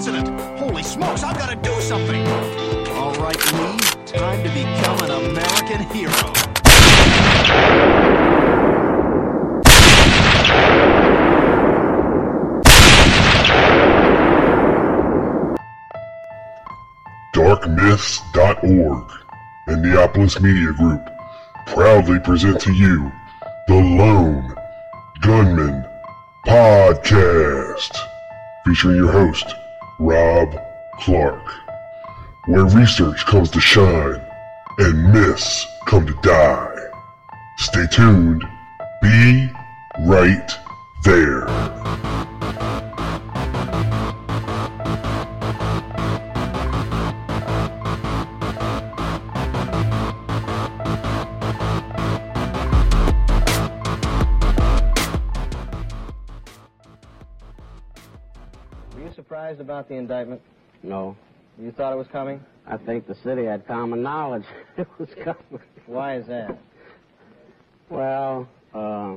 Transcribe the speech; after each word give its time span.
President. 0.00 0.40
Holy 0.58 0.82
smokes, 0.82 1.22
I've 1.22 1.36
gotta 1.36 1.56
do 1.56 1.78
something. 1.82 2.26
All 2.96 3.12
right, 3.16 3.36
Lee, 3.52 3.76
time 4.06 4.42
to 4.42 4.48
become 4.48 4.98
an 5.04 5.10
American 5.30 5.82
hero. 5.94 6.32
darkmyths.org 17.34 19.12
and 19.66 19.84
Neopolis 19.84 20.40
Media 20.40 20.72
Group 20.72 21.10
proudly 21.66 22.18
present 22.20 22.58
to 22.62 22.72
you 22.72 23.12
the 23.68 23.74
Lone 23.74 24.54
Gunman 25.20 25.84
Podcast, 26.46 27.96
featuring 28.64 28.96
your 28.96 29.12
host, 29.12 29.54
Rob 30.00 30.58
Clark, 31.00 31.46
where 32.46 32.64
research 32.64 33.26
comes 33.26 33.50
to 33.50 33.60
shine 33.60 34.18
and 34.78 35.12
myths 35.12 35.66
come 35.86 36.06
to 36.06 36.14
die. 36.22 36.74
Stay 37.58 37.86
tuned. 37.92 38.42
Be 39.02 39.50
right 40.06 40.50
there. 41.04 41.46
About 59.70 59.88
the 59.88 59.94
indictment? 59.94 60.40
No. 60.82 61.16
You 61.56 61.70
thought 61.70 61.92
it 61.92 61.96
was 61.96 62.08
coming? 62.08 62.44
I 62.66 62.76
think 62.76 63.06
the 63.06 63.14
city 63.22 63.44
had 63.44 63.68
common 63.68 64.02
knowledge 64.02 64.42
it 64.76 64.88
was 64.98 65.08
coming. 65.22 65.62
Why 65.86 66.16
is 66.16 66.26
that? 66.26 66.58
Well, 67.88 68.48
uh, 68.74 69.16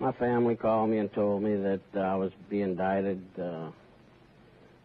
my 0.00 0.10
family 0.12 0.56
called 0.56 0.90
me 0.90 0.98
and 0.98 1.12
told 1.12 1.44
me 1.44 1.54
that 1.54 1.80
uh, 1.94 2.00
I 2.00 2.16
was 2.16 2.32
being 2.50 2.64
indicted. 2.64 3.22
Uh, 3.40 3.70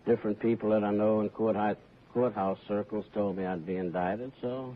different 0.05 0.39
people 0.39 0.69
that 0.69 0.83
I 0.83 0.91
know 0.91 1.21
in 1.21 1.29
courthouse, 1.29 1.77
courthouse 2.13 2.59
circles 2.67 3.05
told 3.13 3.37
me 3.37 3.45
I'd 3.45 3.65
be 3.65 3.77
indicted, 3.77 4.31
so 4.39 4.75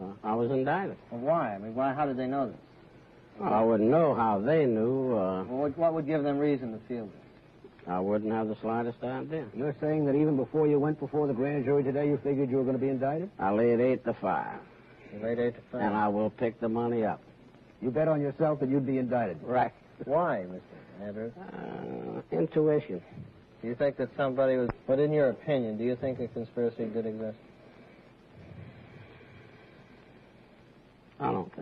uh, 0.00 0.12
I 0.24 0.34
was 0.34 0.50
indicted. 0.50 0.96
Well, 1.10 1.20
why? 1.20 1.54
I 1.54 1.58
mean, 1.58 1.74
why? 1.74 1.92
How 1.92 2.06
did 2.06 2.16
they 2.16 2.26
know 2.26 2.48
this? 2.48 2.56
Well, 3.38 3.52
I 3.52 3.62
wouldn't 3.62 3.90
know 3.90 4.14
how 4.14 4.38
they 4.40 4.66
knew. 4.66 5.12
Uh, 5.16 5.44
Well, 5.44 5.58
what, 5.62 5.78
what 5.78 5.94
would 5.94 6.06
give 6.06 6.22
them 6.22 6.38
reason 6.38 6.72
to 6.72 6.78
feel 6.86 7.06
this? 7.06 7.14
I 7.88 7.98
wouldn't 7.98 8.32
have 8.32 8.46
the 8.48 8.56
slightest 8.60 9.02
idea. 9.02 9.44
You're 9.56 9.74
saying 9.80 10.04
that 10.06 10.14
even 10.14 10.36
before 10.36 10.68
you 10.68 10.78
went 10.78 11.00
before 11.00 11.26
the 11.26 11.32
grand 11.32 11.64
jury 11.64 11.82
today, 11.82 12.06
you 12.06 12.18
figured 12.22 12.48
you 12.50 12.58
were 12.58 12.62
going 12.62 12.76
to 12.76 12.80
be 12.80 12.88
indicted? 12.90 13.28
I 13.40 13.50
laid 13.50 13.80
eight 13.80 14.04
to 14.04 14.14
five, 14.14 14.60
You 15.12 15.18
laid 15.20 15.38
eight 15.40 15.54
to 15.56 15.60
five. 15.72 15.80
and 15.82 15.94
I 15.94 16.06
will 16.08 16.30
pick 16.30 16.60
the 16.60 16.68
money 16.68 17.04
up. 17.04 17.20
You 17.80 17.90
bet 17.90 18.06
on 18.06 18.20
yourself 18.20 18.60
that 18.60 18.68
you'd 18.68 18.86
be 18.86 18.98
indicted. 18.98 19.38
Right. 19.42 19.72
Why, 20.04 20.44
Mr. 20.48 21.06
Andrews? 21.06 21.32
Uh, 21.36 22.36
intuition. 22.36 23.02
Do 23.62 23.68
you 23.68 23.74
think 23.74 23.96
that 23.96 24.10
somebody 24.16 24.56
was... 24.56 24.68
But 24.86 25.00
in 25.00 25.12
your 25.12 25.30
opinion, 25.30 25.76
do 25.78 25.82
you 25.84 25.96
think 25.96 26.20
a 26.20 26.28
conspiracy 26.28 26.84
did 26.84 27.06
exist? 27.06 27.36
I 31.18 31.32
don't 31.32 31.52
think 31.54 31.61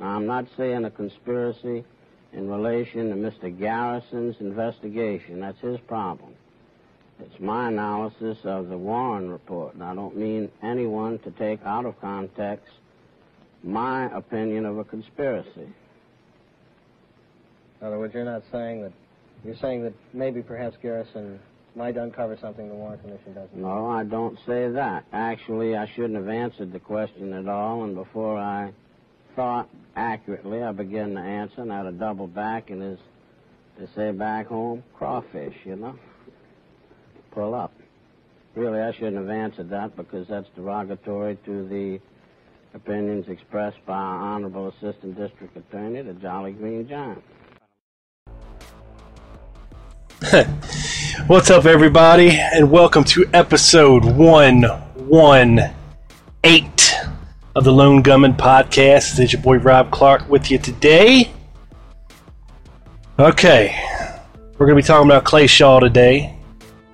Now, 0.00 0.16
I'm 0.16 0.26
not 0.26 0.46
saying 0.56 0.84
a 0.86 0.90
conspiracy 0.90 1.84
in 2.32 2.50
relation 2.50 3.10
to 3.10 3.16
Mr. 3.16 3.56
Garrison's 3.56 4.36
investigation. 4.40 5.40
That's 5.40 5.60
his 5.60 5.78
problem. 5.80 6.32
It's 7.20 7.38
my 7.38 7.68
analysis 7.68 8.38
of 8.44 8.68
the 8.68 8.78
Warren 8.78 9.30
report, 9.30 9.74
and 9.74 9.84
I 9.84 9.94
don't 9.94 10.16
mean 10.16 10.50
anyone 10.62 11.18
to 11.18 11.30
take 11.32 11.62
out 11.66 11.84
of 11.84 12.00
context 12.00 12.72
my 13.62 14.06
opinion 14.16 14.64
of 14.64 14.78
a 14.78 14.84
conspiracy. 14.84 15.68
In 17.80 17.86
other 17.86 17.98
words, 17.98 18.14
you're 18.14 18.24
not 18.24 18.42
saying 18.50 18.82
that... 18.82 18.92
You're 19.44 19.56
saying 19.56 19.84
that 19.84 19.94
maybe 20.12 20.42
perhaps 20.42 20.76
Garrison 20.82 21.40
might 21.74 21.96
uncover 21.96 22.36
something 22.40 22.68
the 22.68 22.74
Warren 22.74 22.98
Commission 22.98 23.32
doesn't. 23.32 23.56
No, 23.56 23.88
I 23.88 24.04
don't 24.04 24.38
say 24.46 24.68
that. 24.68 25.04
Actually, 25.14 25.76
I 25.76 25.86
shouldn't 25.94 26.16
have 26.16 26.28
answered 26.28 26.72
the 26.72 26.78
question 26.78 27.32
at 27.32 27.48
all, 27.48 27.84
and 27.84 27.94
before 27.94 28.38
I 28.38 28.72
thought 29.40 29.68
accurately, 29.96 30.62
I 30.62 30.70
began 30.70 31.14
to 31.14 31.20
answer, 31.20 31.62
and 31.62 31.72
I 31.72 31.78
had 31.78 31.84
to 31.84 31.92
double 31.92 32.26
back, 32.26 32.68
and 32.68 32.82
as 32.82 32.98
they 33.78 33.86
say 33.96 34.10
back 34.10 34.48
home, 34.48 34.84
crawfish, 34.94 35.54
you 35.64 35.76
know? 35.76 35.98
Pull 37.30 37.54
up. 37.54 37.72
Really, 38.54 38.80
I 38.80 38.92
shouldn't 38.92 39.16
have 39.16 39.30
answered 39.30 39.70
that 39.70 39.96
because 39.96 40.28
that's 40.28 40.46
derogatory 40.54 41.38
to 41.46 41.66
the 41.66 41.98
opinions 42.74 43.30
expressed 43.30 43.78
by 43.86 43.94
our 43.94 44.34
Honorable 44.34 44.68
Assistant 44.68 45.16
District 45.16 45.56
Attorney, 45.56 46.02
the 46.02 46.12
Jolly 46.12 46.52
Green 46.52 46.86
Giant. 46.86 47.24
What's 51.28 51.48
up, 51.48 51.64
everybody, 51.64 52.32
and 52.32 52.70
welcome 52.70 53.04
to 53.04 53.24
episode 53.32 54.04
118 54.04 56.79
of 57.56 57.64
the 57.64 57.72
Lone 57.72 58.02
Gunman 58.02 58.34
Podcast. 58.34 59.18
Is 59.18 59.32
your 59.32 59.42
boy 59.42 59.58
Rob 59.58 59.90
Clark 59.90 60.28
with 60.28 60.50
you 60.50 60.58
today. 60.58 61.32
Okay, 63.18 63.76
we're 64.56 64.66
going 64.66 64.76
to 64.76 64.82
be 64.82 64.86
talking 64.86 65.08
about 65.08 65.24
Clay 65.24 65.46
Shaw 65.46 65.80
today. 65.80 66.36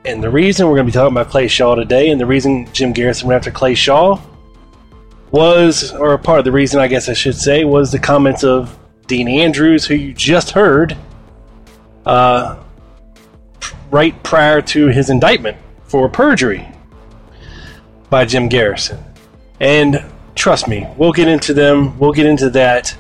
And 0.05 0.23
the 0.23 0.31
reason 0.31 0.67
we're 0.67 0.77
going 0.77 0.87
to 0.87 0.93
be 0.93 0.95
talking 0.95 1.13
about 1.13 1.31
Clay 1.31 1.49
Shaw 1.49 1.75
today, 1.75 2.11
and 2.11 2.21
the 2.21 2.27
reason 2.27 2.73
Jim 2.73 2.93
Garrison 2.93 3.29
went 3.29 3.39
after 3.39 3.51
Clay 3.51 3.75
Shaw 3.75 4.21
was, 5.31 5.93
or 5.93 6.17
part 6.17 6.39
of 6.39 6.45
the 6.45 6.53
reason, 6.53 6.81
I 6.81 6.89
guess 6.89 7.09
I 7.09 7.13
should 7.13 7.37
say, 7.37 7.65
was 7.65 7.93
the 7.93 7.99
comments 7.99 8.43
of 8.43 8.79
Dean 9.09 9.29
Andrews, 9.29 9.85
who 9.85 9.95
you 9.95 10.15
just 10.15 10.51
heard. 10.51 10.97
Uh, 12.07 12.63
right 13.91 14.21
prior 14.23 14.63
to 14.63 14.87
his 14.87 15.11
indictment 15.11 15.57
for 15.85 16.09
perjury 16.09 16.67
by 18.11 18.25
Jim 18.25 18.49
Garrison. 18.49 19.03
And 19.61 20.05
trust 20.37 20.69
me, 20.69 20.87
we'll 20.97 21.13
get 21.13 21.27
into 21.27 21.53
them. 21.53 21.99
We'll 21.99 22.13
get 22.13 22.27
into 22.27 22.51
that. 22.51 22.97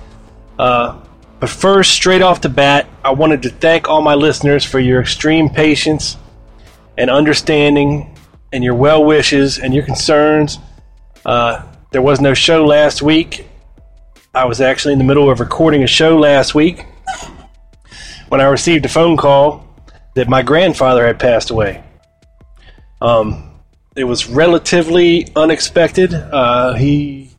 Uh, 0.58 1.00
but 1.38 1.50
first, 1.50 1.92
straight 1.92 2.22
off 2.22 2.41
the 2.41 2.48
bat, 2.48 2.88
I 3.04 3.10
wanted 3.12 3.42
to 3.42 3.50
thank 3.50 3.88
all 3.88 4.00
my 4.00 4.14
listeners 4.14 4.64
for 4.64 4.80
your 4.80 5.00
extreme 5.00 5.48
patience 5.48 6.16
and 6.97 7.10
understanding 7.10 8.16
and 8.52 8.64
your 8.64 8.74
well 8.74 9.04
wishes 9.04 9.58
and 9.58 9.74
your 9.74 9.84
concerns. 9.84 10.58
Uh, 11.24 11.62
there 11.92 12.03
was 12.03 12.21
no 12.21 12.34
show 12.34 12.65
last 12.65 13.03
week. 13.03 13.47
I 14.34 14.47
was 14.47 14.60
actually 14.60 14.92
in 14.92 14.98
the 14.98 15.04
middle 15.04 15.30
of 15.30 15.41
recording 15.41 15.82
a 15.82 15.86
show 15.86 16.18
last 16.18 16.54
week 16.54 16.84
when 18.28 18.41
I 18.41 18.44
received 18.44 18.84
a 18.86 18.89
phone 18.89 19.16
call 19.16 19.66
that 20.15 20.28
my 20.28 20.42
grandfather 20.42 21.06
had 21.06 21.18
passed 21.18 21.50
away. 21.50 21.84
Um, 23.00 23.55
it 23.97 24.04
was 24.04 24.28
relatively 24.28 25.28
unexpected. 25.34 26.13
Uh, 26.13 26.75
he 26.75 27.31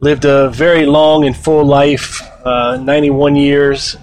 lived 0.00 0.24
a 0.24 0.50
very 0.50 0.84
long 0.84 1.24
and 1.24 1.36
full 1.36 1.64
life, 1.64 2.20
uh, 2.44 2.76
91 2.76 3.36
years, 3.36 3.96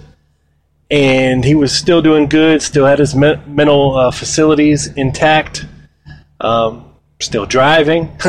and 0.90 1.44
he 1.44 1.54
was 1.54 1.72
still 1.72 2.02
doing 2.02 2.28
good, 2.28 2.60
still 2.60 2.86
had 2.86 2.98
his 2.98 3.14
me- 3.14 3.40
mental 3.46 3.96
uh, 3.96 4.10
facilities 4.10 4.88
intact, 4.88 5.64
um, 6.40 6.92
still 7.20 7.46
driving. 7.46 8.10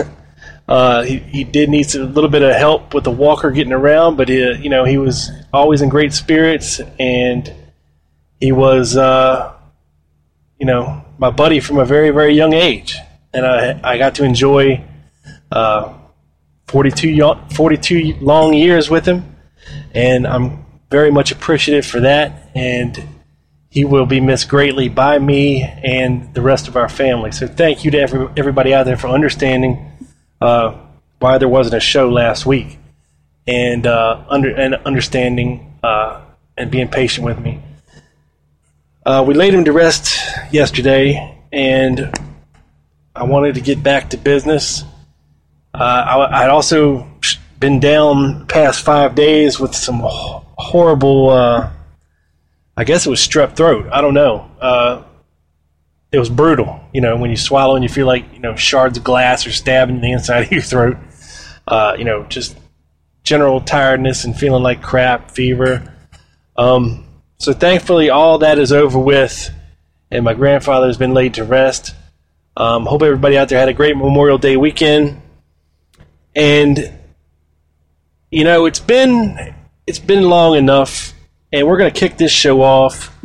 Uh, 0.68 1.04
he, 1.04 1.18
he 1.18 1.44
did 1.44 1.70
need 1.70 1.94
a 1.96 2.06
little 2.06 2.30
bit 2.30 2.42
of 2.42 2.56
help 2.56 2.94
with 2.94 3.04
the 3.04 3.12
walker 3.12 3.52
getting 3.52 3.74
around, 3.74 4.16
but 4.16 4.30
he, 4.30 4.38
you 4.60 4.70
know 4.70 4.86
he 4.86 4.98
was 4.98 5.30
always 5.52 5.82
in 5.82 5.90
great 5.90 6.14
spirits, 6.14 6.80
and 6.98 7.54
he 8.40 8.54
was, 8.54 8.96
uh, 8.96 9.52
you 10.60 10.66
know, 10.66 11.04
my 11.18 11.30
buddy 11.30 11.60
from 11.60 11.78
a 11.78 11.84
very, 11.84 12.12
very 12.12 12.34
young 12.34 12.54
age. 12.54 12.96
And 13.34 13.46
I, 13.46 13.80
I 13.84 13.98
got 13.98 14.16
to 14.16 14.24
enjoy 14.24 14.84
Uh, 15.52 15.94
42, 16.68 17.20
42 17.54 18.16
long 18.22 18.54
years 18.54 18.90
with 18.90 19.06
him, 19.06 19.36
and 19.94 20.26
I'm 20.26 20.66
very 20.90 21.12
much 21.12 21.34
appreciative 21.34 21.86
for 21.86 22.00
that. 22.00 22.50
And 22.56 22.98
he 23.70 23.84
will 23.84 24.06
be 24.06 24.22
missed 24.22 24.48
greatly 24.48 24.88
by 24.88 25.20
me 25.20 25.64
and 25.64 26.34
the 26.34 26.42
rest 26.42 26.70
of 26.70 26.78
our 26.78 26.88
family. 26.88 27.32
So 27.34 27.46
thank 27.48 27.84
you 27.84 27.92
to 27.92 28.00
every, 28.00 28.28
everybody 28.38 28.74
out 28.74 28.86
there 28.86 28.96
for 28.96 29.10
understanding 29.10 29.92
uh, 30.40 30.78
why 31.20 31.38
there 31.38 31.50
wasn't 31.50 31.76
a 31.76 31.82
show 31.82 32.10
last 32.10 32.46
week 32.46 32.80
and 33.46 33.86
uh, 33.86 34.24
under 34.30 34.56
and 34.56 34.76
understanding 34.86 35.78
uh, 35.84 36.22
and 36.58 36.72
being 36.72 36.88
patient 36.88 37.26
with 37.26 37.40
me. 37.40 37.62
Uh, 39.06 39.26
we 39.28 39.34
laid 39.34 39.54
him 39.54 39.66
to 39.66 39.74
rest 39.74 40.20
yesterday, 40.54 41.38
and 41.52 42.14
I 43.16 43.24
wanted 43.24 43.56
to 43.56 43.62
get 43.62 43.84
back 43.84 44.12
to 44.12 44.18
business. 44.18 44.84
Uh, 45.74 45.78
I, 45.78 46.44
I'd 46.44 46.50
also 46.50 47.08
been 47.60 47.80
down 47.80 48.48
past 48.48 48.84
five 48.84 49.16
days 49.16 49.60
with 49.60 49.76
some 49.76 50.02
horrible. 50.04 51.30
Uh, 51.30 51.72
I 52.78 52.84
guess 52.84 53.06
it 53.06 53.10
was 53.10 53.20
strep 53.20 53.56
throat. 53.56 53.88
I 53.92 54.02
don't 54.02 54.14
know. 54.14 54.50
Uh, 54.60 55.04
it 56.12 56.20
was 56.20 56.30
brutal. 56.30 56.82
You 56.94 57.02
know, 57.02 57.18
when 57.18 57.30
you 57.30 57.38
swallow 57.38 57.76
and 57.76 57.84
you 57.84 57.90
feel 57.90 58.08
like 58.08 58.34
you 58.34 58.40
know 58.40 58.56
shards 58.56 58.98
of 58.98 59.04
glass 59.04 59.46
are 59.46 59.52
stabbing 59.52 60.02
the 60.02 60.12
inside 60.12 60.46
of 60.46 60.52
your 60.52 60.62
throat. 60.62 60.98
Uh, 61.68 61.96
you 61.98 62.04
know, 62.04 62.24
just 62.24 62.58
general 63.24 63.62
tiredness 63.62 64.24
and 64.26 64.38
feeling 64.38 64.64
like 64.64 64.82
crap, 64.82 65.32
fever. 65.32 65.94
Um, 66.58 67.06
so 67.38 67.54
thankfully, 67.54 68.10
all 68.10 68.40
that 68.40 68.60
is 68.60 68.72
over 68.72 69.00
with, 69.00 69.50
and 70.10 70.24
my 70.26 70.34
grandfather 70.34 70.88
has 70.88 70.98
been 70.98 71.14
laid 71.14 71.36
to 71.36 71.44
rest. 71.44 71.96
Um, 72.62 72.86
hope 72.86 73.02
everybody 73.02 73.40
out 73.40 73.50
there 73.50 73.58
had 73.58 73.70
a 73.70 73.74
great 73.74 73.98
Memorial 73.98 74.38
Day 74.38 74.56
weekend. 74.56 75.20
And 76.36 76.94
you 78.30 78.44
know, 78.44 78.68
it's 78.68 78.80
been 78.80 79.56
it's 79.88 79.98
been 79.98 80.30
long 80.30 80.56
enough, 80.56 81.12
and 81.52 81.68
we're 81.68 81.80
going 81.80 81.92
to 81.92 82.00
kick 82.00 82.18
this 82.18 82.32
show 82.32 82.62
off 82.62 83.18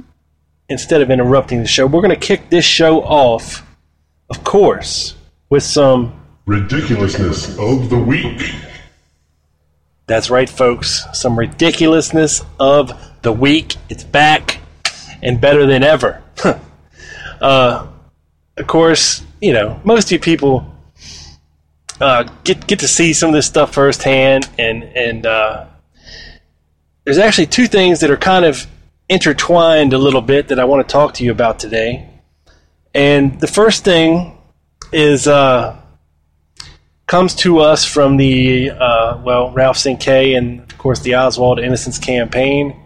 instead 0.71 1.03
of 1.03 1.11
interrupting 1.11 1.61
the 1.61 1.67
show. 1.67 1.87
We're 1.87 2.01
going 2.01 2.19
to 2.19 2.27
kick 2.27 2.49
this 2.49 2.65
show 2.65 3.03
off, 3.03 3.63
of 4.31 4.43
course, 4.43 5.15
with 5.51 5.63
some 5.63 6.19
Ridiculousness 6.47 7.59
of 7.59 7.91
the 7.91 7.99
week. 7.99 8.55
That's 10.07 10.31
right, 10.31 10.49
folks. 10.49 11.05
Some 11.13 11.39
ridiculousness 11.39 12.43
of 12.59 12.93
the 13.21 13.33
week. 13.33 13.77
It's 13.91 14.05
back 14.05 14.61
and 15.23 15.39
better 15.43 15.67
than 15.67 15.83
ever. 15.83 16.23
uh, 17.41 17.89
of 18.57 18.67
course, 18.67 19.23
you 19.41 19.53
know 19.53 19.81
most 19.85 20.07
of 20.07 20.13
you 20.13 20.19
people 20.19 20.73
uh, 22.01 22.25
get 22.45 22.67
get 22.67 22.79
to 22.81 22.89
see 22.89 23.13
some 23.13 23.29
of 23.31 23.35
this 23.35 23.47
stuff 23.47 23.75
firsthand, 23.75 24.49
and 24.59 24.85
and 24.85 25.27
uh, 25.27 25.67
there's 27.05 27.19
actually 27.19 27.47
two 27.47 27.67
things 27.67 28.01
that 28.01 28.11
are 28.11 28.17
kind 28.17 28.45
of 28.45 28.67
intertwined 29.09 29.93
a 29.93 29.99
little 29.99 30.21
bit 30.21 30.49
that 30.49 30.59
I 30.59 30.65
want 30.65 30.87
to 30.87 30.93
talk 30.93 31.15
to 31.15 31.25
you 31.25 31.31
about 31.31 31.59
today. 31.59 32.09
And 32.95 33.39
the 33.41 33.47
first 33.47 33.85
thing 33.85 34.39
is 34.93 35.29
uh, 35.29 35.77
comes 37.07 37.35
to 37.37 37.61
us 37.61 37.85
from 37.85 38.17
the 38.17 38.71
uh, 38.71 39.21
well 39.23 39.53
Ralph. 39.53 39.83
K 40.01 40.35
and 40.35 40.61
of 40.61 40.79
course 40.79 41.01
the 41.01 41.15
Oswald 41.15 41.59
Innocence 41.59 41.99
campaign. 41.99 42.81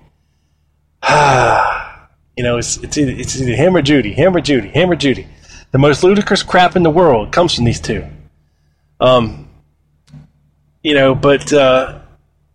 Ah, 1.02 2.08
you 2.36 2.44
know, 2.44 2.58
it's 2.58 2.76
it's 2.78 2.98
either, 2.98 3.12
it's 3.12 3.40
either 3.40 3.54
him 3.54 3.76
or 3.76 3.82
Judy, 3.82 4.12
him 4.12 4.36
or 4.36 4.40
Judy, 4.40 4.68
him 4.68 4.90
or 4.90 4.96
Judy. 4.96 5.26
The 5.72 5.78
most 5.78 6.02
ludicrous 6.02 6.42
crap 6.42 6.74
in 6.76 6.82
the 6.82 6.90
world 6.90 7.32
comes 7.32 7.54
from 7.54 7.64
these 7.64 7.80
two. 7.80 8.04
Um, 9.00 9.48
you 10.82 10.94
know, 10.94 11.14
but 11.14 11.52
uh, 11.52 12.00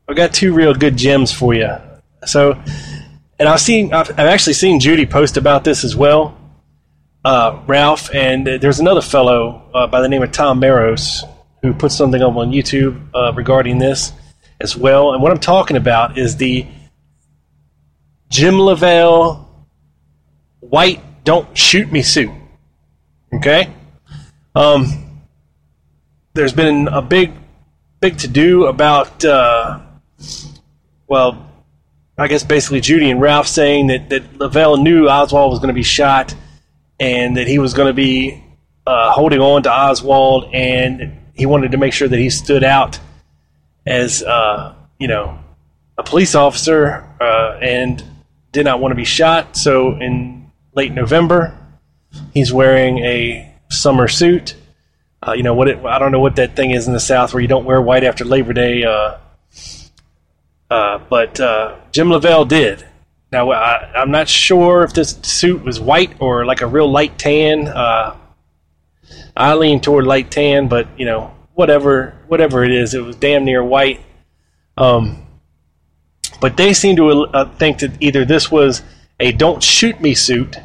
I've 0.08 0.16
got 0.16 0.34
two 0.34 0.54
real 0.54 0.74
good 0.74 0.98
gems 0.98 1.32
for 1.32 1.54
you. 1.54 1.76
So, 2.26 2.62
and 3.40 3.48
I've 3.48 3.62
seen, 3.62 3.94
I've, 3.94 4.10
I've 4.12 4.28
actually 4.28 4.54
seen 4.54 4.80
Judy 4.80 5.06
post 5.06 5.38
about 5.38 5.64
this 5.64 5.84
as 5.84 5.96
well, 5.96 6.38
uh, 7.24 7.60
Ralph, 7.68 8.14
and 8.14 8.46
there's 8.46 8.80
another 8.80 9.02
fellow 9.02 9.70
uh, 9.74 9.88
by 9.88 10.02
the 10.02 10.10
name 10.10 10.22
of 10.22 10.32
Tom 10.32 10.60
Maros 10.60 11.24
who 11.62 11.74
put 11.74 11.92
something 11.92 12.22
up 12.22 12.36
on 12.36 12.52
YouTube 12.52 13.02
uh, 13.14 13.34
regarding 13.34 13.80
this 13.80 14.12
as 14.60 14.76
well. 14.76 15.14
And 15.14 15.24
what 15.24 15.32
I'm 15.32 15.40
talking 15.40 15.78
about 15.78 16.18
is 16.18 16.38
the 16.38 16.66
Jim 18.30 18.56
Leavelle 18.56 19.46
white 20.60 21.02
"Don't 21.24 21.58
Shoot 21.58 21.92
Me" 21.92 22.02
suit. 22.02 22.30
Okay. 23.36 23.70
Um, 24.56 25.22
there's 26.34 26.54
been 26.54 26.88
a 26.88 27.02
big, 27.02 27.34
big 28.00 28.18
to 28.20 28.28
do 28.30 28.66
about, 28.66 29.26
uh, 29.26 29.82
well, 31.08 31.50
I 32.18 32.28
guess 32.28 32.44
basically 32.44 32.80
Judy 32.80 33.10
and 33.10 33.20
Ralph 33.20 33.48
saying 33.48 33.88
that, 33.88 34.10
that 34.10 34.34
Leavelle 34.40 34.82
knew 34.82 35.10
Oswald 35.10 35.52
was 35.52 35.60
going 35.60 35.68
to 35.68 35.74
be 35.74 35.84
shot 35.84 36.34
and 36.98 37.36
that 37.36 37.48
he 37.48 37.60
was 37.60 37.74
going 37.74 37.88
to 37.88 37.94
be 37.94 38.42
uh, 38.88 39.12
holding 39.12 39.42
on 39.42 39.64
to 39.64 39.72
Oswald 39.72 40.50
and 40.54 41.20
he 41.34 41.46
wanted 41.46 41.72
to 41.72 41.78
make 41.78 41.92
sure 41.92 42.08
that 42.08 42.20
he 42.20 42.30
stood 42.30 42.64
out 42.64 43.00
as, 43.86 44.24
uh, 44.24 44.74
you 44.98 45.10
know, 45.10 45.38
a 45.98 46.04
police 46.04 46.36
officer 46.36 47.06
uh, 47.20 47.58
and 47.62 48.02
did 48.54 48.64
not 48.64 48.80
want 48.80 48.94
to 48.94 48.96
be 48.96 49.04
shot. 49.04 49.58
So 49.58 49.92
in 50.00 50.50
late 50.74 50.94
November, 50.94 51.58
he's 52.34 52.52
wearing 52.54 53.00
a 53.00 53.54
summer 53.70 54.08
suit 54.08 54.56
uh, 55.26 55.34
you 55.34 55.44
know 55.44 55.54
what? 55.54 55.68
It, 55.68 55.84
I 55.84 55.98
don't 55.98 56.12
know 56.12 56.20
what 56.20 56.36
that 56.36 56.56
thing 56.56 56.72
is 56.72 56.88
in 56.88 56.94
the 56.94 57.00
South 57.00 57.34
where 57.34 57.42
you 57.42 57.48
don't 57.48 57.66
wear 57.66 57.82
white 57.82 58.04
after 58.04 58.24
Labor 58.24 58.54
Day. 58.54 58.84
Uh, 58.84 59.18
uh, 60.70 61.00
but 61.10 61.40
uh, 61.40 61.78
Jim 61.92 62.10
Leavelle 62.10 62.48
did. 62.48 62.86
Now 63.32 63.52
I, 63.52 64.02
am 64.02 64.12
not 64.12 64.30
sure 64.30 64.84
if 64.84 64.94
this 64.94 65.18
suit 65.24 65.64
was 65.64 65.80
white 65.80 66.16
or 66.20 66.46
like 66.46 66.62
a 66.62 66.68
real 66.68 66.90
light 66.90 67.18
tan. 67.18 67.68
Uh, 67.68 68.16
I 69.36 69.56
lean 69.56 69.82
toward 69.82 70.06
light 70.06 70.30
tan, 70.30 70.68
but 70.68 70.88
you 70.98 71.06
know 71.06 71.34
whatever 71.54 72.16
whatever 72.28 72.64
it 72.64 72.72
is, 72.72 72.94
it 72.94 73.04
was 73.04 73.16
damn 73.16 73.46
near 73.46 73.64
white. 73.64 74.02
Um, 74.78 75.26
but 76.40 76.56
they 76.56 76.74
seem 76.74 76.96
to 76.98 77.10
uh, 77.10 77.50
think 77.56 77.80
that 77.80 77.92
either 78.00 78.26
this 78.26 78.52
was 78.52 78.84
a 79.20 79.32
"Don't 79.32 79.64
shoot 79.64 80.00
me" 80.00 80.14
suit, 80.14 80.58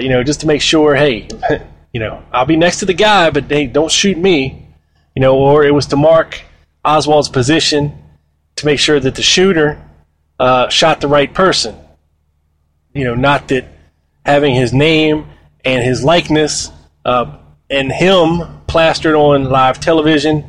you 0.00 0.08
know, 0.08 0.22
just 0.22 0.40
to 0.40 0.46
make 0.46 0.62
sure, 0.62 0.94
hey. 0.94 1.28
you 1.94 2.00
know, 2.00 2.22
I'll 2.32 2.44
be 2.44 2.56
next 2.56 2.80
to 2.80 2.86
the 2.86 2.92
guy, 2.92 3.30
but 3.30 3.48
they 3.48 3.68
don't 3.68 3.90
shoot 3.90 4.18
me, 4.18 4.66
you 5.14 5.20
know, 5.20 5.38
or 5.38 5.64
it 5.64 5.72
was 5.72 5.86
to 5.86 5.96
mark 5.96 6.42
Oswald's 6.84 7.28
position 7.28 8.02
to 8.56 8.66
make 8.66 8.80
sure 8.80 8.98
that 8.98 9.14
the 9.14 9.22
shooter 9.22 9.80
uh, 10.40 10.68
shot 10.68 11.00
the 11.00 11.06
right 11.06 11.32
person. 11.32 11.76
You 12.94 13.04
know, 13.04 13.14
not 13.14 13.46
that 13.48 13.66
having 14.26 14.56
his 14.56 14.72
name 14.72 15.26
and 15.64 15.84
his 15.84 16.02
likeness 16.02 16.70
uh, 17.04 17.38
and 17.70 17.92
him 17.92 18.60
plastered 18.66 19.14
on 19.14 19.44
live 19.44 19.78
television 19.78 20.44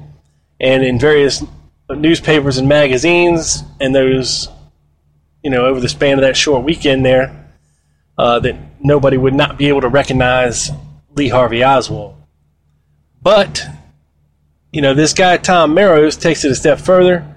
and 0.59 0.83
in 0.83 0.97
various 0.97 1.43
newspapers 1.89 2.57
and 2.57 2.67
magazines 2.67 3.63
and 3.79 3.93
those, 3.93 4.49
you 5.43 5.51
know, 5.51 5.67
over 5.67 5.79
the 5.79 5.89
span 5.89 6.17
of 6.17 6.21
that 6.21 6.35
short 6.35 6.63
weekend 6.63 7.05
there, 7.05 7.53
uh, 8.17 8.39
that 8.39 8.55
nobody 8.85 9.17
would 9.17 9.33
not 9.33 9.57
be 9.57 9.67
able 9.67 9.81
to 9.81 9.89
recognize 9.89 10.71
Lee 11.15 11.29
Harvey 11.29 11.63
Oswald. 11.63 12.15
But, 13.21 13.65
you 14.71 14.81
know, 14.81 14.93
this 14.93 15.13
guy, 15.13 15.37
Tom 15.37 15.73
Maros, 15.73 16.15
takes 16.15 16.45
it 16.45 16.51
a 16.51 16.55
step 16.55 16.79
further 16.79 17.35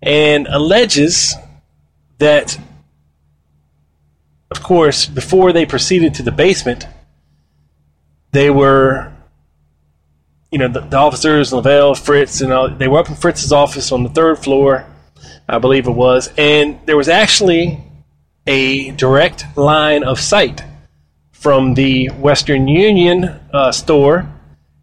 and 0.00 0.46
alleges 0.46 1.34
that, 2.18 2.58
of 4.50 4.62
course, 4.62 5.06
before 5.06 5.52
they 5.52 5.66
proceeded 5.66 6.14
to 6.14 6.22
the 6.22 6.30
basement, 6.30 6.86
they 8.30 8.50
were, 8.50 9.12
you 10.52 10.58
know, 10.58 10.68
the, 10.68 10.80
the 10.80 10.96
officers, 10.96 11.50
Leavelle, 11.50 11.98
Fritz, 11.98 12.40
and 12.40 12.52
all, 12.52 12.68
they 12.68 12.86
were 12.86 13.00
up 13.00 13.08
in 13.08 13.16
Fritz's 13.16 13.52
office 13.52 13.90
on 13.90 14.04
the 14.04 14.10
third 14.10 14.38
floor, 14.38 14.86
I 15.48 15.58
believe 15.58 15.88
it 15.88 15.92
was, 15.92 16.32
and 16.38 16.78
there 16.86 16.96
was 16.96 17.08
actually 17.08 17.82
a 18.46 18.92
direct 18.92 19.44
line 19.56 20.04
of 20.04 20.20
sight 20.20 20.62
from 21.38 21.74
the 21.74 22.08
Western 22.08 22.66
Union 22.66 23.24
uh, 23.52 23.70
store 23.70 24.26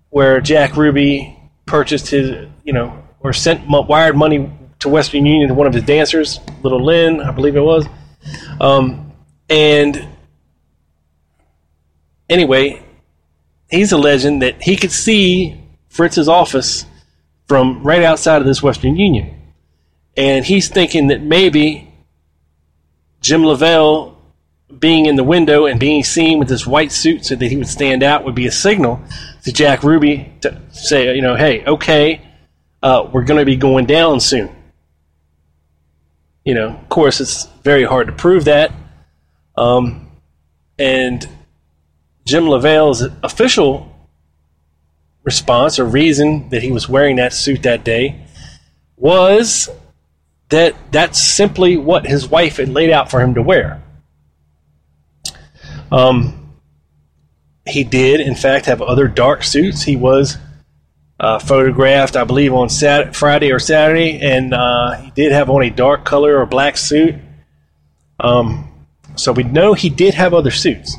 where 0.10 0.40
Jack 0.40 0.78
Ruby 0.78 1.36
purchased 1.66 2.08
his, 2.10 2.48
you 2.64 2.72
know, 2.72 3.04
or 3.20 3.34
sent 3.34 3.68
wired 3.68 4.16
money 4.16 4.52
to 4.80 4.90
Western 4.90 5.26
Union 5.26 5.48
to 5.48 5.56
one 5.56 5.66
of 5.66 5.74
his 5.74 5.84
dancers, 5.84 6.40
Little 6.62 6.84
Lynn, 6.84 7.20
I 7.20 7.32
believe 7.32 7.56
it 7.56 7.62
was. 7.62 7.88
Um, 8.62 9.12
and 9.50 10.08
anyway, 12.30 12.86
he's 13.70 13.92
alleging 13.92 14.40
that 14.40 14.62
he 14.62 14.76
could 14.76 14.92
see 14.92 15.60
Fritz's 15.90 16.30
office 16.30 16.86
from 17.48 17.84
right 17.84 18.04
outside 18.04 18.42
of 18.42 18.46
this 18.46 18.62
Western 18.62 18.96
Union. 18.96 19.42
And 20.16 20.46
he's 20.46 20.70
thinking 20.70 21.08
that 21.08 21.22
maybe 21.22 21.92
Jim 23.22 23.42
Leavelle 23.42 24.16
being 24.80 25.06
in 25.06 25.16
the 25.16 25.24
window 25.24 25.66
and 25.66 25.80
being 25.80 26.04
seen 26.04 26.40
with 26.40 26.48
this 26.48 26.66
white 26.66 26.92
suit 26.92 27.26
so 27.26 27.36
that 27.36 27.48
he 27.48 27.58
would 27.58 27.68
stand 27.68 28.04
out 28.04 28.24
would 28.24 28.36
be 28.36 28.48
a 28.48 28.52
signal 28.52 29.02
to 29.44 29.52
Jack 29.52 29.84
Ruby 29.84 30.34
to 30.42 30.62
say, 30.72 31.16
you 31.16 31.22
know, 31.22 31.36
hey, 31.36 31.64
okay, 31.66 32.22
uh, 32.82 33.10
we're 33.12 33.24
going 33.24 33.40
to 33.40 33.46
be 33.46 33.56
going 33.56 33.86
down 33.86 34.20
soon. 34.20 34.54
You 36.44 36.56
know, 36.56 36.70
of 36.70 36.90
course, 36.90 37.22
it's 37.22 37.46
very 37.64 37.84
hard 37.84 38.08
to 38.08 38.14
prove 38.14 38.46
that. 38.46 38.72
Um, 39.56 40.12
and 40.80 41.28
Jim 42.26 42.48
Leavelle's 42.48 43.04
official 43.22 43.90
response 45.24 45.80
or 45.80 45.86
reason 45.86 46.50
that 46.50 46.64
he 46.64 46.72
was 46.72 46.90
wearing 46.90 47.18
that 47.18 47.34
suit 47.34 47.64
that 47.64 47.84
day 47.84 48.26
was 48.98 49.70
that 50.50 50.76
that's 50.92 51.20
simply 51.20 51.78
what 51.78 52.06
his 52.06 52.28
wife 52.28 52.58
had 52.58 52.70
laid 52.70 52.90
out 52.90 53.10
for 53.12 53.20
him 53.20 53.34
to 53.34 53.42
wear. 53.42 53.83
Um, 55.92 56.54
he 57.66 57.84
did, 57.84 58.20
in 58.20 58.36
fact, 58.36 58.66
have 58.66 58.82
other 58.82 59.08
dark 59.08 59.44
suits. 59.44 59.84
He 59.84 59.96
was 59.96 60.38
uh, 61.20 61.40
photographed, 61.40 62.16
I 62.16 62.24
believe, 62.24 62.54
on 62.54 62.70
Sat- 62.70 63.16
Friday 63.16 63.52
or 63.52 63.60
Saturday, 63.60 64.20
and 64.20 64.54
uh, 64.54 64.96
he 64.96 65.12
did 65.12 65.32
have 65.32 65.50
on 65.50 65.64
a 65.64 65.70
dark 65.70 66.04
color 66.04 66.38
or 66.38 66.46
black 66.46 66.78
suit. 66.78 67.16
Um, 68.20 68.70
so 69.16 69.32
we 69.32 69.44
know 69.44 69.74
he 69.74 69.90
did 69.90 70.14
have 70.16 70.34
other 70.34 70.52
suits. 70.52 70.98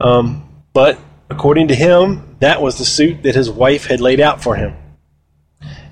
Um, 0.00 0.64
but 0.72 0.98
according 1.28 1.68
to 1.68 1.74
him, 1.74 2.36
that 2.40 2.60
was 2.60 2.78
the 2.78 2.84
suit 2.84 3.22
that 3.22 3.34
his 3.34 3.50
wife 3.50 3.86
had 3.86 4.00
laid 4.00 4.20
out 4.20 4.42
for 4.42 4.56
him. 4.56 4.74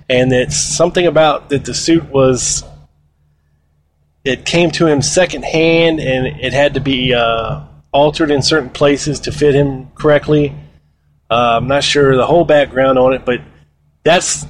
And 0.08 0.32
it's 0.32 0.56
something 0.56 1.06
about 1.06 1.50
that 1.50 1.64
the 1.64 1.74
suit 1.74 2.04
was, 2.04 2.64
it 4.24 4.46
came 4.46 4.70
to 4.72 4.86
him 4.86 5.02
secondhand 5.02 6.00
and 6.00 6.26
it 6.40 6.52
had 6.52 6.74
to 6.74 6.80
be 6.80 7.12
uh, 7.12 7.67
altered 7.92 8.30
in 8.30 8.42
certain 8.42 8.70
places 8.70 9.20
to 9.20 9.32
fit 9.32 9.54
him 9.54 9.90
correctly. 9.94 10.54
Uh, 11.30 11.58
I'm 11.58 11.68
not 11.68 11.84
sure 11.84 12.16
the 12.16 12.26
whole 12.26 12.44
background 12.44 12.98
on 12.98 13.12
it, 13.12 13.24
but 13.24 13.40
that's 14.02 14.46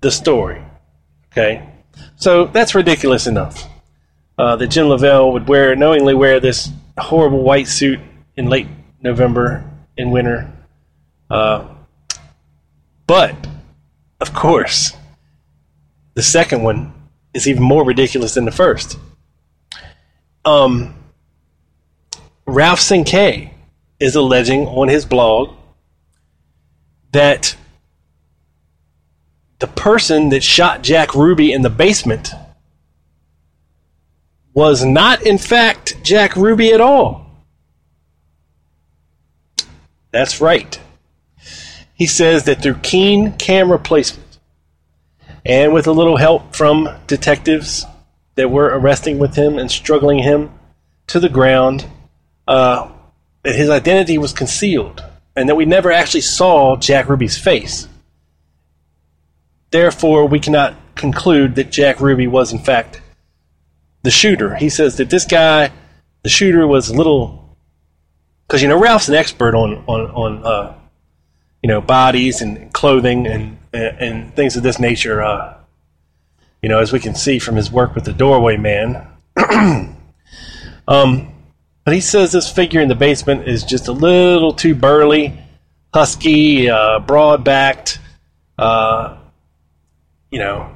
the 0.00 0.10
story. 0.10 0.62
Okay? 1.32 1.68
So 2.16 2.46
that's 2.46 2.74
ridiculous 2.74 3.26
enough. 3.26 3.68
Uh, 4.36 4.56
that 4.56 4.66
Jim 4.68 4.86
Leavelle 4.86 5.32
would 5.32 5.46
wear, 5.48 5.76
knowingly 5.76 6.14
wear 6.14 6.40
this 6.40 6.70
horrible 6.98 7.42
white 7.42 7.68
suit 7.68 8.00
in 8.36 8.46
late 8.46 8.66
November 9.00 9.64
in 9.96 10.10
winter. 10.10 10.50
Uh, 11.30 11.68
but, 13.06 13.34
of 14.20 14.34
course, 14.34 14.92
the 16.14 16.22
second 16.22 16.62
one 16.62 16.92
is 17.32 17.46
even 17.46 17.62
more 17.62 17.84
ridiculous 17.84 18.34
than 18.34 18.44
the 18.44 18.52
first. 18.52 18.98
Um, 20.44 20.94
Ralph 22.46 22.80
Cinque 22.80 23.50
is 24.00 24.14
alleging 24.16 24.66
on 24.66 24.88
his 24.88 25.06
blog 25.06 25.56
that 27.12 27.56
the 29.60 29.66
person 29.66 30.28
that 30.30 30.42
shot 30.42 30.82
Jack 30.82 31.14
Ruby 31.14 31.52
in 31.52 31.62
the 31.62 31.70
basement 31.70 32.30
was 34.52 34.84
not, 34.84 35.22
in 35.22 35.38
fact, 35.38 36.02
Jack 36.02 36.36
Ruby 36.36 36.72
at 36.72 36.80
all. 36.80 37.26
That's 40.10 40.40
right. 40.40 40.78
He 41.94 42.06
says 42.06 42.44
that 42.44 42.62
through 42.62 42.74
keen 42.76 43.32
camera 43.32 43.78
placement 43.78 44.38
and 45.44 45.72
with 45.72 45.86
a 45.86 45.92
little 45.92 46.16
help 46.16 46.54
from 46.54 46.88
detectives 47.06 47.84
that 48.34 48.50
were 48.50 48.66
arresting 48.66 49.18
with 49.18 49.34
him 49.36 49.58
and 49.58 49.70
struggling 49.70 50.18
him 50.18 50.50
to 51.08 51.20
the 51.20 51.28
ground, 51.28 51.86
uh, 52.46 52.90
that 53.42 53.54
his 53.54 53.70
identity 53.70 54.18
was 54.18 54.32
concealed 54.32 55.02
and 55.36 55.48
that 55.48 55.54
we 55.54 55.64
never 55.64 55.90
actually 55.90 56.20
saw 56.20 56.76
Jack 56.76 57.08
Ruby's 57.08 57.36
face. 57.36 57.88
Therefore, 59.70 60.26
we 60.26 60.38
cannot 60.38 60.74
conclude 60.94 61.56
that 61.56 61.70
Jack 61.70 62.00
Ruby 62.00 62.26
was, 62.26 62.52
in 62.52 62.60
fact, 62.60 63.00
the 64.02 64.10
shooter. 64.10 64.54
He 64.54 64.68
says 64.68 64.96
that 64.98 65.10
this 65.10 65.24
guy, 65.24 65.72
the 66.22 66.28
shooter, 66.28 66.66
was 66.66 66.88
a 66.88 66.94
little 66.94 67.56
because 68.46 68.62
you 68.62 68.68
know 68.68 68.78
Ralph's 68.78 69.08
an 69.08 69.14
expert 69.14 69.54
on 69.54 69.82
on 69.86 70.10
on 70.10 70.44
uh, 70.44 70.74
you 71.62 71.68
know 71.68 71.80
bodies 71.80 72.40
and 72.40 72.72
clothing 72.72 73.26
and 73.26 73.58
and 73.72 74.34
things 74.36 74.56
of 74.56 74.62
this 74.62 74.78
nature. 74.78 75.22
Uh, 75.22 75.56
you 76.62 76.68
know, 76.68 76.78
as 76.78 76.92
we 76.92 77.00
can 77.00 77.14
see 77.14 77.38
from 77.38 77.56
his 77.56 77.70
work 77.70 77.94
with 77.94 78.04
the 78.04 78.12
Doorway 78.12 78.56
Man. 78.56 79.06
um, 80.88 81.33
but 81.84 81.94
he 81.94 82.00
says 82.00 82.32
this 82.32 82.50
figure 82.50 82.80
in 82.80 82.88
the 82.88 82.94
basement 82.94 83.46
is 83.46 83.62
just 83.62 83.88
a 83.88 83.92
little 83.92 84.52
too 84.52 84.74
burly, 84.74 85.38
husky, 85.92 86.68
uh, 86.68 86.98
broad 87.00 87.44
backed, 87.44 87.98
uh, 88.58 89.18
you 90.30 90.38
know, 90.38 90.74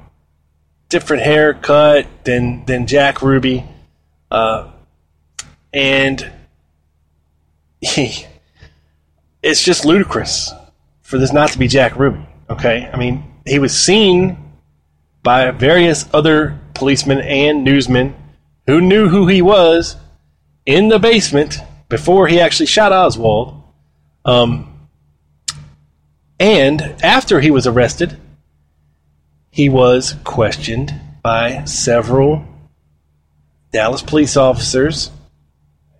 different 0.89 1.23
haircut 1.23 2.07
than 2.25 2.65
than 2.67 2.87
Jack 2.87 3.23
Ruby, 3.23 3.65
uh, 4.31 4.71
and 5.73 6.31
he, 7.81 8.27
it's 9.43 9.63
just 9.63 9.85
ludicrous 9.85 10.53
for 11.03 11.19
this 11.19 11.33
not 11.33 11.51
to 11.51 11.59
be 11.59 11.69
Jack 11.69 11.97
Ruby. 11.97 12.27
Okay, 12.51 12.89
I 12.93 12.97
mean 12.99 13.25
he 13.47 13.59
was 13.59 13.79
seen 13.79 14.37
by 15.23 15.51
various 15.53 16.07
other 16.13 16.59
policemen 16.75 17.21
and 17.21 17.65
newsmen 17.65 18.15
who 18.67 18.81
knew 18.81 19.09
who 19.09 19.27
he 19.27 19.41
was 19.41 19.97
in 20.69 20.91
the 20.91 20.99
basement 20.99 21.57
before 21.89 22.29
he 22.29 22.39
actually 22.39 22.67
shot 22.67 22.93
Oswald. 22.93 23.63
Um, 24.27 24.87
and 26.39 26.83
after 27.03 27.41
he 27.41 27.51
was 27.51 27.67
arrested, 27.67 28.19
he 29.51 29.71
was 29.71 30.15
questioned 30.25 30.93
by 31.23 31.65
several 31.65 32.45
Dallas 33.73 34.03
police 34.03 34.37
officers 34.37 35.11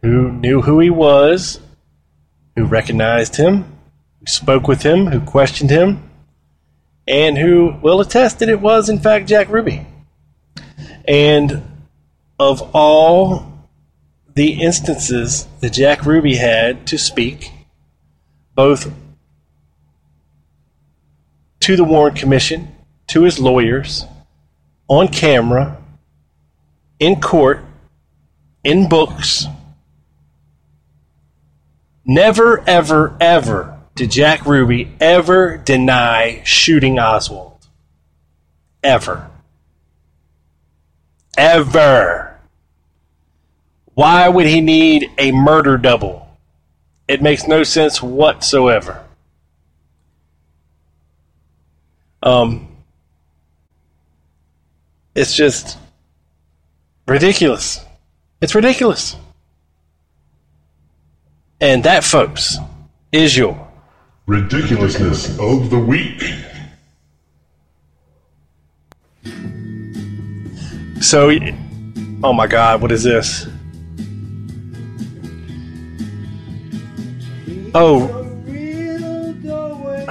who 0.03 0.31
knew 0.31 0.61
who 0.61 0.81
he 0.81 0.91
was, 0.91 1.61
who 2.55 2.67
recognized 2.67 3.37
him, 3.37 3.65
who 4.21 4.27
spoke 4.27 4.69
with 4.69 4.83
him, 4.83 5.07
who 5.07 5.21
questioned 5.21 5.71
him, 5.71 6.11
and 7.07 7.39
who 7.39 7.75
will 7.81 8.03
attest 8.03 8.41
that 8.41 8.51
it 8.51 8.61
was, 8.61 8.91
in 8.91 8.99
fact, 8.99 9.29
Jack 9.29 9.49
Ruby. 9.49 9.87
And 11.07 11.63
of 12.39 12.61
all 12.75 13.58
the 14.39 14.63
instances 14.63 15.49
that 15.59 15.73
Jack 15.73 16.07
Ruby 16.07 16.37
had 16.37 16.87
to 16.87 16.97
speak, 16.97 17.51
both 18.55 18.89
to 21.59 21.75
the 21.75 21.83
Warren 21.83 22.15
Commission, 22.15 22.69
to 23.09 23.25
his 23.25 23.41
lawyers, 23.41 24.05
on 24.87 25.09
camera, 25.09 25.77
in 27.01 27.21
court, 27.21 27.65
in 28.63 28.89
books, 28.89 29.47
never, 32.05 32.63
ever, 32.65 33.17
ever 33.21 33.77
did 33.97 34.13
Jack 34.13 34.47
Ruby 34.47 34.93
ever 35.01 35.57
deny 35.57 36.43
shooting 36.45 37.01
Oswald. 37.01 37.67
Ever. 38.85 39.29
Ever. 41.37 42.28
Why 43.99 44.29
would 44.29 44.47
he 44.47 44.61
need 44.61 45.11
a 45.19 45.33
murder 45.33 45.77
double? 45.77 46.29
It 47.09 47.21
makes 47.21 47.49
no 47.49 47.65
sense 47.65 48.01
whatsoever. 48.01 49.05
Um, 52.23 52.69
it's 55.17 55.35
just 55.35 55.79
ridiculous. 57.09 57.85
It's 58.41 58.55
ridiculous. 58.55 59.17
And 61.61 61.83
that, 61.83 62.05
folks, 62.05 62.57
is 63.11 63.37
your 63.37 63.69
Ridiculousness 64.27 65.37
of 65.41 65.71
the 65.71 65.79
week. 65.81 66.23
So, 71.03 71.33
oh 72.23 72.33
my 72.33 72.47
God, 72.47 72.81
what 72.81 72.93
is 72.93 73.03
this? 73.03 73.49
Oh. 77.81 78.09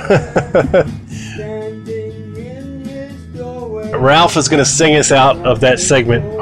Ralph 3.97 4.37
is 4.37 4.47
going 4.47 4.59
to 4.59 4.65
sing 4.65 4.95
us 4.95 5.11
out 5.11 5.35
of 5.45 5.59
that 5.59 5.81
segment. 5.81 6.23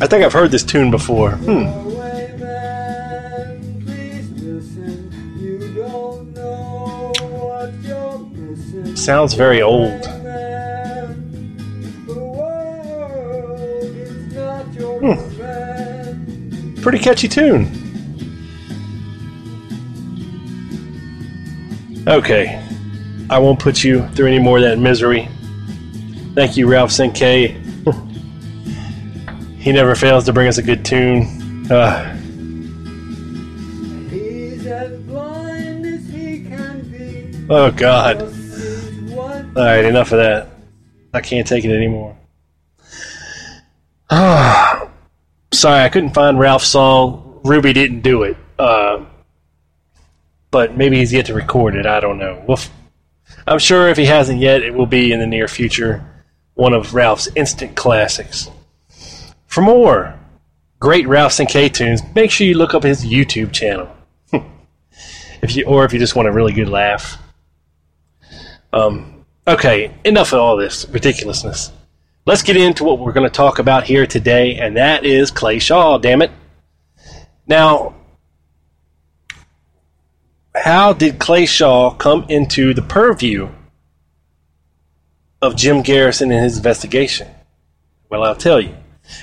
I 0.00 0.06
think 0.06 0.24
I've 0.24 0.32
heard 0.32 0.50
this 0.50 0.64
tune 0.64 0.90
before. 0.90 1.32
Hmm. 1.32 1.84
Sounds 8.96 9.34
very 9.34 9.60
old. 9.60 10.08
Pretty 16.82 16.98
catchy 16.98 17.28
tune. 17.28 17.66
Okay. 22.06 22.64
I 23.28 23.38
won't 23.38 23.58
put 23.58 23.84
you 23.84 24.08
through 24.08 24.28
any 24.28 24.38
more 24.38 24.56
of 24.56 24.64
that 24.64 24.78
misery. 24.78 25.28
Thank 26.34 26.56
you, 26.56 26.66
Ralph 26.66 26.90
Cinque. 26.90 27.16
he 29.58 29.72
never 29.72 29.94
fails 29.94 30.24
to 30.24 30.32
bring 30.32 30.48
us 30.48 30.56
a 30.56 30.62
good 30.62 30.84
tune. 30.84 31.70
Uh, 31.70 32.16
oh, 37.50 37.70
God. 37.76 38.22
Alright, 39.56 39.84
enough 39.84 40.12
of 40.12 40.18
that. 40.18 40.48
I 41.12 41.20
can't 41.20 41.46
take 41.46 41.64
it 41.64 41.74
anymore. 41.74 42.16
Sorry, 45.58 45.82
I 45.82 45.88
couldn't 45.88 46.14
find 46.14 46.38
Ralph's 46.38 46.68
song. 46.68 47.40
Ruby 47.42 47.72
didn't 47.72 48.02
do 48.02 48.22
it. 48.22 48.36
Uh, 48.60 49.04
but 50.52 50.76
maybe 50.76 50.98
he's 50.98 51.12
yet 51.12 51.26
to 51.26 51.34
record 51.34 51.74
it. 51.74 51.84
I 51.84 51.98
don't 51.98 52.16
know. 52.16 52.44
Well, 52.46 52.60
I'm 53.44 53.58
sure 53.58 53.88
if 53.88 53.96
he 53.96 54.04
hasn't 54.04 54.38
yet, 54.38 54.62
it 54.62 54.72
will 54.72 54.86
be 54.86 55.10
in 55.10 55.18
the 55.18 55.26
near 55.26 55.48
future 55.48 56.04
one 56.54 56.74
of 56.74 56.94
Ralph's 56.94 57.28
instant 57.34 57.74
classics. 57.74 58.48
For 59.48 59.60
more 59.60 60.16
great 60.78 61.08
Ralph 61.08 61.32
Cinque 61.32 61.72
tunes, 61.72 62.02
make 62.14 62.30
sure 62.30 62.46
you 62.46 62.54
look 62.54 62.72
up 62.72 62.84
his 62.84 63.04
YouTube 63.04 63.50
channel. 63.52 63.90
if 65.42 65.56
you 65.56 65.64
or 65.64 65.84
if 65.84 65.92
you 65.92 65.98
just 65.98 66.14
want 66.14 66.28
a 66.28 66.32
really 66.32 66.52
good 66.52 66.68
laugh. 66.68 67.20
Um, 68.72 69.24
okay, 69.48 69.92
enough 70.04 70.32
of 70.32 70.38
all 70.38 70.56
this 70.56 70.88
ridiculousness. 70.88 71.72
Let's 72.28 72.42
get 72.42 72.58
into 72.58 72.84
what 72.84 72.98
we're 72.98 73.12
going 73.12 73.26
to 73.26 73.34
talk 73.34 73.58
about 73.58 73.84
here 73.84 74.06
today, 74.06 74.56
and 74.56 74.76
that 74.76 75.06
is 75.06 75.30
Clay 75.30 75.58
Shaw, 75.58 75.96
damn 75.96 76.20
it. 76.20 76.30
Now, 77.46 77.94
how 80.54 80.92
did 80.92 81.18
Clay 81.18 81.46
Shaw 81.46 81.90
come 81.94 82.26
into 82.28 82.74
the 82.74 82.82
purview 82.82 83.48
of 85.40 85.56
Jim 85.56 85.80
Garrison 85.80 86.30
and 86.30 86.44
his 86.44 86.58
investigation? 86.58 87.28
Well, 88.10 88.22
I'll 88.22 88.36
tell 88.36 88.60
you. 88.60 88.76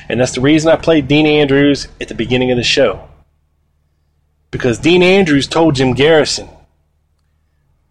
And 0.09 0.19
that's 0.19 0.33
the 0.33 0.41
reason 0.41 0.71
I 0.71 0.75
played 0.75 1.07
Dean 1.07 1.27
Andrews 1.27 1.87
at 2.01 2.07
the 2.07 2.15
beginning 2.15 2.49
of 2.49 2.57
the 2.57 2.63
show. 2.63 3.07
Because 4.49 4.79
Dean 4.79 5.03
Andrews 5.03 5.45
told 5.45 5.75
Jim 5.75 5.93
Garrison 5.93 6.49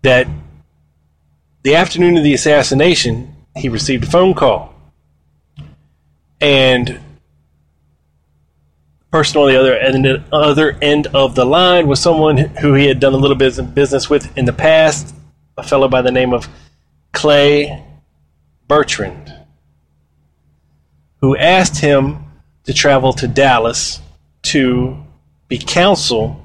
that 0.02 0.26
the 1.62 1.76
afternoon 1.76 2.16
of 2.16 2.24
the 2.24 2.34
assassination, 2.34 3.32
he 3.56 3.68
received 3.68 4.02
a 4.02 4.10
phone 4.10 4.34
call. 4.34 4.73
And 6.44 6.88
the 6.88 7.00
person 9.10 9.40
on 9.40 9.48
the 9.48 9.58
other 9.58 9.74
end, 9.74 10.24
other 10.30 10.76
end 10.82 11.06
of 11.14 11.34
the 11.34 11.46
line 11.46 11.86
was 11.86 12.00
someone 12.00 12.36
who 12.36 12.74
he 12.74 12.84
had 12.84 13.00
done 13.00 13.14
a 13.14 13.16
little 13.16 13.34
bit 13.34 13.58
of 13.58 13.74
business 13.74 14.10
with 14.10 14.36
in 14.36 14.44
the 14.44 14.52
past, 14.52 15.14
a 15.56 15.62
fellow 15.62 15.88
by 15.88 16.02
the 16.02 16.12
name 16.12 16.34
of 16.34 16.46
Clay 17.12 17.82
Bertrand, 18.68 19.32
who 21.22 21.34
asked 21.34 21.78
him 21.78 22.22
to 22.64 22.74
travel 22.74 23.14
to 23.14 23.26
Dallas 23.26 24.02
to 24.42 25.02
be 25.48 25.56
counsel, 25.56 26.44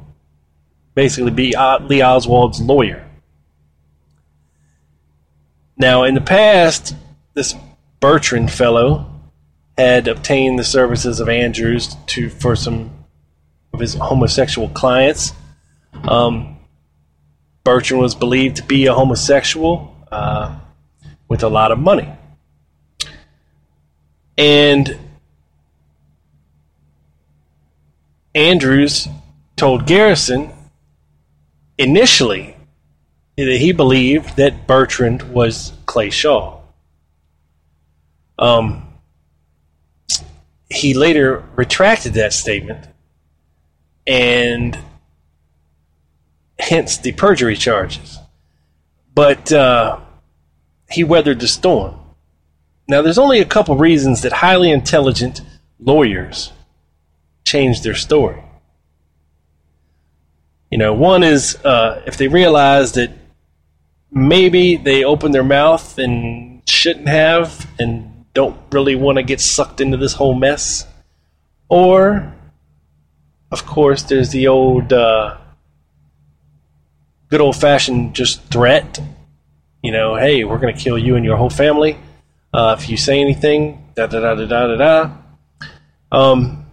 basically 0.96 1.32
be 1.32 1.54
Lee 1.82 2.02
Oswald's 2.02 2.62
lawyer. 2.62 3.06
Now, 5.76 6.04
in 6.04 6.14
the 6.14 6.22
past, 6.22 6.96
this 7.34 7.54
Bertrand 8.00 8.50
fellow 8.50 9.09
had 9.80 10.10
obtained 10.10 10.60
the 10.60 10.64
services 10.66 11.22
of 11.22 11.30
Andrews 11.30 11.96
to 12.08 12.30
for 12.30 12.54
some 12.54 12.92
of 13.72 13.80
his 13.80 13.94
homosexual 13.94 14.68
clients. 14.68 15.32
Um, 16.04 16.58
Bertrand 17.64 18.02
was 18.02 18.14
believed 18.14 18.58
to 18.58 18.64
be 18.64 18.88
a 18.88 18.94
homosexual 18.94 19.96
uh, 20.12 20.60
with 21.30 21.44
a 21.44 21.48
lot 21.48 21.72
of 21.72 21.80
money. 21.80 22.12
And 24.38 24.98
Andrews 28.36 29.08
told 29.56 29.88
Garrison 29.88 30.52
initially 31.78 32.58
that 33.38 33.60
he 33.60 33.72
believed 33.72 34.36
that 34.36 34.68
Bertrand 34.68 35.24
was 35.34 35.72
Clay 35.86 36.10
Shaw. 36.10 36.60
Um, 38.38 38.89
he 40.70 40.94
later 40.94 41.44
retracted 41.56 42.14
that 42.14 42.34
statement 42.34 42.88
and 44.06 44.78
hence 46.60 46.98
the 46.98 47.12
perjury 47.14 47.56
charges. 47.56 48.20
But 49.14 49.52
uh, 49.52 50.00
he 50.90 51.04
weathered 51.04 51.40
the 51.40 51.48
storm. 51.48 51.96
Now, 52.88 53.02
there's 53.02 53.18
only 53.18 53.40
a 53.40 53.46
couple 53.46 53.78
reasons 53.78 54.22
that 54.22 54.32
highly 54.32 54.72
intelligent 54.72 55.42
lawyers 55.80 56.52
change 57.46 57.82
their 57.82 57.96
story. 57.96 58.42
You 60.72 60.78
know, 60.78 60.94
one 60.94 61.24
is 61.24 61.56
uh, 61.64 62.02
if 62.06 62.18
they 62.18 62.28
realize 62.28 62.94
that 62.94 63.12
maybe 64.12 64.78
they 64.78 65.04
opened 65.04 65.34
their 65.34 65.44
mouth 65.44 65.98
and 65.98 66.62
shouldn't 66.68 67.08
have, 67.08 67.68
and 67.80 68.19
don't 68.34 68.58
really 68.72 68.96
want 68.96 69.18
to 69.18 69.24
get 69.24 69.42
sucked 69.42 69.82
into 69.82 69.98
this 69.98 70.14
whole 70.14 70.34
mess. 70.34 70.86
Or, 71.68 72.34
of 73.52 73.66
course, 73.66 74.04
there's 74.04 74.30
the 74.30 74.48
old, 74.48 74.94
uh, 74.94 75.38
good 77.30 77.42
old 77.42 77.56
fashioned 77.56 78.16
just 78.16 78.42
threat. 78.46 79.00
You 79.82 79.92
know, 79.92 80.16
hey, 80.16 80.44
we're 80.44 80.60
going 80.60 80.76
to 80.76 80.82
kill 80.82 80.98
you 80.98 81.16
and 81.16 81.24
your 81.24 81.38
whole 81.38 81.50
family 81.50 81.98
uh, 82.54 82.76
if 82.78 82.90
you 82.90 82.98
say 82.98 83.20
anything. 83.20 83.86
Da 83.96 84.08
da 84.08 84.20
da 84.20 84.36
da 84.36 84.46
da 84.46 84.68
da 84.68 84.76
da. 84.76 85.12
Um, 86.12 86.66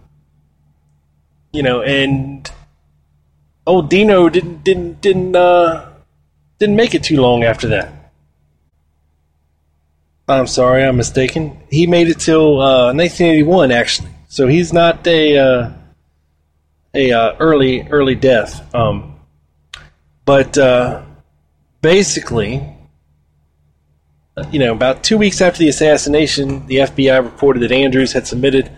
you 1.53 1.63
know, 1.63 1.81
and 1.81 2.49
old 3.65 3.89
Dino 3.89 4.29
didn't 4.29 4.63
didn't 4.63 5.01
didn't 5.01 5.35
uh, 5.35 5.89
didn't 6.59 6.75
make 6.75 6.95
it 6.95 7.03
too 7.03 7.21
long 7.21 7.43
after 7.43 7.67
that. 7.69 7.93
I'm 10.29 10.47
sorry, 10.47 10.83
I'm 10.83 10.97
mistaken. 10.97 11.57
He 11.69 11.87
made 11.87 12.09
it 12.09 12.19
till 12.19 12.59
uh, 12.59 12.93
1981, 12.93 13.71
actually. 13.71 14.09
So 14.27 14.47
he's 14.47 14.73
not 14.73 15.07
a 15.07 15.37
uh, 15.37 15.71
a 16.93 17.11
uh, 17.13 17.35
early 17.39 17.87
early 17.89 18.15
death. 18.15 18.75
Um, 18.75 19.15
but 20.25 20.57
uh, 20.57 21.03
basically, 21.81 22.75
you 24.51 24.59
know, 24.59 24.73
about 24.73 25.01
two 25.01 25.17
weeks 25.17 25.39
after 25.39 25.59
the 25.59 25.69
assassination, 25.69 26.67
the 26.67 26.77
FBI 26.77 27.23
reported 27.23 27.61
that 27.61 27.71
Andrews 27.71 28.11
had 28.11 28.27
submitted 28.27 28.69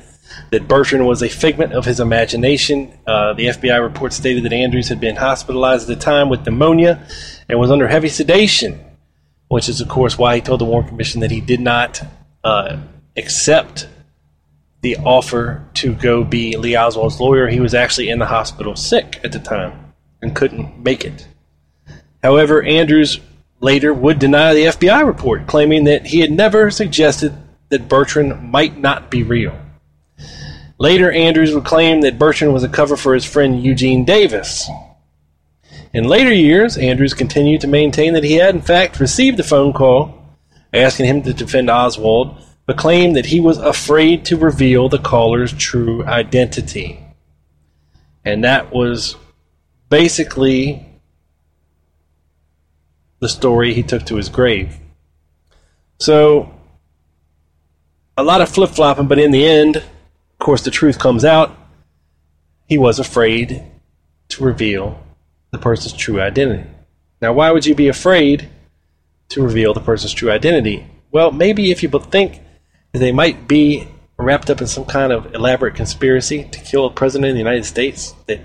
that 0.52 0.68
Bertrand 0.68 1.08
was 1.08 1.24
a 1.24 1.30
figment 1.30 1.74
of 1.74 1.84
his 1.84 2.00
imagination. 2.00 2.94
Uh, 3.08 3.34
the 3.34 3.48
FBI 3.48 3.82
report 3.82 4.14
stated 4.14 4.44
that 4.44 4.54
Andrews 4.54 4.88
had 4.88 5.00
been 5.00 5.16
hospitalized 5.16 5.90
at 5.90 5.98
the 5.98 6.04
time 6.04 6.30
with 6.30 6.46
pneumonia 6.46 7.04
and 7.50 7.60
was 7.60 7.72
under 7.72 7.88
heavy 7.88 8.10
sedation 8.10 8.80
which 9.50 9.68
is, 9.68 9.82
of 9.82 9.90
course, 9.90 10.18
why 10.18 10.36
he 10.36 10.42
told 10.42 10.62
the 10.62 10.66
Warren 10.66 10.88
Commission 10.88 11.22
that 11.22 11.32
he 11.32 11.42
did 11.42 11.60
not 11.60 12.02
uh, 12.44 12.78
accept 13.18 13.88
the 14.82 14.96
offer 14.98 15.68
to 15.74 15.94
go 15.94 16.24
be 16.24 16.56
Lee 16.56 16.78
Oswald's 16.78 17.20
lawyer. 17.20 17.48
He 17.48 17.60
was 17.60 17.74
actually 17.74 18.10
in 18.10 18.20
the 18.20 18.26
hospital 18.26 18.76
sick 18.76 19.20
at 19.24 19.32
the 19.32 19.40
time 19.40 19.94
and 20.22 20.36
couldn't 20.36 20.82
make 20.82 21.04
it. 21.04 21.28
However, 22.24 22.64
Andrews 22.64 23.20
later 23.60 23.94
would 23.94 24.20
deny 24.20 24.54
the 24.54 24.66
FBI 24.66 25.06
report, 25.06 25.48
claiming 25.48 25.84
that 25.86 26.06
he 26.06 26.20
had 26.20 26.32
never 26.32 26.72
suggested 26.72 27.34
that 27.70 27.90
Bertrand 27.90 28.52
might 28.52 28.78
not 28.78 29.12
be 29.12 29.24
real. 29.24 29.60
Later, 30.78 31.12
Andrews 31.12 31.54
would 31.54 31.66
claim 31.66 32.02
that 32.02 32.20
Bertrand 32.20 32.54
was 32.54 32.64
a 32.64 32.70
cover 32.70 32.96
for 32.96 33.14
his 33.14 33.26
friend 33.26 33.62
Eugene 33.62 34.06
Davis, 34.06 34.70
in 35.94 36.04
later 36.04 36.34
years, 36.34 36.78
Andrews 36.78 37.14
continued 37.14 37.62
to 37.62 37.68
maintain 37.68 38.14
that 38.14 38.24
he 38.24 38.36
had, 38.36 38.54
in 38.54 38.62
fact, 38.62 39.00
received 39.00 39.40
a 39.40 39.44
phone 39.44 39.74
call 39.74 40.16
asking 40.74 41.08
him 41.08 41.24
to 41.24 41.34
defend 41.34 41.70
Oswald, 41.70 42.38
but 42.66 42.78
claimed 42.78 43.16
that 43.16 43.26
he 43.26 43.40
was 43.40 43.58
afraid 43.58 44.24
to 44.26 44.38
reveal 44.38 44.88
the 44.88 45.00
caller's 45.00 45.52
true 45.54 46.06
identity. 46.06 47.04
And 48.24 48.44
that 48.44 48.72
was 48.72 49.16
basically 49.90 50.86
the 53.20 53.30
story 53.30 53.74
he 53.74 53.84
took 53.84 54.06
to 54.06 54.16
his 54.18 54.30
grave. 54.30 54.78
So, 56.00 56.54
a 58.16 58.24
lot 58.24 58.42
of 58.42 58.50
flip 58.50 58.70
flopping, 58.70 59.08
but 59.08 59.20
in 59.20 59.32
the 59.32 59.46
end, 59.46 59.78
of 59.78 60.40
course, 60.40 60.62
the 60.62 60.72
truth 60.72 61.00
comes 61.00 61.26
out. 61.26 61.56
He 62.68 62.78
was 62.78 63.00
afraid 63.00 63.64
to 64.30 64.44
reveal 64.44 65.04
the 65.52 65.58
person's 65.58 65.94
true 65.94 66.22
identity. 66.22 66.70
Now, 67.22 67.34
why 67.34 67.52
would 67.52 67.66
you 67.66 67.76
be 67.76 67.88
afraid 67.88 68.50
to 69.30 69.44
reveal 69.44 69.74
the 69.74 69.82
person's 69.82 70.14
true 70.14 70.32
identity? 70.32 70.88
Well, 71.12 71.32
maybe 71.32 71.72
if 71.72 71.84
you 71.84 71.90
think 71.90 72.42
that 72.92 73.00
they 73.00 73.12
might 73.12 73.48
be 73.48 73.88
wrapped 74.18 74.50
up 74.50 74.62
in 74.62 74.68
some 74.68 74.86
kind 74.86 75.12
of 75.12 75.34
elaborate 75.34 75.76
conspiracy 75.76 76.44
to 76.52 76.60
kill 76.60 76.86
a 76.86 76.92
president 76.92 77.30
of 77.30 77.36
the 77.36 77.40
United 77.40 77.66
States, 77.66 78.14
that 78.28 78.42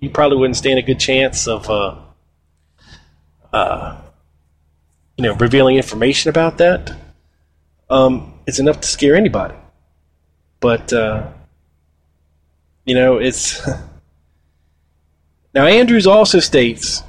you 0.00 0.10
probably 0.10 0.38
wouldn't 0.38 0.56
stand 0.56 0.78
a 0.78 0.82
good 0.82 1.00
chance 1.00 1.48
of, 1.48 1.68
uh, 1.70 1.96
uh, 3.52 4.00
you 5.16 5.24
know, 5.24 5.34
revealing 5.34 5.76
information 5.76 6.28
about 6.28 6.58
that. 6.58 6.94
Um, 7.88 8.34
it's 8.46 8.58
enough 8.58 8.80
to 8.80 8.88
scare 8.88 9.14
anybody. 9.14 9.54
But 10.60 10.92
uh, 10.92 11.28
you 12.84 12.94
know, 12.94 13.18
it's 13.18 13.60
now 15.56 15.64
Andrews 15.64 16.06
also 16.06 16.38
states 16.38 17.02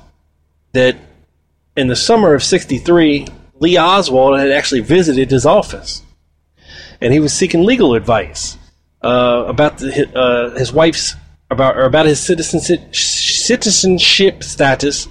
that 0.71 0.95
in 1.75 1.87
the 1.87 1.95
summer 1.95 2.33
of 2.33 2.41
'63, 2.41 3.27
Lee 3.59 3.77
Oswald 3.77 4.39
had 4.39 4.51
actually 4.51 4.79
visited 4.79 5.29
his 5.29 5.45
office, 5.45 6.01
and 7.01 7.11
he 7.11 7.19
was 7.19 7.33
seeking 7.33 7.63
legal 7.63 7.93
advice 7.93 8.57
uh, 9.03 9.43
about 9.47 9.79
the, 9.79 10.17
uh, 10.17 10.57
his 10.57 10.71
wife's 10.71 11.15
about 11.51 11.75
or 11.75 11.83
about 11.83 12.05
his 12.05 12.21
citizenship 12.21 14.43
status, 14.43 15.07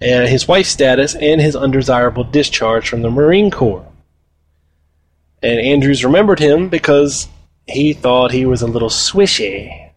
uh, 0.00 0.26
his 0.26 0.48
wife's 0.48 0.70
status, 0.70 1.14
and 1.14 1.42
his 1.42 1.54
undesirable 1.54 2.24
discharge 2.24 2.88
from 2.88 3.02
the 3.02 3.10
Marine 3.10 3.50
Corps. 3.50 3.86
And 5.42 5.60
Andrews 5.60 6.04
remembered 6.04 6.38
him 6.38 6.70
because 6.70 7.28
he 7.66 7.92
thought 7.92 8.30
he 8.30 8.46
was 8.46 8.62
a 8.62 8.66
little 8.66 8.88
swishy. 8.88 9.90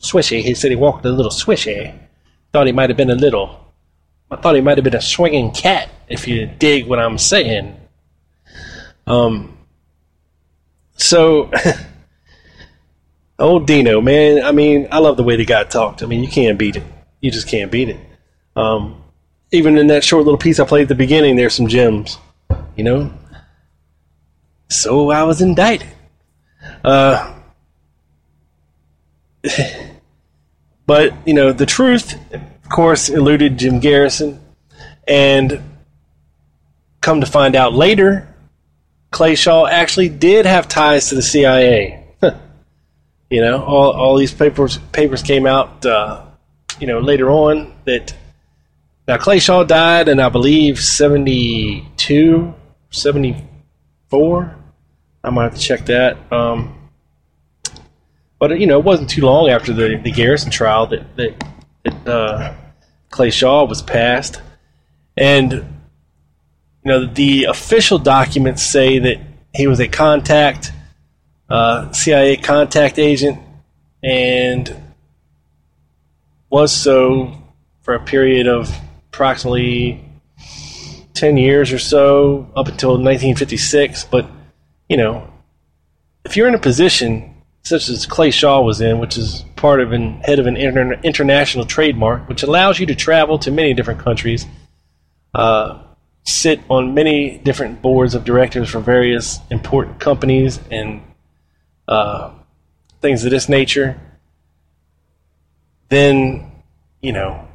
Swishy. 0.00 0.42
He 0.42 0.54
said 0.54 0.72
he 0.72 0.76
walked 0.76 1.04
a 1.04 1.10
little 1.10 1.30
swishy. 1.30 1.96
I 2.56 2.58
thought 2.58 2.66
he 2.68 2.72
might 2.72 2.88
have 2.88 2.96
been 2.96 3.10
a 3.10 3.14
little. 3.14 3.70
I 4.30 4.36
thought 4.36 4.54
he 4.54 4.62
might 4.62 4.78
have 4.78 4.84
been 4.84 4.96
a 4.96 5.00
swinging 5.02 5.50
cat, 5.50 5.90
if 6.08 6.26
you 6.26 6.46
dig 6.46 6.86
what 6.86 6.98
I'm 6.98 7.18
saying. 7.18 7.78
Um. 9.06 9.58
So, 10.94 11.50
old 13.38 13.66
Dino, 13.66 14.00
man. 14.00 14.42
I 14.42 14.52
mean, 14.52 14.88
I 14.90 15.00
love 15.00 15.18
the 15.18 15.22
way 15.22 15.36
the 15.36 15.44
guy 15.44 15.64
talked. 15.64 16.02
I 16.02 16.06
mean, 16.06 16.22
you 16.22 16.30
can't 16.30 16.58
beat 16.58 16.76
it. 16.76 16.82
You 17.20 17.30
just 17.30 17.46
can't 17.46 17.70
beat 17.70 17.90
it. 17.90 18.00
Um, 18.56 19.02
even 19.52 19.76
in 19.76 19.88
that 19.88 20.02
short 20.02 20.24
little 20.24 20.38
piece 20.38 20.58
I 20.58 20.64
played 20.64 20.84
at 20.84 20.88
the 20.88 20.94
beginning, 20.94 21.36
there's 21.36 21.52
some 21.52 21.66
gems. 21.66 22.16
You 22.74 22.84
know. 22.84 23.12
So 24.70 25.10
I 25.10 25.24
was 25.24 25.42
indicted. 25.42 25.90
Uh, 26.82 27.34
but 30.86 31.12
you 31.26 31.34
know, 31.34 31.52
the 31.52 31.66
truth, 31.66 32.14
of 32.32 32.68
course, 32.70 33.08
eluded 33.08 33.58
Jim 33.58 33.80
Garrison, 33.80 34.40
and 35.06 35.60
come 37.00 37.20
to 37.20 37.26
find 37.26 37.54
out 37.54 37.74
later, 37.74 38.32
Clay 39.10 39.34
Shaw 39.34 39.66
actually 39.66 40.08
did 40.08 40.46
have 40.46 40.68
ties 40.68 41.08
to 41.08 41.14
the 41.14 41.22
CIA. 41.22 42.04
you 43.30 43.40
know, 43.40 43.62
all, 43.62 43.92
all 43.92 44.16
these 44.16 44.32
papers 44.32 44.78
papers 44.92 45.22
came 45.22 45.46
out, 45.46 45.84
uh, 45.84 46.24
you 46.78 46.86
know, 46.86 47.00
later 47.00 47.30
on 47.30 47.74
that 47.84 48.14
now 49.08 49.16
Clay 49.16 49.38
Shaw 49.38 49.64
died 49.64 50.08
in 50.08 50.20
I 50.20 50.28
believe 50.28 50.80
72, 50.80 52.54
74. 52.90 54.56
I 55.22 55.30
might 55.30 55.42
have 55.44 55.54
to 55.54 55.60
check 55.60 55.86
that. 55.86 56.32
Um, 56.32 56.85
but 58.38 58.58
you 58.58 58.66
know, 58.66 58.78
it 58.78 58.84
wasn't 58.84 59.10
too 59.10 59.22
long 59.22 59.48
after 59.48 59.72
the, 59.72 60.00
the 60.02 60.10
Garrison 60.10 60.50
trial 60.50 60.86
that 60.88 61.16
that, 61.16 61.44
that 61.84 62.08
uh, 62.08 62.54
Clay 63.10 63.30
Shaw 63.30 63.64
was 63.64 63.82
passed, 63.82 64.40
and 65.16 65.52
you 65.52 65.62
know 66.84 67.06
the 67.06 67.44
official 67.44 67.98
documents 67.98 68.62
say 68.62 68.98
that 68.98 69.20
he 69.54 69.66
was 69.66 69.80
a 69.80 69.88
contact, 69.88 70.72
uh, 71.48 71.90
CIA 71.92 72.36
contact 72.36 72.98
agent, 72.98 73.38
and 74.02 74.82
was 76.50 76.72
so 76.72 77.32
for 77.80 77.94
a 77.94 78.00
period 78.04 78.46
of 78.46 78.70
approximately 79.08 80.04
ten 81.14 81.38
years 81.38 81.72
or 81.72 81.78
so, 81.78 82.50
up 82.54 82.68
until 82.68 82.90
1956. 82.90 84.04
But 84.04 84.30
you 84.90 84.98
know, 84.98 85.32
if 86.26 86.36
you're 86.36 86.48
in 86.48 86.54
a 86.54 86.58
position 86.58 87.35
such 87.66 87.88
as 87.88 88.06
Clay 88.06 88.30
Shaw 88.30 88.60
was 88.60 88.80
in, 88.80 89.00
which 89.00 89.16
is 89.16 89.44
part 89.56 89.80
of 89.80 89.90
an 89.90 90.20
head 90.20 90.38
of 90.38 90.46
an 90.46 90.56
inter- 90.56 91.00
international 91.02 91.64
trademark, 91.64 92.28
which 92.28 92.44
allows 92.44 92.78
you 92.78 92.86
to 92.86 92.94
travel 92.94 93.40
to 93.40 93.50
many 93.50 93.74
different 93.74 93.98
countries, 93.98 94.46
uh, 95.34 95.82
sit 96.22 96.60
on 96.68 96.94
many 96.94 97.38
different 97.38 97.82
boards 97.82 98.14
of 98.14 98.24
directors 98.24 98.70
for 98.70 98.78
various 98.78 99.40
important 99.50 99.98
companies 99.98 100.60
and 100.70 101.02
uh, 101.88 102.30
things 103.00 103.24
of 103.24 103.32
this 103.32 103.48
nature, 103.48 104.00
then 105.88 106.52
you 107.02 107.12
know 107.12 107.48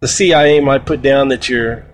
the 0.00 0.08
CIA 0.08 0.60
might 0.60 0.86
put 0.86 1.02
down 1.02 1.28
that 1.28 1.50
your 1.50 1.84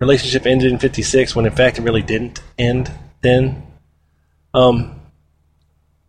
relationship 0.00 0.46
ended 0.46 0.72
in 0.72 0.80
'56 0.80 1.36
when 1.36 1.46
in 1.46 1.52
fact 1.52 1.78
it 1.78 1.82
really 1.82 2.02
didn't 2.02 2.40
end 2.58 2.90
then. 3.20 3.64
Um, 4.52 4.97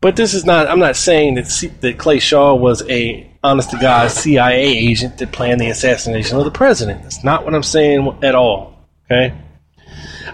but 0.02 0.16
this 0.16 0.34
is 0.34 0.46
not. 0.46 0.68
I'm 0.68 0.80
not 0.80 0.96
saying 0.96 1.36
that 1.36 1.48
C, 1.48 1.68
that 1.68 1.98
Clay 1.98 2.20
Shaw 2.20 2.56
was 2.56 2.88
a 2.90 3.30
honest 3.44 3.72
to 3.72 3.78
God 3.78 4.12
CIA 4.12 4.62
agent 4.62 5.18
that 5.18 5.32
planned 5.32 5.60
the 5.60 5.70
assassination 5.70 6.38
of 6.38 6.46
the 6.46 6.52
president. 6.52 7.04
That's 7.04 7.24
not 7.24 7.44
what 7.44 7.54
I'm 7.54 7.64
saying 7.64 8.20
at 8.24 8.36
all. 8.36 8.78
Okay. 9.06 9.36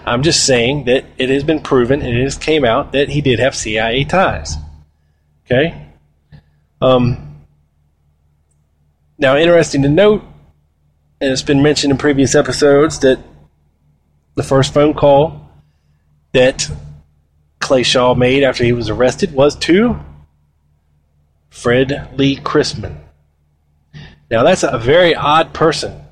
I'm 0.04 0.22
just 0.22 0.46
saying 0.46 0.84
that 0.84 1.04
it 1.18 1.30
has 1.30 1.42
been 1.42 1.60
proven 1.60 2.00
and 2.00 2.16
it 2.16 2.22
has 2.22 2.36
came 2.36 2.64
out 2.64 2.92
that 2.92 3.08
he 3.08 3.20
did 3.20 3.40
have 3.40 3.54
CIA 3.56 4.04
ties. 4.04 4.56
Okay. 5.44 5.88
Um. 6.80 7.22
Now, 9.18 9.36
interesting 9.36 9.82
to 9.82 9.88
note, 9.88 10.22
and 11.20 11.32
it's 11.32 11.42
been 11.42 11.62
mentioned 11.62 11.90
in 11.90 11.96
previous 11.96 12.34
episodes 12.34 12.98
that 13.00 13.18
the 14.34 14.42
first 14.42 14.74
phone 14.74 14.92
call 14.92 15.50
that 16.32 16.70
Clay 17.60 17.82
Shaw 17.82 18.14
made 18.14 18.42
after 18.42 18.64
he 18.64 18.72
was 18.72 18.88
arrested 18.88 19.32
was 19.32 19.56
to 19.56 19.98
Fred 21.50 22.10
Lee 22.16 22.36
Chrisman. 22.36 22.98
Now, 24.30 24.42
that's 24.42 24.62
a 24.62 24.78
very 24.78 25.14
odd 25.14 25.52
person 25.52 26.02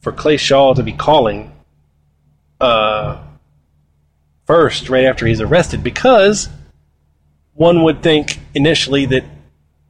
for 0.00 0.12
Clay 0.12 0.36
Shaw 0.36 0.74
to 0.74 0.82
be 0.82 0.92
calling 0.92 1.52
uh, 2.60 3.22
first, 4.46 4.88
right 4.88 5.04
after 5.04 5.26
he's 5.26 5.40
arrested, 5.40 5.82
because 5.82 6.48
one 7.54 7.82
would 7.82 8.02
think 8.02 8.38
initially 8.54 9.06
that 9.06 9.24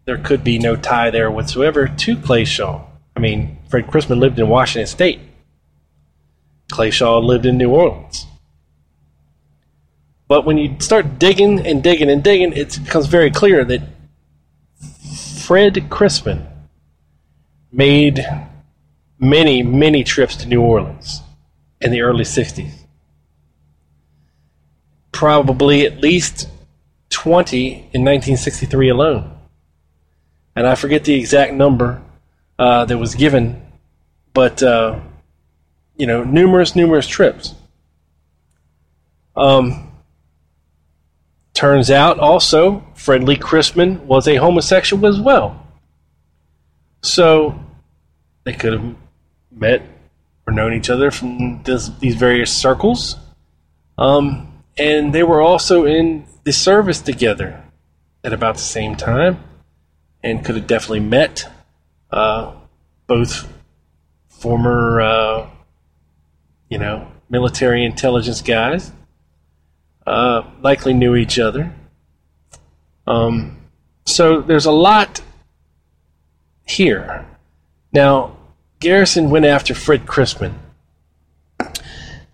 there 0.05 0.18
could 0.18 0.42
be 0.42 0.59
no 0.59 0.74
tie 0.76 1.11
there 1.11 1.31
whatsoever 1.31 1.87
to 1.87 2.16
Clay 2.16 2.44
Shaw. 2.44 2.85
I 3.16 3.20
mean, 3.20 3.59
Fred 3.68 3.87
Chrisman 3.87 4.18
lived 4.18 4.38
in 4.38 4.48
Washington 4.48 4.87
State. 4.87 5.20
Clay 6.70 6.90
Shaw 6.90 7.18
lived 7.18 7.46
in 7.46 7.57
New 7.57 7.70
Orleans. 7.70 8.26
But 10.33 10.47
when 10.47 10.57
you 10.57 10.77
start 10.79 11.18
digging 11.18 11.66
and 11.66 11.83
digging 11.83 12.09
and 12.09 12.25
digging, 12.25 12.55
it 12.55 12.79
becomes 12.83 13.05
very 13.05 13.31
clear 13.31 13.66
that 13.66 13.83
Fred 15.42 15.75
Chrisman 15.90 16.47
made 17.71 18.25
many, 19.18 19.62
many 19.62 20.03
trips 20.03 20.35
to 20.37 20.49
New 20.49 20.62
Orleans 20.62 21.21
in 21.83 21.90
the 21.90 22.01
early 22.01 22.25
60s. 22.25 22.73
Probably 25.12 25.85
at 25.85 26.01
least 26.01 26.49
20 27.11 27.68
in 27.68 28.03
1963 28.03 28.88
alone. 28.88 29.38
And 30.57 30.66
I 30.66 30.77
forget 30.77 31.05
the 31.05 31.12
exact 31.12 31.53
number 31.53 32.01
uh, 32.59 32.87
that 32.87 32.97
was 32.97 33.14
given, 33.14 33.61
but, 34.33 34.62
uh, 34.62 34.99
you 35.99 36.07
know, 36.07 36.25
numerous, 36.25 36.75
numerous 36.75 37.07
trips. 37.07 37.55
Um, 39.37 39.91
Turns 41.55 41.91
out 41.91 42.19
also, 42.19 42.85
Fred 42.95 43.25
Lee 43.25 43.37
Chrisman 43.37 44.01
was 44.01 44.27
a 44.27 44.37
homosexual 44.37 45.07
as 45.07 45.21
well. 45.21 45.67
So 47.03 47.59
they 48.45 48.55
could 48.55 48.73
have 48.73 48.97
met 49.51 49.83
or 50.47 50.53
known 50.53 50.73
each 50.73 50.88
other 50.88 51.11
from 51.11 51.62
this, 51.62 51.88
these 52.01 52.15
various 52.15 52.53
circles. 52.57 53.17
Um, 53.99 54.62
and 54.79 55.12
they 55.12 55.23
were 55.23 55.43
also 55.43 55.85
in 55.85 56.25
the 56.45 56.53
service 56.53 57.01
together 57.01 57.62
at 58.25 58.33
about 58.33 58.55
the 58.55 58.62
same 58.62 58.97
time 58.97 59.43
and 60.25 60.45
could 60.45 60.57
have 60.57 60.67
definitely 60.67 61.01
met 61.01 61.47
uh, 62.11 62.55
both 63.07 63.47
former, 64.29 65.01
uh, 65.03 65.51
you 66.71 66.79
know, 66.79 67.07
military 67.29 67.85
intelligence 67.85 68.41
guys 68.41 68.93
uh, 70.07 70.43
likely 70.61 70.95
knew 70.95 71.15
each 71.15 71.38
other. 71.38 71.73
Um, 73.07 73.59
so 74.07 74.41
there's 74.41 74.67
a 74.67 74.73
lot 74.73 75.21
here. 76.65 77.27
Now, 77.93 78.37
Garrison 78.81 79.31
went 79.31 79.45
after 79.45 79.75
Fred 79.75 80.07
Chrisman. 80.07 80.55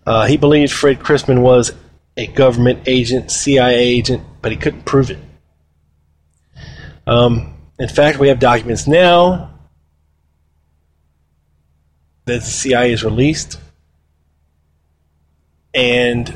Uh, 0.05 0.25
he 0.25 0.37
believed 0.37 0.71
Fred 0.71 0.99
Chrisman 0.99 1.41
was 1.41 1.71
a 2.17 2.27
government 2.27 2.83
agent, 2.87 3.31
CIA 3.31 3.77
agent, 3.77 4.23
but 4.41 4.51
he 4.51 4.57
couldn't 4.57 4.83
prove 4.83 5.11
it. 5.11 5.19
Um, 7.05 7.53
in 7.77 7.87
fact, 7.87 8.19
we 8.19 8.27
have 8.29 8.39
documents 8.39 8.87
now 8.87 9.51
that 12.25 12.41
the 12.41 12.45
CIA 12.45 12.91
has 12.91 13.03
released, 13.03 13.59
and 15.73 16.33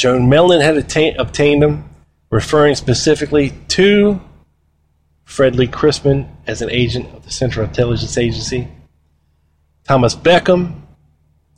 Joan 0.00 0.30
Mellen 0.30 0.62
had 0.62 0.78
attain, 0.78 1.14
obtained 1.18 1.62
them, 1.62 1.90
referring 2.30 2.74
specifically 2.74 3.50
to 3.68 4.18
Fred 5.24 5.56
Lee 5.56 5.66
Chrisman 5.66 6.26
as 6.46 6.62
an 6.62 6.70
agent 6.70 7.14
of 7.14 7.22
the 7.22 7.30
Central 7.30 7.66
Intelligence 7.66 8.16
Agency. 8.16 8.66
Thomas 9.84 10.14
Beckham 10.14 10.80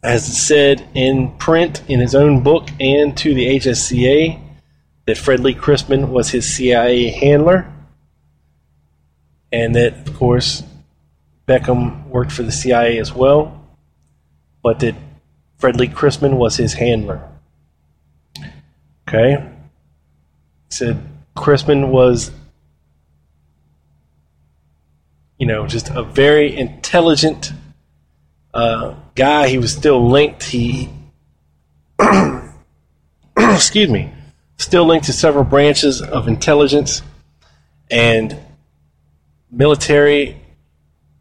has 0.02 0.26
said 0.26 0.84
in 0.92 1.30
print 1.36 1.84
in 1.86 2.00
his 2.00 2.16
own 2.16 2.42
book 2.42 2.68
and 2.80 3.16
to 3.18 3.32
the 3.32 3.46
HSCA 3.60 4.40
that 5.06 5.18
Fred 5.18 5.38
Lee 5.38 5.54
Chrisman 5.54 6.08
was 6.08 6.30
his 6.30 6.52
CIA 6.52 7.10
handler, 7.10 7.72
and 9.52 9.76
that, 9.76 10.08
of 10.08 10.16
course, 10.16 10.64
Beckham 11.46 12.08
worked 12.08 12.32
for 12.32 12.42
the 12.42 12.50
CIA 12.50 12.98
as 12.98 13.14
well, 13.14 13.64
but 14.64 14.80
that 14.80 14.96
Fred 15.58 15.76
Lee 15.76 15.86
Chrisman 15.86 16.38
was 16.38 16.56
his 16.56 16.72
handler. 16.72 17.28
Okay? 19.12 19.42
He 19.42 20.74
Said 20.74 21.06
Chrisman 21.36 21.88
was, 21.88 22.30
you 25.38 25.46
know, 25.46 25.66
just 25.66 25.90
a 25.90 26.02
very 26.02 26.56
intelligent 26.56 27.52
uh, 28.54 28.94
guy. 29.14 29.48
He 29.48 29.58
was 29.58 29.70
still 29.70 30.08
linked. 30.08 30.44
He, 30.44 30.88
excuse 33.36 33.90
me, 33.90 34.10
still 34.56 34.86
linked 34.86 35.06
to 35.06 35.12
several 35.12 35.44
branches 35.44 36.00
of 36.00 36.26
intelligence 36.26 37.02
and 37.90 38.34
military 39.50 40.40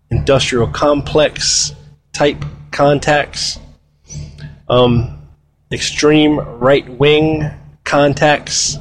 industrial 0.09 0.67
complex 0.67 1.73
type 2.13 2.45
contacts, 2.71 3.59
um, 4.69 5.27
extreme 5.73 6.39
right 6.39 6.87
wing 6.87 7.51
contacts. 7.91 8.77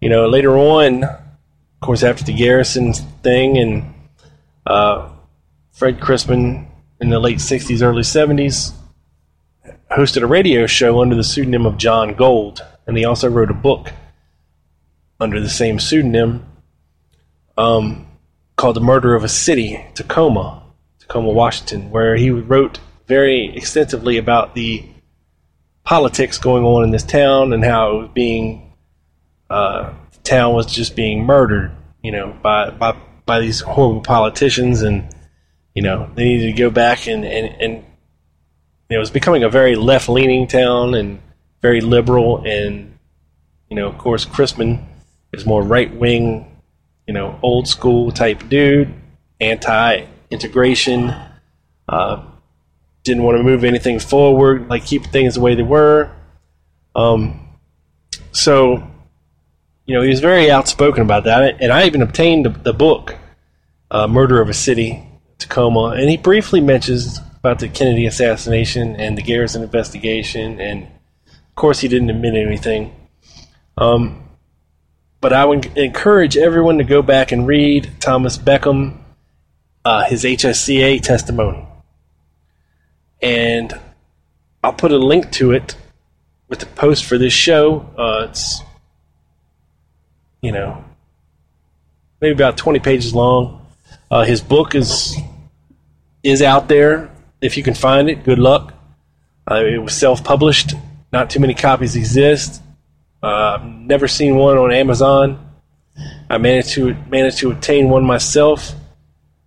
You 0.00 0.08
know, 0.08 0.28
later 0.28 0.56
on, 0.56 1.02
of 1.02 1.80
course, 1.80 2.04
after 2.04 2.22
the 2.22 2.32
Garrison 2.32 2.92
thing 2.92 3.58
and 3.58 3.92
uh, 4.64 5.10
Fred 5.72 5.98
Chrisman 5.98 6.68
in 7.00 7.10
the 7.10 7.18
late 7.18 7.38
60s, 7.38 7.82
early 7.82 8.02
70s, 8.02 8.72
hosted 9.90 10.22
a 10.22 10.28
radio 10.28 10.68
show 10.68 11.02
under 11.02 11.16
the 11.16 11.24
pseudonym 11.24 11.66
of 11.66 11.76
John 11.76 12.14
Gold, 12.14 12.64
and 12.86 12.96
he 12.96 13.04
also 13.04 13.28
wrote 13.28 13.50
a 13.50 13.54
book 13.54 13.90
under 15.18 15.40
the 15.40 15.48
same 15.48 15.80
pseudonym 15.80 16.46
um, 17.56 18.06
called 18.54 18.76
The 18.76 18.80
Murder 18.80 19.16
of 19.16 19.24
a 19.24 19.28
City, 19.28 19.84
Tacoma, 19.94 20.62
Tacoma, 21.00 21.30
Washington, 21.30 21.90
where 21.90 22.14
he 22.14 22.30
wrote 22.30 22.78
very 23.08 23.56
extensively 23.56 24.18
about 24.18 24.54
the 24.54 24.88
politics 25.88 26.38
going 26.38 26.64
on 26.64 26.84
in 26.84 26.90
this 26.90 27.02
town 27.02 27.52
and 27.52 27.64
how 27.64 27.90
it 27.90 28.02
was 28.02 28.10
being, 28.12 28.72
uh, 29.48 29.92
the 30.12 30.18
town 30.18 30.54
was 30.54 30.66
just 30.66 30.94
being 30.94 31.24
murdered, 31.24 31.70
you 32.02 32.12
know, 32.12 32.36
by, 32.42 32.70
by, 32.70 32.94
by 33.24 33.40
these 33.40 33.60
horrible 33.60 34.02
politicians 34.02 34.82
and 34.82 35.08
you 35.78 35.82
know, 35.82 36.10
they 36.16 36.24
needed 36.24 36.46
to 36.46 36.52
go 36.60 36.70
back 36.70 37.06
and, 37.06 37.24
and, 37.24 37.62
and 37.62 37.84
it 38.90 38.98
was 38.98 39.12
becoming 39.12 39.44
a 39.44 39.48
very 39.48 39.76
left 39.76 40.08
leaning 40.08 40.48
town 40.48 40.92
and 40.94 41.20
very 41.62 41.80
liberal. 41.80 42.42
And, 42.44 42.98
you 43.70 43.76
know, 43.76 43.86
of 43.86 43.96
course, 43.96 44.26
Chrisman 44.26 44.84
is 45.32 45.46
more 45.46 45.62
right 45.62 45.94
wing, 45.94 46.60
you 47.06 47.14
know, 47.14 47.38
old 47.42 47.68
school 47.68 48.10
type 48.10 48.48
dude, 48.48 48.92
anti 49.40 50.04
integration, 50.32 51.14
uh, 51.88 52.24
didn't 53.08 53.24
want 53.24 53.38
to 53.38 53.42
move 53.42 53.64
anything 53.64 53.98
forward, 53.98 54.68
like 54.68 54.84
keep 54.84 55.06
things 55.06 55.34
the 55.34 55.40
way 55.40 55.54
they 55.54 55.62
were. 55.62 56.10
Um, 56.94 57.48
so, 58.32 58.88
you 59.86 59.94
know, 59.94 60.02
he 60.02 60.08
was 60.08 60.20
very 60.20 60.50
outspoken 60.50 61.02
about 61.02 61.24
that. 61.24 61.60
And 61.60 61.72
I 61.72 61.86
even 61.86 62.02
obtained 62.02 62.46
the, 62.46 62.50
the 62.50 62.72
book, 62.72 63.16
uh, 63.90 64.06
Murder 64.06 64.40
of 64.40 64.48
a 64.48 64.54
City, 64.54 65.04
Tacoma, 65.38 65.96
and 65.98 66.08
he 66.08 66.16
briefly 66.16 66.60
mentions 66.60 67.20
about 67.38 67.60
the 67.60 67.68
Kennedy 67.68 68.06
assassination 68.06 68.96
and 68.96 69.16
the 69.16 69.22
Garrison 69.22 69.62
investigation, 69.62 70.60
and 70.60 70.84
of 70.84 71.54
course 71.54 71.80
he 71.80 71.88
didn't 71.88 72.10
admit 72.10 72.34
anything. 72.34 72.94
Um, 73.76 74.24
but 75.20 75.32
I 75.32 75.44
would 75.44 75.76
encourage 75.76 76.36
everyone 76.36 76.78
to 76.78 76.84
go 76.84 77.00
back 77.02 77.30
and 77.30 77.46
read 77.46 77.92
Thomas 78.00 78.36
Beckham, 78.36 78.98
uh, 79.84 80.04
his 80.04 80.24
HSCA 80.24 81.00
testimony, 81.00 81.66
and 83.20 83.72
I'll 84.62 84.72
put 84.72 84.92
a 84.92 84.98
link 84.98 85.30
to 85.32 85.52
it 85.52 85.76
with 86.48 86.60
the 86.60 86.66
post 86.66 87.04
for 87.04 87.18
this 87.18 87.32
show. 87.32 87.88
Uh, 87.96 88.26
it's 88.28 88.62
you 90.40 90.52
know 90.52 90.84
maybe 92.20 92.32
about 92.32 92.56
20 92.56 92.78
pages 92.80 93.14
long. 93.14 93.66
Uh, 94.10 94.24
his 94.24 94.40
book 94.40 94.74
is 94.74 95.16
is 96.22 96.42
out 96.42 96.68
there. 96.68 97.10
If 97.40 97.56
you 97.56 97.62
can 97.62 97.74
find 97.74 98.10
it, 98.10 98.24
good 98.24 98.38
luck. 98.38 98.74
Uh, 99.50 99.64
it 99.64 99.78
was 99.78 99.94
self-published. 99.94 100.74
Not 101.12 101.30
too 101.30 101.40
many 101.40 101.54
copies 101.54 101.96
exist. 101.96 102.62
Uh, 103.22 103.58
never 103.64 104.08
seen 104.08 104.36
one 104.36 104.58
on 104.58 104.72
Amazon. 104.72 105.44
I 106.30 106.38
managed 106.38 106.70
to 106.70 106.94
managed 107.08 107.38
to 107.38 107.50
obtain 107.50 107.88
one 107.88 108.04
myself 108.04 108.72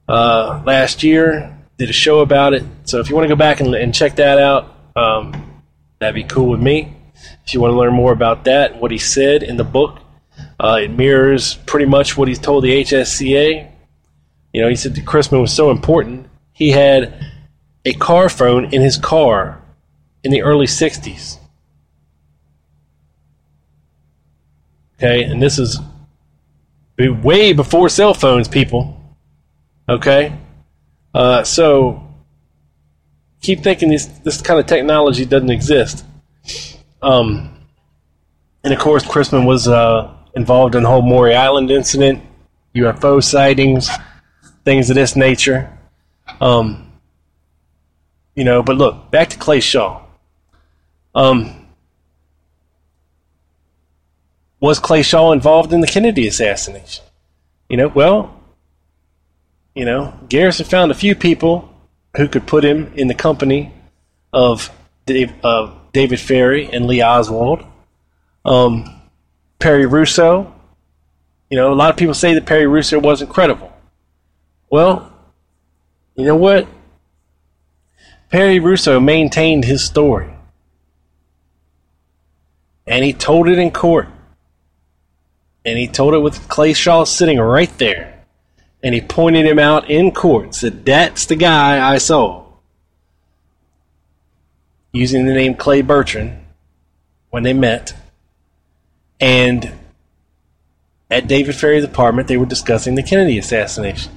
uh, 0.08 0.62
last 0.66 1.04
year. 1.04 1.58
Did 1.82 1.90
a 1.90 1.94
show 1.94 2.20
about 2.20 2.54
it. 2.54 2.64
So 2.84 3.00
if 3.00 3.10
you 3.10 3.16
want 3.16 3.26
to 3.26 3.30
go 3.30 3.36
back 3.36 3.60
and, 3.60 3.74
and 3.74 3.92
check 3.92 4.18
that 4.18 4.38
out, 4.38 4.78
um, 4.96 5.64
that'd 5.98 6.14
be 6.14 6.24
cool 6.24 6.48
with 6.48 6.62
me. 6.62 6.96
If 7.44 7.56
you 7.56 7.60
want 7.60 7.72
to 7.72 7.76
learn 7.76 7.92
more 7.92 8.12
about 8.12 8.44
that, 8.44 8.80
what 8.80 8.92
he 8.92 9.00
said 9.00 9.42
in 9.42 9.58
the 9.58 9.64
book, 9.64 9.98
uh, 10.60 10.82
it 10.84 10.92
mirrors 10.92 11.56
pretty 11.66 11.88
much 11.88 12.16
what 12.16 12.28
he 12.28 12.36
told 12.36 12.66
the 12.66 12.84
HSCA. 12.84 13.72
You 14.54 14.62
know, 14.62 14.70
he 14.70 14.76
said 14.76 14.94
that 14.94 15.06
Chrisman 15.06 15.42
was 15.42 15.52
so 15.52 15.72
important 15.72 16.28
he 16.54 16.70
had 16.70 17.26
a 17.84 17.94
car 17.94 18.30
phone 18.30 18.66
in 18.66 18.84
his 18.84 18.96
car 18.96 19.60
in 20.24 20.30
the 20.30 20.44
early 20.44 20.68
60s. 20.68 21.40
Okay, 25.00 25.24
and 25.24 25.42
this 25.42 25.58
is 25.58 25.80
way 27.00 27.54
before 27.54 27.90
cell 27.90 28.14
phones, 28.14 28.48
people. 28.48 29.04
Okay, 29.90 30.38
uh, 31.14 31.44
so 31.44 32.08
keep 33.42 33.62
thinking 33.62 33.90
this 33.90 34.06
this 34.06 34.42
kind 34.42 34.60
of 34.60 34.66
technology 34.66 35.26
doesn't 35.26 35.50
exist. 35.50 36.06
Um, 37.02 37.58
and 38.64 38.74
of 38.74 38.80
course, 38.80 39.04
Chrisman 39.04 39.46
was 39.46 39.68
uh, 39.68 40.14
involved 40.36 40.76
in 40.76 40.84
the 40.84 40.90
whole 40.90 41.02
Maury 41.02 41.36
Island 41.36 41.72
incident, 41.72 42.24
UFO 42.76 43.24
sightings, 43.24 43.90
things 44.64 44.90
of 44.90 44.96
this 44.96 45.16
nature. 45.16 45.76
Um, 46.40 46.92
you 48.36 48.44
know, 48.44 48.64
but 48.64 48.78
look, 48.78 49.12
back 49.12 49.30
to 49.30 49.38
Clay 49.38 49.60
Shaw. 49.60 50.02
Um, 51.14 51.68
was 54.60 54.80
Clay 54.80 55.02
Shaw 55.02 55.32
involved 55.32 55.74
in 55.74 55.82
the 55.82 55.88
Kennedy 55.88 56.28
assassination? 56.28 57.04
You 57.68 57.78
know, 57.78 57.88
well, 57.88 58.41
you 59.76 59.86
know, 59.86 60.14
Garrison 60.28 60.66
found 60.66 60.92
a 60.92 60.96
few 60.96 61.16
people 61.16 61.70
who 62.18 62.28
could 62.28 62.46
put 62.46 62.64
him 62.64 62.92
in 62.96 63.08
the 63.08 63.14
company 63.14 63.74
of 64.34 64.70
Dave, 65.06 65.34
uh, 65.44 65.72
David 65.94 66.20
Ferrie 66.20 66.70
and 66.72 66.88
Lee 66.88 67.02
Oswald. 67.02 67.64
Um, 68.44 69.02
Perry 69.60 69.86
Russo. 69.86 70.54
You 71.50 71.58
know, 71.58 71.72
a 71.72 71.76
lot 71.76 71.90
of 71.90 71.98
people 71.98 72.14
say 72.14 72.34
that 72.34 72.46
Perry 72.46 72.68
Russo 72.68 73.00
wasn't 73.00 73.30
credible. 73.30 73.72
Well, 74.70 75.14
you 76.16 76.26
know 76.26 76.36
what? 76.36 76.68
Perry 78.30 78.60
Russo 78.60 79.00
maintained 79.00 79.66
his 79.66 79.84
story. 79.84 80.34
And 82.88 83.06
he 83.06 83.14
told 83.14 83.48
it 83.48 83.60
in 83.60 83.72
court. 83.72 84.08
And 85.64 85.78
he 85.78 85.88
told 85.88 86.14
it 86.14 86.20
with 86.20 86.48
Clay 86.48 86.74
Shaw 86.74 87.04
sitting 87.04 87.40
right 87.40 87.78
there. 87.78 88.21
And 88.84 88.96
he 88.96 89.02
pointed 89.02 89.46
him 89.46 89.60
out 89.60 89.90
in 89.90 90.12
court. 90.12 90.56
Said, 90.56 90.86
That's 90.86 91.26
the 91.26 91.36
guy 91.36 91.94
I 91.94 91.98
saw. 91.98 92.46
Using 94.92 95.26
the 95.26 95.34
name 95.34 95.56
Clay 95.56 95.82
Bertrand 95.82 96.46
when 97.30 97.44
they 97.44 97.54
met. 97.54 97.94
And 99.20 99.72
at 101.10 101.28
David 101.28 101.56
Ferrie's 101.56 101.84
apartment, 101.84 102.28
they 102.28 102.38
were 102.38 102.46
discussing 102.46 102.96
the 102.96 103.04
Kennedy 103.04 103.38
assassination. 103.38 104.12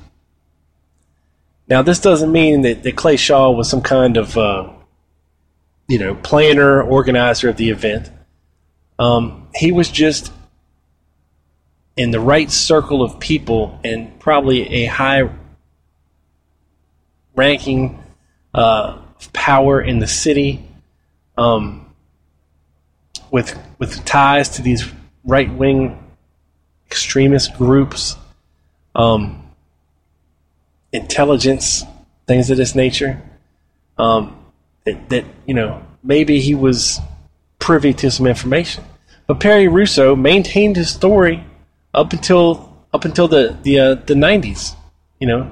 Now, 1.66 1.82
this 1.82 1.98
doesn't 1.98 2.30
mean 2.30 2.62
that, 2.62 2.82
that 2.82 2.96
Clay 2.96 3.16
Shaw 3.16 3.50
was 3.50 3.68
some 3.70 3.82
kind 3.82 4.16
of, 4.16 4.36
uh, 4.36 4.70
you 5.88 5.98
know, 5.98 6.14
planner, 6.14 6.82
organizer 6.82 7.48
of 7.48 7.56
the 7.56 7.70
event. 7.70 8.10
Um, 8.98 9.48
he 9.54 9.72
was 9.72 9.90
just 9.90 10.30
in 11.96 12.10
the 12.10 12.20
right 12.20 12.50
circle 12.50 13.02
of 13.02 13.20
people 13.20 13.78
and 13.84 14.18
probably 14.18 14.84
a 14.84 14.86
high 14.86 15.28
ranking 17.36 18.02
uh, 18.52 18.98
power 19.32 19.80
in 19.80 19.98
the 19.98 20.06
city 20.06 20.66
um, 21.36 21.92
with 23.30 23.58
with 23.78 24.04
ties 24.04 24.48
to 24.50 24.62
these 24.62 24.88
right 25.24 25.52
wing 25.52 26.00
extremist 26.86 27.56
groups, 27.56 28.16
um, 28.94 29.42
intelligence, 30.92 31.84
things 32.26 32.50
of 32.50 32.56
this 32.56 32.74
nature. 32.74 33.20
Um, 33.98 34.40
that, 34.84 35.08
that 35.08 35.24
you 35.46 35.54
know 35.54 35.84
maybe 36.02 36.40
he 36.40 36.54
was 36.54 37.00
privy 37.58 37.94
to 37.94 38.10
some 38.10 38.26
information, 38.26 38.84
but 39.26 39.40
Perry 39.40 39.68
Russo 39.68 40.14
maintained 40.14 40.76
his 40.76 40.90
story 40.90 41.44
up 41.94 42.12
until 42.12 42.72
up 42.92 43.04
until 43.04 43.28
the 43.28 43.56
the 43.62 43.78
uh, 43.78 43.94
the 43.94 44.14
nineties. 44.14 44.74
You 45.20 45.28
know, 45.28 45.50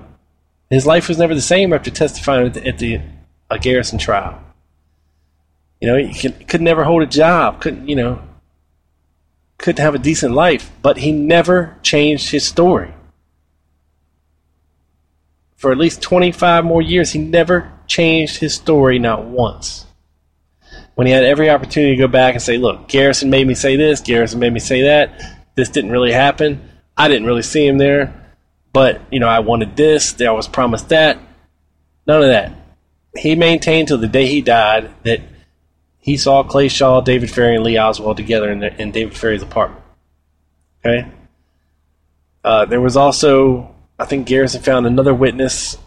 his 0.71 0.87
life 0.87 1.09
was 1.09 1.19
never 1.19 1.35
the 1.35 1.41
same 1.41 1.73
after 1.73 1.91
testifying 1.91 2.47
at 2.47 2.55
the, 2.55 2.67
at 2.67 2.79
the 2.79 3.01
uh, 3.49 3.57
Garrison 3.59 3.99
trial. 3.99 4.43
You 5.81 5.89
know, 5.89 5.97
he 5.97 6.15
could, 6.15 6.49
could 6.49 6.61
never 6.61 6.85
hold 6.85 7.03
a 7.03 7.07
job. 7.07 7.61
Couldn't 7.61 7.89
you 7.89 7.97
know? 7.97 8.23
Couldn't 9.59 9.83
have 9.83 9.95
a 9.95 9.99
decent 9.99 10.35
life, 10.35 10.71
but 10.83 10.99
he 10.99 11.13
never 11.13 11.77
changed 11.83 12.31
his 12.31 12.45
story. 12.45 12.93
For 15.57 15.71
at 15.71 15.79
least 15.79 16.03
25 16.03 16.65
more 16.65 16.83
years, 16.83 17.13
he 17.13 17.21
never 17.21 17.73
changed 17.87 18.39
his 18.39 18.55
story, 18.55 18.99
not 18.99 19.25
once. 19.25 19.87
When 20.97 21.07
he 21.07 21.13
had 21.13 21.23
every 21.23 21.49
opportunity 21.49 21.95
to 21.95 22.03
go 22.03 22.09
back 22.09 22.35
and 22.35 22.43
say, 22.43 22.59
look, 22.59 22.89
Garrison 22.89 23.31
made 23.31 23.47
me 23.47 23.55
say 23.55 23.77
this, 23.77 24.01
Garrison 24.01 24.41
made 24.41 24.53
me 24.53 24.59
say 24.59 24.83
that, 24.83 25.42
this 25.55 25.69
didn't 25.69 25.91
really 25.91 26.13
happen. 26.13 26.69
I 26.97 27.09
didn't 27.09 27.27
really 27.27 27.43
see 27.43 27.67
him 27.67 27.79
there, 27.79 28.33
but 28.73 29.01
you 29.11 29.21
know, 29.21 29.29
I 29.29 29.41
wanted 29.41 29.77
this, 29.77 30.21
I 30.21 30.31
was 30.31 30.49
promised 30.49 30.89
that. 30.91 31.19
None 32.07 32.23
of 32.23 32.29
that. 32.29 32.53
He 33.17 33.35
maintained 33.35 33.89
till 33.89 33.99
the 33.99 34.09
day 34.09 34.27
he 34.27 34.41
died 34.41 34.91
that 35.05 35.21
he 35.99 36.17
saw 36.17 36.43
Clay 36.43 36.69
Shaw, 36.69 37.01
David 37.01 37.31
Ferrie, 37.31 37.55
and 37.55 37.65
Lee 37.65 37.79
Oswald 37.79 38.17
together 38.17 38.51
in, 38.51 38.59
the, 38.59 38.81
in 38.81 38.91
David 38.91 39.17
Ferrie's 39.17 39.43
apartment. 39.43 39.85
Okay. 40.85 41.09
Uh, 42.43 42.65
there 42.65 42.81
was 42.81 42.97
also, 42.97 43.73
I 43.99 44.05
think 44.05 44.27
Garrison 44.27 44.63
found 44.63 44.87
another 44.87 45.15
witness 45.15 45.79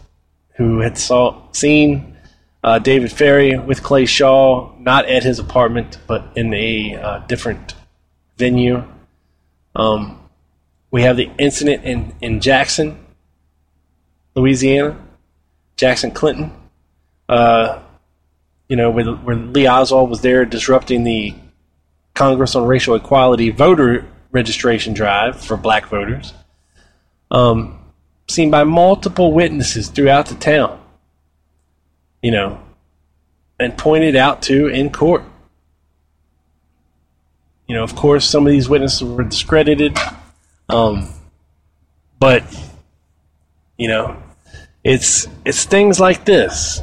who 0.54 0.80
had 0.80 0.96
saw 0.96 1.52
seen 1.52 2.16
uh, 2.64 2.78
David 2.78 3.12
Ferrie 3.12 3.58
with 3.58 3.82
Clay 3.82 4.06
Shaw, 4.06 4.74
not 4.78 5.04
at 5.06 5.22
his 5.22 5.38
apartment, 5.38 5.98
but 6.06 6.32
in 6.34 6.54
a 6.54 6.94
uh, 6.94 7.18
different 7.26 7.74
venue. 8.38 8.84
Um, 9.76 10.18
we 10.90 11.02
have 11.02 11.16
the 11.16 11.30
incident 11.38 11.84
in, 11.84 12.14
in 12.20 12.40
Jackson, 12.40 12.98
Louisiana, 14.34 14.98
Jackson 15.76 16.10
Clinton. 16.10 16.52
Uh, 17.28 17.82
you 18.68 18.76
know, 18.76 18.90
where, 18.90 19.04
where 19.04 19.36
Lee 19.36 19.68
Oswald 19.68 20.10
was 20.10 20.22
there 20.22 20.44
disrupting 20.44 21.04
the 21.04 21.34
Congress 22.14 22.54
on 22.54 22.66
Racial 22.66 22.94
Equality 22.94 23.50
voter 23.50 24.06
registration 24.32 24.94
drive 24.94 25.40
for 25.40 25.56
black 25.56 25.86
voters. 25.86 26.32
Um, 27.30 27.78
seen 28.28 28.50
by 28.50 28.64
multiple 28.64 29.32
witnesses 29.32 29.88
throughout 29.88 30.26
the 30.26 30.34
town. 30.34 30.80
You 32.22 32.30
know, 32.32 32.60
and 33.60 33.76
pointed 33.76 34.16
out 34.16 34.42
to 34.42 34.68
in 34.68 34.90
court. 34.90 35.22
You 37.66 37.74
know, 37.74 37.82
of 37.82 37.96
course, 37.96 38.28
some 38.28 38.46
of 38.46 38.52
these 38.52 38.68
witnesses 38.68 39.02
were 39.02 39.24
discredited, 39.24 39.98
um, 40.68 41.08
but 42.18 42.44
you 43.76 43.88
know, 43.88 44.22
it's 44.84 45.26
it's 45.44 45.64
things 45.64 45.98
like 45.98 46.24
this 46.24 46.80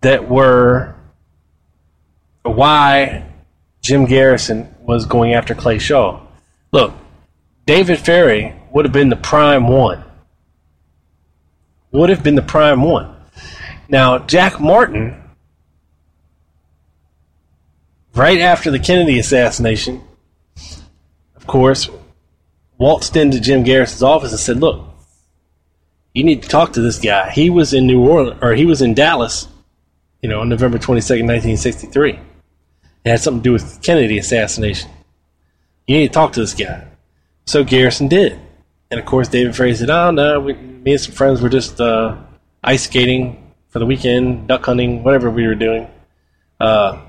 that 0.00 0.28
were 0.28 0.94
why 2.42 3.24
Jim 3.80 4.04
Garrison 4.04 4.74
was 4.80 5.06
going 5.06 5.34
after 5.34 5.54
Clay 5.54 5.78
Shaw. 5.78 6.20
Look, 6.72 6.92
David 7.66 7.98
Ferrie 7.98 8.54
would 8.72 8.84
have 8.84 8.92
been 8.92 9.08
the 9.08 9.16
prime 9.16 9.68
one. 9.68 10.02
Would 11.92 12.10
have 12.10 12.24
been 12.24 12.34
the 12.34 12.42
prime 12.42 12.82
one. 12.82 13.14
Now, 13.88 14.18
Jack 14.18 14.60
Martin, 14.60 15.21
right 18.14 18.40
after 18.40 18.70
the 18.70 18.78
Kennedy 18.78 19.18
assassination, 19.18 20.02
of 21.36 21.46
course, 21.46 21.88
waltzed 22.78 23.16
into 23.16 23.40
Jim 23.40 23.62
Garrison's 23.62 24.02
office 24.02 24.32
and 24.32 24.40
said, 24.40 24.58
Look, 24.58 24.86
you 26.14 26.24
need 26.24 26.42
to 26.42 26.48
talk 26.48 26.72
to 26.74 26.80
this 26.80 26.98
guy. 26.98 27.30
He 27.30 27.50
was 27.50 27.72
in 27.72 27.86
New 27.86 28.06
Orleans, 28.06 28.38
or 28.42 28.54
he 28.54 28.66
was 28.66 28.82
in 28.82 28.94
Dallas, 28.94 29.48
you 30.20 30.28
know, 30.28 30.40
on 30.40 30.48
November 30.48 30.78
22nd, 30.78 31.26
1963. 31.26 32.18
It 33.04 33.10
had 33.10 33.20
something 33.20 33.42
to 33.42 33.48
do 33.48 33.52
with 33.52 33.82
Kennedy 33.82 34.18
assassination. 34.18 34.90
You 35.86 35.98
need 35.98 36.08
to 36.08 36.12
talk 36.12 36.32
to 36.34 36.40
this 36.40 36.54
guy. 36.54 36.86
So 37.46 37.64
Garrison 37.64 38.08
did. 38.08 38.38
And 38.90 39.00
of 39.00 39.06
course, 39.06 39.28
David 39.28 39.56
Ferrie 39.56 39.74
said, 39.74 39.90
Oh, 39.90 40.10
no, 40.10 40.38
we, 40.40 40.52
me 40.52 40.92
and 40.92 41.00
some 41.00 41.14
friends 41.14 41.40
were 41.40 41.48
just 41.48 41.80
uh, 41.80 42.16
ice 42.62 42.84
skating 42.84 43.52
for 43.68 43.78
the 43.78 43.86
weekend, 43.86 44.48
duck 44.48 44.64
hunting, 44.64 45.02
whatever 45.02 45.30
we 45.30 45.46
were 45.46 45.54
doing. 45.54 45.88
Uh, 46.60 47.00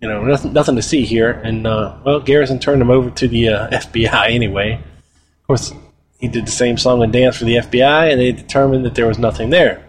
you 0.00 0.08
know, 0.08 0.24
nothing, 0.24 0.52
nothing 0.52 0.76
to 0.76 0.82
see 0.82 1.04
here. 1.04 1.30
And, 1.30 1.66
uh, 1.66 1.96
well, 2.04 2.20
Garrison 2.20 2.58
turned 2.58 2.82
him 2.82 2.90
over 2.90 3.10
to 3.10 3.28
the 3.28 3.48
uh, 3.48 3.68
FBI 3.72 4.30
anyway. 4.30 4.74
Of 4.74 5.46
course, 5.46 5.72
he 6.18 6.28
did 6.28 6.46
the 6.46 6.52
same 6.52 6.76
song 6.76 7.02
and 7.02 7.12
dance 7.12 7.36
for 7.36 7.44
the 7.44 7.56
FBI, 7.56 8.10
and 8.10 8.20
they 8.20 8.32
determined 8.32 8.84
that 8.84 8.94
there 8.94 9.06
was 9.06 9.18
nothing 9.18 9.50
there 9.50 9.88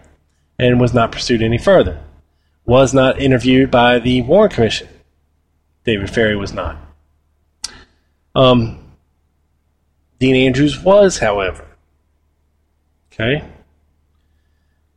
and 0.58 0.80
was 0.80 0.94
not 0.94 1.12
pursued 1.12 1.42
any 1.42 1.58
further. 1.58 2.00
Was 2.64 2.94
not 2.94 3.20
interviewed 3.20 3.70
by 3.70 3.98
the 3.98 4.22
Warren 4.22 4.50
Commission. 4.50 4.88
David 5.84 6.10
Ferrie 6.10 6.36
was 6.36 6.52
not. 6.52 6.76
Um, 8.34 8.78
Dean 10.18 10.36
Andrews 10.36 10.78
was, 10.80 11.18
however. 11.18 11.66
Okay. 13.12 13.42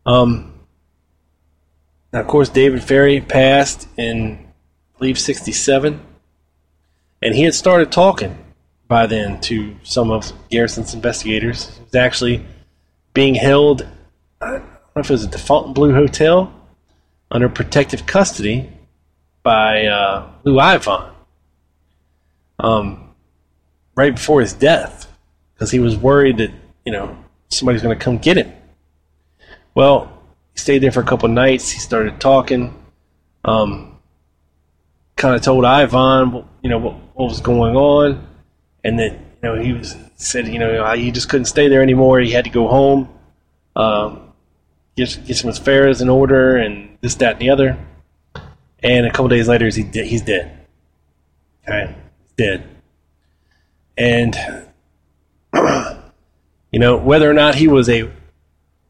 Um, 0.05 0.53
now, 2.11 2.19
of 2.19 2.27
course, 2.27 2.49
David 2.49 2.83
Ferrie 2.83 3.21
passed 3.21 3.87
in, 3.97 4.45
believe, 4.97 5.19
67. 5.19 5.99
And 7.21 7.35
he 7.35 7.43
had 7.43 7.53
started 7.53 7.91
talking 7.91 8.37
by 8.87 9.05
then 9.07 9.39
to 9.41 9.75
some 9.83 10.11
of 10.11 10.31
Garrison's 10.49 10.93
investigators. 10.93 11.75
He 11.75 11.83
was 11.83 11.95
actually 11.95 12.45
being 13.13 13.35
held, 13.35 13.87
I 14.41 14.51
don't 14.51 14.61
know 14.61 14.99
if 15.01 15.09
it 15.09 15.13
was 15.13 15.25
at 15.25 15.31
the 15.31 15.37
Fontainebleau 15.37 15.93
Hotel, 15.93 16.53
under 17.31 17.49
protective 17.49 18.05
custody 18.05 18.69
by 19.41 19.85
uh, 19.85 20.29
Lou 20.43 20.55
Ivon 20.55 21.11
um, 22.59 23.09
right 23.95 24.13
before 24.13 24.41
his 24.41 24.53
death 24.53 25.11
because 25.53 25.71
he 25.71 25.79
was 25.79 25.97
worried 25.97 26.37
that, 26.37 26.51
you 26.85 26.91
know, 26.91 27.17
somebody's 27.49 27.81
going 27.81 27.97
to 27.97 28.03
come 28.03 28.17
get 28.17 28.37
him. 28.37 28.51
Well, 29.75 30.21
he 30.53 30.59
stayed 30.59 30.79
there 30.79 30.91
for 30.91 31.01
a 31.01 31.05
couple 31.05 31.29
nights. 31.29 31.71
He 31.71 31.79
started 31.79 32.19
talking. 32.19 32.73
Um, 33.45 33.92
kind 35.23 35.35
of 35.35 35.41
told 35.41 35.63
Ivon, 35.63 36.45
you 36.61 36.69
know, 36.69 36.79
what, 36.79 36.95
what 37.13 37.29
was 37.29 37.39
going 37.39 37.77
on, 37.77 38.27
and 38.83 38.99
that 38.99 39.13
you 39.13 39.41
know 39.41 39.55
he 39.55 39.71
was 39.71 39.95
said, 40.17 40.49
you 40.49 40.59
know, 40.59 40.93
he 40.95 41.11
just 41.11 41.29
couldn't 41.29 41.45
stay 41.45 41.69
there 41.69 41.81
anymore. 41.81 42.19
He 42.19 42.31
had 42.31 42.43
to 42.43 42.49
go 42.49 42.67
home, 42.67 43.07
um, 43.77 44.33
get 44.97 45.17
get 45.25 45.37
some 45.37 45.49
affairs 45.49 46.01
in 46.01 46.09
order, 46.09 46.57
and 46.57 46.97
this, 46.99 47.15
that, 47.15 47.33
and 47.33 47.41
the 47.41 47.49
other. 47.51 47.77
And 48.79 49.05
a 49.05 49.11
couple 49.11 49.29
days 49.29 49.47
later, 49.47 49.65
he's 49.65 49.77
he's 49.77 50.21
dead. 50.23 50.67
Okay, 51.65 51.95
dead. 52.35 52.67
And 53.97 54.35
you 56.73 56.79
know 56.79 56.97
whether 56.97 57.31
or 57.31 57.33
not 57.33 57.55
he 57.55 57.69
was 57.69 57.87
a 57.87 58.11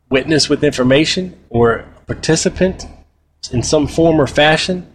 witness 0.10 0.50
with 0.50 0.64
information 0.64 1.40
or 1.52 1.74
a 1.74 1.86
participant 2.08 2.88
in 3.52 3.62
some 3.62 3.86
form 3.86 4.20
or 4.20 4.26
fashion, 4.26 4.92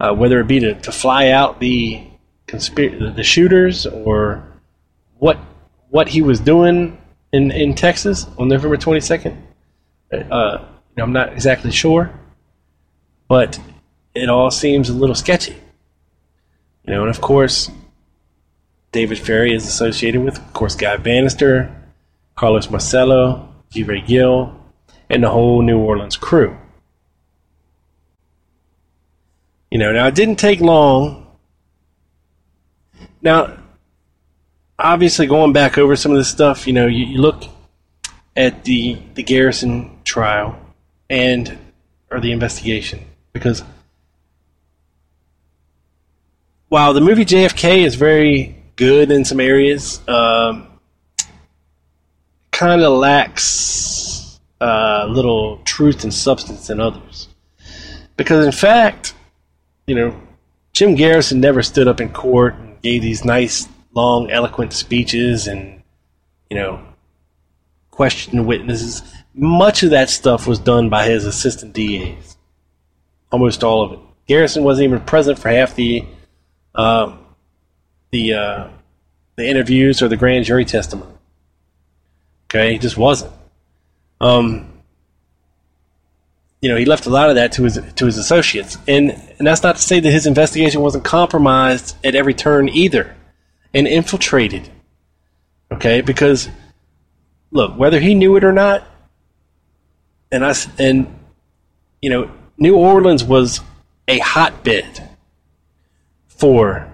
uh, 0.00 0.14
whether 0.14 0.40
it 0.40 0.46
be 0.46 0.60
to, 0.60 0.74
to 0.80 0.90
fly 0.90 1.28
out 1.28 1.60
the 1.60 2.02
conspir- 2.46 3.14
the 3.14 3.22
shooters 3.22 3.86
or 3.86 4.42
what 5.18 5.38
what 5.90 6.08
he 6.08 6.22
was 6.22 6.40
doing 6.40 7.00
in, 7.32 7.50
in 7.50 7.74
Texas 7.74 8.26
on 8.38 8.48
November 8.48 8.76
22nd. 8.76 9.36
Uh, 10.12 10.64
I'm 10.96 11.12
not 11.12 11.32
exactly 11.32 11.70
sure, 11.70 12.12
but 13.28 13.58
it 14.14 14.28
all 14.28 14.50
seems 14.50 14.88
a 14.88 14.92
little 14.92 15.14
sketchy. 15.14 15.56
You 16.84 16.94
know, 16.94 17.02
and 17.02 17.10
of 17.10 17.20
course, 17.20 17.70
David 18.92 19.18
Ferrie 19.18 19.54
is 19.54 19.66
associated 19.66 20.22
with, 20.22 20.38
of 20.38 20.52
course, 20.52 20.74
Guy 20.74 20.96
Banister, 20.96 21.74
Carlos 22.36 22.70
Marcello, 22.70 23.48
G. 23.70 23.82
Wray 23.82 24.00
Gill, 24.00 24.56
and 25.08 25.22
the 25.22 25.30
whole 25.30 25.62
New 25.62 25.78
Orleans 25.78 26.16
crew. 26.16 26.56
You 29.70 29.78
know, 29.78 29.92
now 29.92 30.06
it 30.08 30.14
didn't 30.14 30.36
take 30.36 30.60
long. 30.60 31.26
Now, 33.22 33.56
obviously 34.78 35.26
going 35.26 35.52
back 35.52 35.78
over 35.78 35.94
some 35.94 36.10
of 36.12 36.18
this 36.18 36.28
stuff, 36.30 36.66
you 36.66 36.72
know, 36.72 36.86
you, 36.86 37.06
you 37.06 37.20
look 37.20 37.44
at 38.36 38.64
the 38.64 38.98
the 39.14 39.22
Garrison 39.22 39.98
trial 40.04 40.58
and 41.08 41.58
or 42.10 42.20
the 42.20 42.32
investigation 42.32 43.04
because 43.32 43.62
while 46.68 46.92
the 46.92 47.00
movie 47.00 47.24
JFK 47.24 47.84
is 47.84 47.94
very 47.96 48.56
good 48.76 49.10
in 49.10 49.24
some 49.24 49.40
areas, 49.40 50.00
um, 50.08 50.66
kind 52.50 52.80
of 52.82 52.92
lacks 52.92 54.40
a 54.60 54.64
uh, 54.64 55.06
little 55.08 55.58
truth 55.64 56.04
and 56.04 56.12
substance 56.12 56.70
in 56.70 56.80
others. 56.80 57.28
Because 58.16 58.46
in 58.46 58.52
fact, 58.52 59.14
you 59.90 59.96
know, 59.96 60.14
Jim 60.72 60.94
Garrison 60.94 61.40
never 61.40 61.64
stood 61.64 61.88
up 61.88 62.00
in 62.00 62.10
court 62.10 62.54
and 62.54 62.80
gave 62.80 63.02
these 63.02 63.24
nice, 63.24 63.68
long, 63.92 64.30
eloquent 64.30 64.72
speeches 64.72 65.48
and, 65.48 65.82
you 66.48 66.56
know, 66.56 66.80
questioned 67.90 68.46
witnesses. 68.46 69.02
Much 69.34 69.82
of 69.82 69.90
that 69.90 70.08
stuff 70.08 70.46
was 70.46 70.60
done 70.60 70.88
by 70.88 71.06
his 71.06 71.24
assistant 71.24 71.72
DAs. 71.72 72.36
Almost 73.32 73.64
all 73.64 73.82
of 73.82 73.92
it. 73.94 73.98
Garrison 74.28 74.62
wasn't 74.62 74.84
even 74.84 75.00
present 75.00 75.40
for 75.40 75.48
half 75.48 75.74
the 75.74 76.06
uh, 76.76 77.16
the 78.12 78.34
uh, 78.34 78.68
the 79.34 79.48
interviews 79.48 80.02
or 80.02 80.06
the 80.06 80.16
grand 80.16 80.44
jury 80.44 80.64
testimony. 80.64 81.10
Okay, 82.44 82.74
he 82.74 82.78
just 82.78 82.96
wasn't. 82.96 83.32
Um, 84.20 84.69
you 86.60 86.68
know, 86.68 86.76
he 86.76 86.84
left 86.84 87.06
a 87.06 87.10
lot 87.10 87.30
of 87.30 87.36
that 87.36 87.52
to 87.52 87.64
his 87.64 87.80
to 87.96 88.06
his 88.06 88.18
associates, 88.18 88.76
and 88.86 89.10
and 89.38 89.46
that's 89.46 89.62
not 89.62 89.76
to 89.76 89.82
say 89.82 89.98
that 90.00 90.10
his 90.10 90.26
investigation 90.26 90.80
wasn't 90.82 91.04
compromised 91.04 91.96
at 92.04 92.14
every 92.14 92.34
turn 92.34 92.68
either, 92.68 93.16
and 93.72 93.86
infiltrated. 93.86 94.68
Okay, 95.72 96.00
because 96.02 96.48
look, 97.50 97.78
whether 97.78 97.98
he 97.98 98.14
knew 98.14 98.36
it 98.36 98.44
or 98.44 98.52
not, 98.52 98.86
and 100.30 100.44
I 100.44 100.54
and 100.78 101.06
you 102.02 102.10
know, 102.10 102.30
New 102.58 102.76
Orleans 102.76 103.24
was 103.24 103.60
a 104.06 104.18
hotbed 104.18 105.08
for 106.28 106.90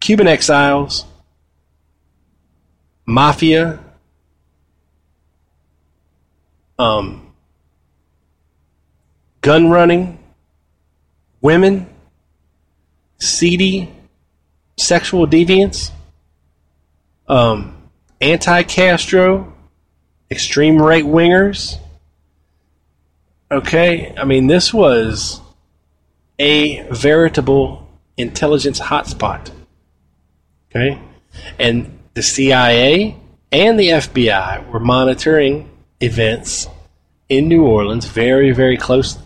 Cuban 0.00 0.28
exiles, 0.28 1.04
mafia, 3.04 3.80
um, 6.78 7.27
gun 9.40 9.70
running, 9.70 10.18
women, 11.40 11.86
seedy, 13.18 13.92
sexual 14.76 15.26
deviance, 15.26 15.90
um, 17.28 17.76
anti 18.20 18.62
Castro, 18.62 19.52
extreme 20.30 20.80
right 20.80 21.04
wingers. 21.04 21.78
Okay, 23.50 24.14
I 24.16 24.24
mean, 24.24 24.46
this 24.46 24.74
was 24.74 25.40
a 26.38 26.82
veritable 26.90 27.88
intelligence 28.16 28.80
hotspot. 28.80 29.50
Okay? 30.70 31.00
And 31.58 31.98
the 32.14 32.22
CIA 32.22 33.16
and 33.50 33.78
the 33.78 33.88
FBI 33.88 34.70
were 34.70 34.80
monitoring 34.80 35.70
events 36.00 36.68
in 37.28 37.48
New 37.48 37.64
Orleans 37.64 38.06
very, 38.06 38.52
very 38.52 38.76
closely. 38.76 39.22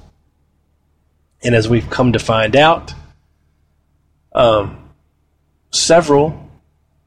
And 1.45 1.55
as 1.55 1.69
we've 1.69 1.89
come 1.91 2.13
to 2.13 2.19
find 2.19 2.55
out, 2.55 2.95
um, 4.35 4.91
several 5.71 6.51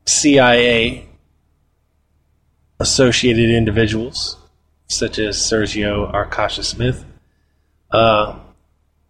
CIA 0.06 1.08
associated 2.80 3.50
individuals, 3.50 4.38
such 4.88 5.20
as 5.20 5.38
Sergio 5.38 6.12
Arcacha 6.12 6.64
Smith, 6.64 7.06
uh, 7.92 8.38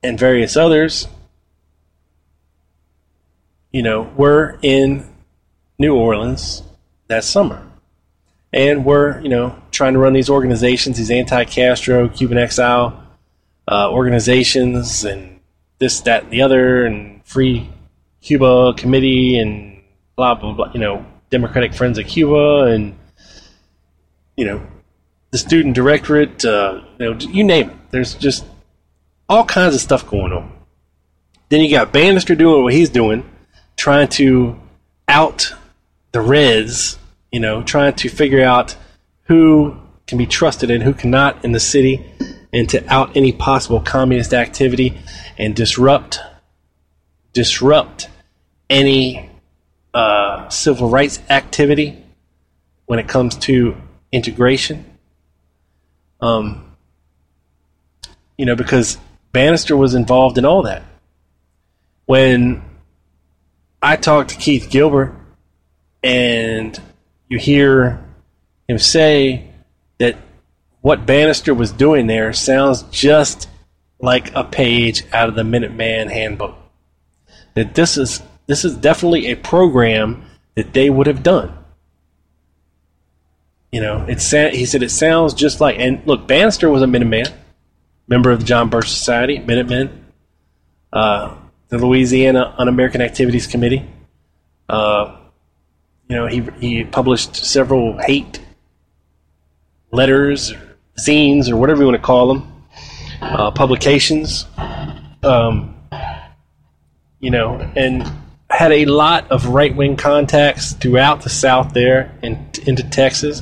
and 0.04 0.20
various 0.20 0.56
others, 0.56 1.08
you 3.72 3.82
know, 3.82 4.04
were 4.16 4.60
in 4.62 5.06
New 5.80 5.96
Orleans 5.96 6.64
that 7.08 7.24
summer. 7.24 7.68
And 8.54 8.86
we're, 8.86 9.20
you 9.20 9.28
know, 9.28 9.60
trying 9.72 9.94
to 9.94 10.00
run 10.00 10.14
these 10.14 10.30
organizations, 10.30 10.98
these 10.98 11.12
anti-Castro, 11.12 12.08
Cuban 12.10 12.38
exile 12.38 13.05
uh, 13.68 13.90
organizations, 13.92 15.04
and 15.04 15.40
this, 15.80 16.02
that, 16.02 16.24
and 16.24 16.32
the 16.32 16.42
other, 16.42 16.86
and 16.86 17.26
Free 17.26 17.70
Cuba 18.22 18.74
Committee, 18.76 19.38
and 19.40 19.82
blah 20.16 20.36
blah 20.36 20.54
blah. 20.54 20.72
You 20.74 20.80
know, 20.80 21.06
Democratic 21.30 21.74
Friends 21.74 21.98
of 21.98 22.06
Cuba, 22.08 22.66
and 22.66 22.96
you 24.36 24.46
know, 24.46 24.66
the 25.32 25.38
Student 25.38 25.76
Directorate. 25.76 26.44
Uh, 26.46 26.82
you 27.00 27.06
know, 27.06 27.18
you 27.18 27.44
name 27.44 27.70
it. 27.70 27.76
There's 27.92 28.14
just 28.14 28.46
all 29.28 29.46
kinds 29.46 29.76
of 29.76 29.82
stuff 29.82 30.08
going 30.08 30.32
on. 30.32 30.52
Then 31.50 31.62
you 31.62 31.70
got 31.70 31.92
Banister 31.92 32.36
doing 32.36 32.64
what 32.64 32.74
he's 32.74 32.90
doing, 32.90 33.24
trying 33.78 34.08
to 34.10 34.60
out 35.08 35.54
the 36.12 36.22
Reds, 36.22 36.98
you 37.32 37.40
know, 37.40 37.62
trying 37.62 37.94
to 37.96 38.10
figure 38.10 38.44
out 38.44 38.76
who 39.24 39.78
can 40.08 40.18
be 40.18 40.26
trusted 40.26 40.72
and 40.72 40.84
who 40.84 40.94
cannot 40.94 41.44
in 41.44 41.52
the 41.52 41.60
city, 41.60 42.06
and 42.56 42.70
to 42.70 42.82
out 42.92 43.18
any 43.18 43.34
possible 43.34 43.82
communist 43.82 44.34
activity 44.34 44.98
and 45.38 45.54
disrupt 45.54 46.20
disrupt 47.34 48.08
any 48.70 49.30
uh, 49.94 50.48
civil 50.48 50.90
rights 50.90 51.20
activity 51.30 52.02
when 52.86 52.98
it 52.98 53.10
comes 53.10 53.36
to 53.36 53.76
integration. 54.14 54.86
Um, 56.22 56.78
you 58.38 58.46
know, 58.46 58.56
because 58.56 58.98
Banister 59.34 59.76
was 59.76 59.94
involved 59.94 60.38
in 60.38 60.46
all 60.46 60.62
that. 60.62 60.84
When 62.06 62.64
I 63.82 63.98
talked 63.98 64.30
to 64.30 64.38
Keith 64.38 64.70
Gilbert, 64.70 65.14
and 66.02 66.80
you 67.28 67.38
hear 67.38 68.02
him 68.70 68.78
say 68.78 69.50
what 70.86 71.08
Banister 71.08 71.52
was 71.52 71.72
doing 71.72 72.06
there 72.06 72.32
sounds 72.32 72.84
just 72.92 73.50
like 74.00 74.32
a 74.36 74.44
page 74.44 75.04
out 75.12 75.28
of 75.28 75.34
the 75.34 75.42
Minuteman 75.42 76.12
handbook. 76.12 76.56
That 77.56 77.74
this 77.74 77.98
is 77.98 78.22
this 78.46 78.64
is 78.64 78.76
definitely 78.76 79.32
a 79.32 79.36
program 79.36 80.24
that 80.54 80.74
they 80.74 80.92
would 80.92 81.08
have 81.08 81.24
done. 81.24 81.58
You 83.72 83.82
know, 83.82 84.06
it 84.08 84.22
he 84.54 84.68
said 84.68 84.84
it 84.84 84.92
sounds 84.92 85.34
just 85.34 85.60
like 85.60 85.80
and 85.80 86.06
look, 86.06 86.28
Banister 86.28 86.70
was 86.70 86.84
a 86.84 86.86
Minuteman, 86.86 87.34
member 88.08 88.30
of 88.30 88.42
the 88.42 88.46
John 88.46 88.70
Birch 88.70 88.90
Society, 88.90 89.40
Minutemen, 89.40 90.06
uh, 90.94 91.36
the 91.70 91.80
Louisiana 91.80 92.54
Un-American 92.60 93.02
Activities 93.02 93.48
Committee. 93.48 93.90
Uh, 94.70 95.18
you 96.08 96.16
know, 96.16 96.28
he 96.28 96.44
he 96.60 96.84
published 96.84 97.36
several 97.38 97.98
hate 97.98 98.40
letters, 99.92 100.54
zines, 100.98 101.50
or 101.50 101.58
whatever 101.58 101.82
you 101.82 101.88
want 101.88 101.98
to 101.98 102.06
call 102.06 102.28
them, 102.28 102.54
uh, 103.22 103.52
publications. 103.52 104.46
Um, 105.24 105.76
you 107.20 107.32
know, 107.32 107.56
and 107.76 108.10
had 108.50 108.72
a 108.72 108.86
lot 108.86 109.32
of 109.32 109.48
right 109.48 109.76
wing 109.76 109.96
contacts 109.96 110.74
throughout 110.74 111.22
the 111.22 111.30
South 111.30 111.74
there 111.74 112.18
and 112.22 112.58
into 112.60 112.84
Texas, 112.84 113.42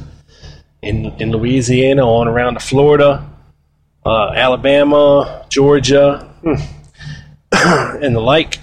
in 0.81 1.05
in 1.19 1.31
Louisiana, 1.31 2.07
on 2.07 2.27
around 2.27 2.55
to 2.55 2.59
Florida, 2.59 3.29
uh, 4.05 4.31
Alabama, 4.31 5.45
Georgia, 5.49 6.33
hmm, 6.41 6.55
and 8.03 8.15
the 8.15 8.19
like. 8.19 8.59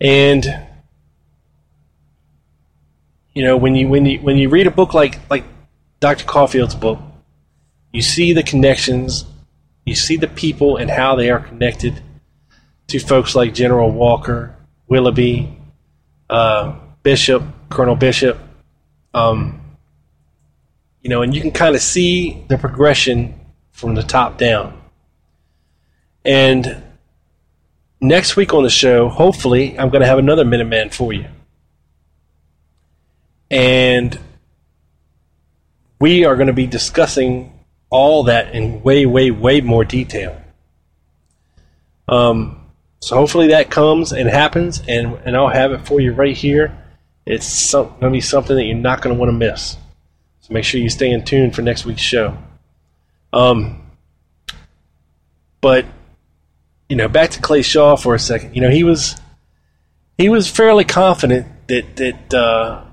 And 0.00 0.44
you 3.34 3.42
know, 3.42 3.56
when 3.56 3.74
you 3.74 3.88
when 3.88 4.04
you 4.06 4.18
when 4.20 4.36
you 4.36 4.48
read 4.48 4.66
a 4.66 4.70
book 4.70 4.94
like 4.94 5.18
like 5.30 5.44
Dr. 6.00 6.24
Caulfield's 6.24 6.74
book, 6.74 6.98
you 7.92 8.02
see 8.02 8.32
the 8.32 8.42
connections, 8.42 9.24
you 9.84 9.94
see 9.94 10.16
the 10.16 10.28
people 10.28 10.76
and 10.76 10.90
how 10.90 11.14
they 11.16 11.30
are 11.30 11.40
connected 11.40 12.00
to 12.88 12.98
folks 12.98 13.34
like 13.34 13.54
General 13.54 13.90
Walker, 13.90 14.56
Willoughby, 14.88 15.56
uh, 16.30 16.74
Bishop, 17.02 17.42
Colonel 17.68 17.96
Bishop. 17.96 18.38
Um, 19.14 19.60
you 21.02 21.10
know, 21.10 21.22
and 21.22 21.34
you 21.34 21.40
can 21.40 21.50
kind 21.50 21.74
of 21.74 21.82
see 21.82 22.44
the 22.48 22.56
progression 22.56 23.38
from 23.72 23.94
the 23.94 24.02
top 24.02 24.38
down. 24.38 24.80
And 26.24 26.82
next 28.00 28.36
week 28.36 28.54
on 28.54 28.62
the 28.62 28.70
show, 28.70 29.08
hopefully, 29.08 29.78
I'm 29.78 29.90
going 29.90 30.02
to 30.02 30.06
have 30.06 30.18
another 30.18 30.44
Minuteman 30.44 30.94
for 30.94 31.12
you. 31.12 31.26
And 33.50 34.18
we 36.00 36.24
are 36.24 36.36
going 36.36 36.46
to 36.46 36.52
be 36.52 36.66
discussing 36.66 37.52
all 37.92 38.24
that 38.24 38.54
in 38.54 38.82
way, 38.82 39.06
way, 39.06 39.30
way 39.30 39.60
more 39.60 39.84
detail. 39.84 40.40
Um, 42.08 42.66
so 43.00 43.16
hopefully 43.16 43.48
that 43.48 43.70
comes 43.70 44.12
and 44.12 44.28
happens, 44.28 44.82
and, 44.88 45.20
and 45.24 45.36
I'll 45.36 45.48
have 45.48 45.72
it 45.72 45.86
for 45.86 46.00
you 46.00 46.12
right 46.12 46.36
here 46.36 46.76
It's 47.24 47.72
going 47.72 48.00
to 48.00 48.10
be 48.10 48.20
something 48.20 48.56
that 48.56 48.64
you're 48.64 48.76
not 48.76 49.02
going 49.02 49.14
to 49.14 49.20
want 49.20 49.28
to 49.28 49.36
miss. 49.36 49.76
So 50.40 50.54
make 50.54 50.64
sure 50.64 50.80
you 50.80 50.88
stay 50.88 51.10
in 51.10 51.24
tune 51.24 51.52
for 51.52 51.62
next 51.62 51.84
week's 51.84 52.02
show. 52.02 52.36
Um, 53.32 53.90
but 55.60 55.86
you 56.88 56.96
know, 56.96 57.08
back 57.08 57.30
to 57.30 57.40
Clay 57.40 57.62
Shaw 57.62 57.96
for 57.96 58.14
a 58.14 58.18
second. 58.18 58.54
You 58.54 58.60
know, 58.60 58.70
he 58.70 58.84
was 58.84 59.16
he 60.18 60.28
was 60.28 60.50
fairly 60.50 60.84
confident 60.84 61.46
that 61.68 61.96
that 61.96 62.34
uh, 62.34 62.84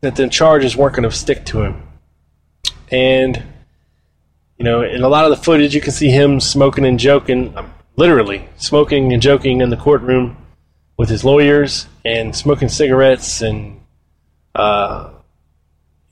that 0.00 0.16
the 0.16 0.28
charges 0.28 0.76
weren't 0.76 0.94
going 0.94 1.08
to 1.08 1.16
stick 1.16 1.46
to 1.46 1.62
him, 1.62 1.82
and 2.90 3.42
you 4.58 4.64
know, 4.64 4.82
in 4.82 5.02
a 5.02 5.08
lot 5.08 5.24
of 5.24 5.30
the 5.30 5.42
footage, 5.42 5.74
you 5.74 5.80
can 5.80 5.92
see 5.92 6.10
him 6.10 6.38
smoking 6.38 6.84
and 6.84 6.98
joking, 6.98 7.56
um, 7.56 7.72
literally 7.96 8.46
smoking 8.56 9.12
and 9.12 9.22
joking 9.22 9.60
in 9.60 9.70
the 9.70 9.76
courtroom 9.76 10.36
with 10.98 11.08
his 11.08 11.24
lawyers 11.24 11.86
and 12.04 12.36
smoking 12.36 12.68
cigarettes 12.68 13.40
and 13.40 13.80
uh, 14.54 15.10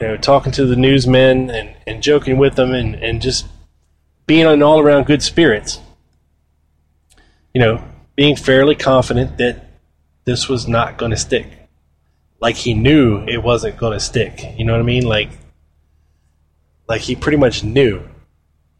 you 0.00 0.08
know 0.08 0.16
talking 0.16 0.52
to 0.52 0.64
the 0.64 0.76
newsmen 0.76 1.50
and, 1.50 1.76
and 1.86 2.02
joking 2.02 2.38
with 2.38 2.54
them 2.54 2.72
and, 2.72 2.94
and 2.94 3.20
just 3.20 3.46
being 4.26 4.46
in 4.46 4.62
all 4.62 4.78
around 4.78 5.06
good 5.06 5.22
spirits 5.22 5.80
you 7.54 7.60
know, 7.60 7.82
being 8.14 8.36
fairly 8.36 8.76
confident 8.76 9.38
that 9.38 9.64
this 10.24 10.48
was 10.48 10.68
not 10.68 10.96
going 10.96 11.10
to 11.10 11.16
stick. 11.16 11.46
Like 12.40 12.54
he 12.54 12.74
knew 12.74 13.24
it 13.26 13.42
wasn't 13.42 13.76
going 13.76 13.94
to 13.94 14.00
stick. 14.00 14.44
You 14.56 14.64
know 14.64 14.74
what 14.74 14.80
I 14.80 14.84
mean? 14.84 15.04
Like, 15.04 15.30
like 16.88 17.02
he 17.02 17.14
pretty 17.14 17.38
much 17.38 17.62
knew. 17.62 18.02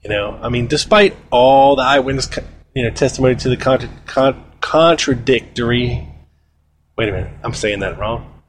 You 0.03 0.11
know, 0.11 0.39
I 0.41 0.49
mean, 0.49 0.67
despite 0.67 1.17
all 1.31 1.77
the 1.77 1.83
eyewitness, 1.83 2.31
you 2.75 2.85
know, 2.85 2.91
testimony 2.91 3.35
to 3.37 3.49
the 3.49 3.57
contra- 3.57 3.91
con- 4.07 4.45
contradictory. 4.61 6.09
Wait 6.97 7.09
a 7.09 7.13
minute, 7.13 7.33
I'm 7.43 7.55
saying 7.55 7.81
that 7.81 7.99
wrong. 7.99 8.43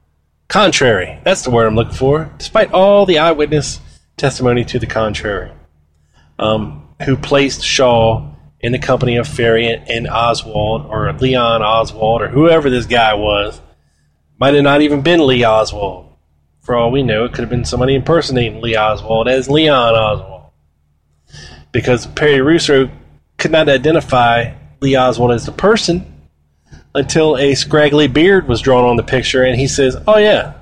Contrary. 0.48 1.20
That's 1.24 1.42
the 1.42 1.50
word 1.50 1.66
I'm 1.66 1.76
looking 1.76 1.94
for. 1.94 2.30
Despite 2.38 2.72
all 2.72 3.06
the 3.06 3.18
eyewitness 3.18 3.80
testimony 4.16 4.64
to 4.66 4.78
the 4.78 4.86
contrary, 4.86 5.52
um, 6.38 6.88
who 7.04 7.16
placed 7.16 7.64
Shaw 7.64 8.30
in 8.60 8.72
the 8.72 8.78
company 8.78 9.16
of 9.16 9.26
Ferrie 9.26 9.82
and 9.88 10.08
Oswald 10.08 10.86
or 10.86 11.12
Leon 11.12 11.62
Oswald 11.62 12.22
or 12.22 12.28
whoever 12.28 12.68
this 12.68 12.86
guy 12.86 13.14
was. 13.14 13.60
Might 14.38 14.54
have 14.54 14.64
not 14.64 14.82
even 14.82 15.02
been 15.02 15.26
Lee 15.26 15.44
Oswald. 15.44 16.09
For 16.62 16.76
all 16.76 16.90
we 16.90 17.02
know, 17.02 17.24
it 17.24 17.32
could 17.32 17.40
have 17.40 17.50
been 17.50 17.64
somebody 17.64 17.94
impersonating 17.94 18.60
Lee 18.60 18.76
Oswald 18.76 19.28
as 19.28 19.48
Leon 19.48 19.94
Oswald. 19.94 20.50
Because 21.72 22.06
Perry 22.08 22.40
Russo 22.40 22.90
could 23.38 23.50
not 23.50 23.68
identify 23.68 24.52
Lee 24.80 24.96
Oswald 24.96 25.32
as 25.32 25.46
the 25.46 25.52
person 25.52 26.06
until 26.94 27.36
a 27.36 27.54
scraggly 27.54 28.08
beard 28.08 28.48
was 28.48 28.60
drawn 28.60 28.84
on 28.84 28.96
the 28.96 29.02
picture 29.02 29.44
and 29.44 29.58
he 29.58 29.68
says, 29.68 29.96
Oh, 30.06 30.18
yeah, 30.18 30.54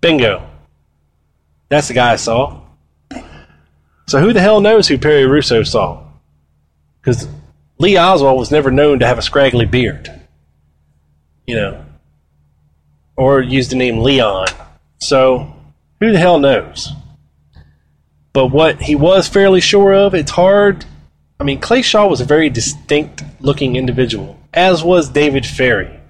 bingo. 0.00 0.48
That's 1.68 1.88
the 1.88 1.94
guy 1.94 2.12
I 2.12 2.16
saw. 2.16 2.60
So 4.06 4.20
who 4.20 4.32
the 4.32 4.40
hell 4.40 4.60
knows 4.60 4.88
who 4.88 4.98
Perry 4.98 5.26
Russo 5.26 5.62
saw? 5.62 6.04
because 7.04 7.28
Lee 7.78 7.98
Oswald 7.98 8.38
was 8.38 8.50
never 8.50 8.70
known 8.70 8.98
to 9.00 9.06
have 9.06 9.18
a 9.18 9.22
scraggly 9.22 9.66
beard, 9.66 10.10
you 11.46 11.54
know, 11.54 11.84
or 13.16 13.42
use 13.42 13.68
the 13.68 13.76
name 13.76 13.98
Leon. 13.98 14.48
So 15.04 15.52
who 16.00 16.12
the 16.12 16.18
hell 16.18 16.38
knows? 16.38 16.90
But 18.32 18.46
what 18.46 18.80
he 18.80 18.94
was 18.94 19.28
fairly 19.28 19.60
sure 19.60 19.92
of, 19.92 20.14
it's 20.14 20.30
hard. 20.30 20.86
I 21.38 21.44
mean, 21.44 21.60
Clay 21.60 21.82
Shaw 21.82 22.08
was 22.08 22.22
a 22.22 22.24
very 22.24 22.48
distinct 22.48 23.22
looking 23.38 23.76
individual, 23.76 24.38
as 24.54 24.82
was 24.82 25.10
David 25.10 25.44
Ferrie. 25.44 26.00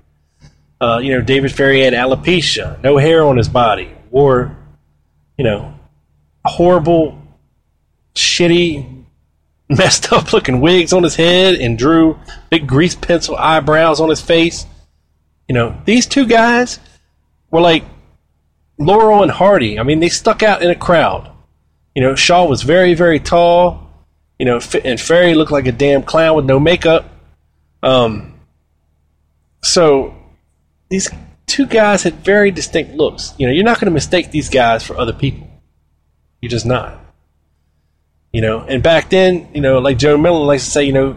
Uh, 0.80 0.98
you 0.98 1.12
know, 1.12 1.20
David 1.20 1.52
Ferrie 1.52 1.82
had 1.82 1.92
alopecia, 1.92 2.80
no 2.82 2.96
hair 2.96 3.24
on 3.24 3.36
his 3.36 3.48
body, 3.48 3.90
wore, 4.10 4.56
you 5.36 5.44
know, 5.44 5.74
horrible, 6.44 7.20
shitty 8.14 9.04
messed 9.68 10.12
up 10.12 10.32
looking 10.32 10.60
wigs 10.60 10.92
on 10.92 11.02
his 11.02 11.16
head 11.16 11.56
and 11.56 11.78
drew 11.78 12.18
big 12.48 12.68
grease 12.68 12.94
pencil 12.94 13.34
eyebrows 13.34 13.98
on 13.98 14.08
his 14.08 14.20
face. 14.20 14.66
You 15.48 15.54
know, 15.54 15.76
these 15.84 16.06
two 16.06 16.26
guys 16.26 16.78
were 17.50 17.60
like 17.60 17.84
Laurel 18.78 19.22
and 19.22 19.30
Hardy. 19.30 19.78
I 19.78 19.82
mean, 19.82 20.00
they 20.00 20.08
stuck 20.08 20.42
out 20.42 20.62
in 20.62 20.70
a 20.70 20.74
crowd. 20.74 21.30
You 21.94 22.02
know, 22.02 22.14
Shaw 22.14 22.46
was 22.46 22.62
very, 22.62 22.94
very 22.94 23.20
tall. 23.20 23.80
You 24.38 24.46
know, 24.46 24.60
and 24.84 25.00
Ferrie 25.00 25.34
looked 25.34 25.52
like 25.52 25.66
a 25.66 25.72
damn 25.72 26.02
clown 26.02 26.34
with 26.36 26.44
no 26.44 26.58
makeup. 26.58 27.08
Um, 27.82 28.40
so 29.62 30.14
these 30.88 31.08
two 31.46 31.66
guys 31.66 32.02
had 32.02 32.14
very 32.14 32.50
distinct 32.50 32.94
looks. 32.94 33.32
You 33.38 33.46
know, 33.46 33.52
you're 33.52 33.64
not 33.64 33.78
going 33.78 33.86
to 33.86 33.92
mistake 33.92 34.30
these 34.30 34.48
guys 34.48 34.84
for 34.84 34.98
other 34.98 35.12
people. 35.12 35.48
You're 36.40 36.50
just 36.50 36.66
not. 36.66 36.98
You 38.32 38.40
know, 38.40 38.60
and 38.60 38.82
back 38.82 39.10
then, 39.10 39.48
you 39.54 39.60
know, 39.60 39.78
like 39.78 39.98
Joe 39.98 40.18
Miller 40.18 40.44
likes 40.44 40.64
to 40.64 40.70
say, 40.70 40.84
you 40.84 40.92
know, 40.92 41.16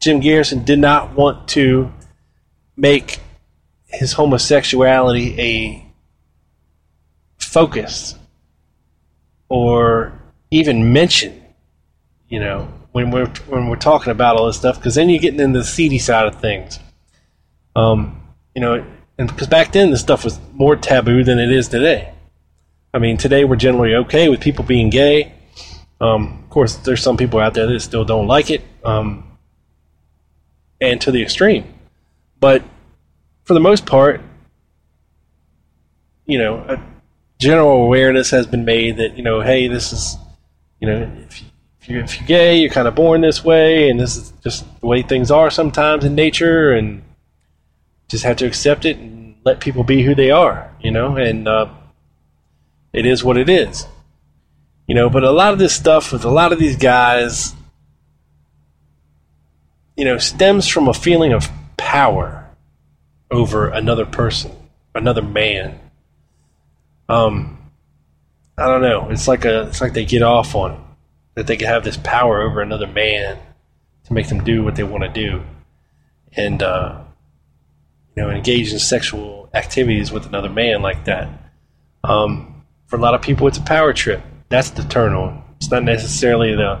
Jim 0.00 0.20
Garrison 0.20 0.64
did 0.64 0.78
not 0.78 1.14
want 1.14 1.48
to 1.48 1.92
make 2.76 3.18
his 3.86 4.12
homosexuality 4.12 5.40
a 5.40 5.81
focus 7.52 8.16
or 9.48 10.18
even 10.50 10.92
mention, 10.92 11.42
you 12.28 12.40
know, 12.40 12.72
when 12.92 13.10
we're 13.10 13.28
when 13.48 13.68
we're 13.68 13.76
talking 13.76 14.10
about 14.10 14.36
all 14.36 14.46
this 14.46 14.56
stuff, 14.56 14.76
because 14.76 14.94
then 14.94 15.10
you're 15.10 15.20
getting 15.20 15.40
into 15.40 15.58
the 15.58 15.64
seedy 15.64 15.98
side 15.98 16.26
of 16.26 16.40
things. 16.40 16.78
Um, 17.76 18.22
you 18.54 18.60
know, 18.60 18.84
and 19.18 19.28
because 19.28 19.46
back 19.48 19.72
then 19.72 19.90
this 19.90 20.00
stuff 20.00 20.24
was 20.24 20.38
more 20.52 20.76
taboo 20.76 21.24
than 21.24 21.38
it 21.38 21.50
is 21.50 21.68
today. 21.68 22.12
I 22.94 22.98
mean, 22.98 23.16
today 23.16 23.44
we're 23.44 23.56
generally 23.56 23.94
okay 23.94 24.28
with 24.28 24.40
people 24.40 24.64
being 24.64 24.90
gay. 24.90 25.32
Um, 26.00 26.40
of 26.44 26.50
course, 26.50 26.76
there's 26.76 27.02
some 27.02 27.16
people 27.16 27.38
out 27.38 27.54
there 27.54 27.66
that 27.66 27.80
still 27.80 28.04
don't 28.04 28.26
like 28.26 28.50
it, 28.50 28.62
um, 28.84 29.24
and 30.80 31.00
to 31.02 31.10
the 31.10 31.22
extreme. 31.22 31.72
But 32.40 32.62
for 33.44 33.54
the 33.54 33.60
most 33.60 33.86
part, 33.86 34.20
you 36.26 36.38
know, 36.38 36.80
general 37.42 37.82
awareness 37.82 38.30
has 38.30 38.46
been 38.46 38.64
made 38.64 38.96
that 38.98 39.16
you 39.16 39.22
know, 39.22 39.40
hey, 39.40 39.66
this 39.66 39.92
is, 39.92 40.16
you 40.80 40.88
know, 40.88 41.10
if, 41.26 41.42
if 41.80 41.88
you're 41.88 42.04
if 42.04 42.18
you're 42.18 42.26
gay, 42.26 42.56
you're 42.56 42.70
kind 42.70 42.86
of 42.86 42.94
born 42.94 43.20
this 43.20 43.44
way, 43.44 43.90
and 43.90 43.98
this 43.98 44.16
is 44.16 44.32
just 44.42 44.64
the 44.80 44.86
way 44.86 45.02
things 45.02 45.30
are 45.30 45.50
sometimes 45.50 46.04
in 46.04 46.14
nature, 46.14 46.72
and 46.72 47.02
just 48.08 48.24
have 48.24 48.36
to 48.36 48.46
accept 48.46 48.84
it 48.84 48.96
and 48.96 49.34
let 49.44 49.58
people 49.58 49.82
be 49.82 50.04
who 50.04 50.14
they 50.14 50.30
are, 50.30 50.70
you 50.80 50.92
know, 50.92 51.16
and 51.16 51.48
uh, 51.48 51.66
it 52.92 53.04
is 53.04 53.24
what 53.24 53.36
it 53.36 53.48
is. 53.48 53.86
You 54.86 54.94
know, 54.94 55.10
but 55.10 55.24
a 55.24 55.30
lot 55.30 55.52
of 55.52 55.58
this 55.58 55.74
stuff 55.74 56.12
with 56.12 56.24
a 56.24 56.30
lot 56.30 56.52
of 56.52 56.58
these 56.58 56.76
guys, 56.76 57.54
you 59.96 60.04
know, 60.04 60.18
stems 60.18 60.68
from 60.68 60.88
a 60.88 60.94
feeling 60.94 61.32
of 61.32 61.48
power 61.76 62.48
over 63.30 63.68
another 63.68 64.06
person, 64.06 64.52
another 64.94 65.22
man. 65.22 65.80
Um, 67.12 67.58
I 68.56 68.66
don't 68.66 68.82
know. 68.82 69.10
It's 69.10 69.28
like 69.28 69.44
a, 69.44 69.68
it's 69.68 69.80
like 69.80 69.92
they 69.92 70.04
get 70.04 70.22
off 70.22 70.54
on 70.54 70.72
it 70.72 70.78
that 71.34 71.46
they 71.46 71.56
can 71.56 71.66
have 71.66 71.84
this 71.84 71.96
power 71.98 72.40
over 72.40 72.60
another 72.60 72.86
man 72.86 73.38
to 74.04 74.12
make 74.12 74.28
them 74.28 74.42
do 74.44 74.62
what 74.62 74.76
they 74.76 74.82
want 74.82 75.04
to 75.04 75.08
do, 75.10 75.42
and 76.36 76.62
uh, 76.62 77.00
you 78.16 78.22
know, 78.22 78.30
engage 78.30 78.72
in 78.72 78.78
sexual 78.78 79.50
activities 79.54 80.10
with 80.10 80.26
another 80.26 80.48
man 80.48 80.80
like 80.80 81.04
that. 81.04 81.28
Um, 82.04 82.64
for 82.86 82.96
a 82.96 83.00
lot 83.00 83.14
of 83.14 83.22
people, 83.22 83.46
it's 83.46 83.58
a 83.58 83.62
power 83.62 83.92
trip 83.92 84.22
that's 84.48 84.70
the 84.70 84.82
turn 84.84 85.14
on. 85.14 85.42
It's 85.56 85.70
not 85.70 85.82
necessarily 85.82 86.54
the, 86.54 86.78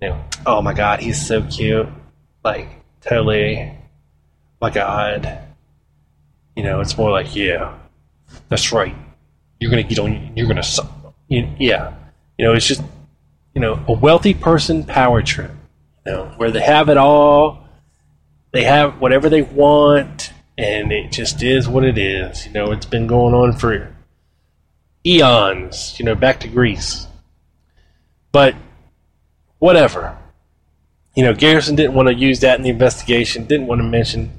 you 0.00 0.08
know, 0.08 0.24
oh 0.46 0.62
my 0.62 0.72
god, 0.72 1.00
he's 1.00 1.24
so 1.24 1.42
cute. 1.42 1.88
Like, 2.44 2.68
totally, 3.00 3.72
my 4.60 4.70
god. 4.70 5.38
You 6.56 6.64
know, 6.64 6.80
it's 6.80 6.98
more 6.98 7.10
like, 7.10 7.34
yeah, 7.34 7.76
that's 8.48 8.72
right. 8.72 8.94
You're 9.62 9.70
gonna 9.70 9.84
get 9.84 10.00
on, 10.00 10.32
you're 10.34 10.48
gonna, 10.48 10.64
yeah. 11.28 11.94
You 12.36 12.44
know, 12.44 12.52
it's 12.52 12.66
just, 12.66 12.82
you 13.54 13.60
know, 13.60 13.80
a 13.86 13.92
wealthy 13.92 14.34
person 14.34 14.82
power 14.82 15.22
trip. 15.22 15.52
You 16.04 16.12
know, 16.12 16.34
where 16.36 16.50
they 16.50 16.62
have 16.62 16.88
it 16.88 16.96
all, 16.96 17.64
they 18.50 18.64
have 18.64 19.00
whatever 19.00 19.28
they 19.28 19.42
want, 19.42 20.32
and 20.58 20.90
it 20.90 21.12
just 21.12 21.44
is 21.44 21.68
what 21.68 21.84
it 21.84 21.96
is. 21.96 22.44
You 22.44 22.52
know, 22.52 22.72
it's 22.72 22.86
been 22.86 23.06
going 23.06 23.34
on 23.34 23.52
for 23.52 23.94
eons, 25.06 25.94
you 25.96 26.06
know, 26.06 26.16
back 26.16 26.40
to 26.40 26.48
Greece. 26.48 27.06
But 28.32 28.56
whatever. 29.60 30.18
You 31.14 31.22
know, 31.22 31.34
Garrison 31.34 31.76
didn't 31.76 31.94
want 31.94 32.08
to 32.08 32.14
use 32.14 32.40
that 32.40 32.58
in 32.58 32.64
the 32.64 32.70
investigation, 32.70 33.44
didn't 33.44 33.68
want 33.68 33.78
to 33.78 33.86
mention, 33.86 34.32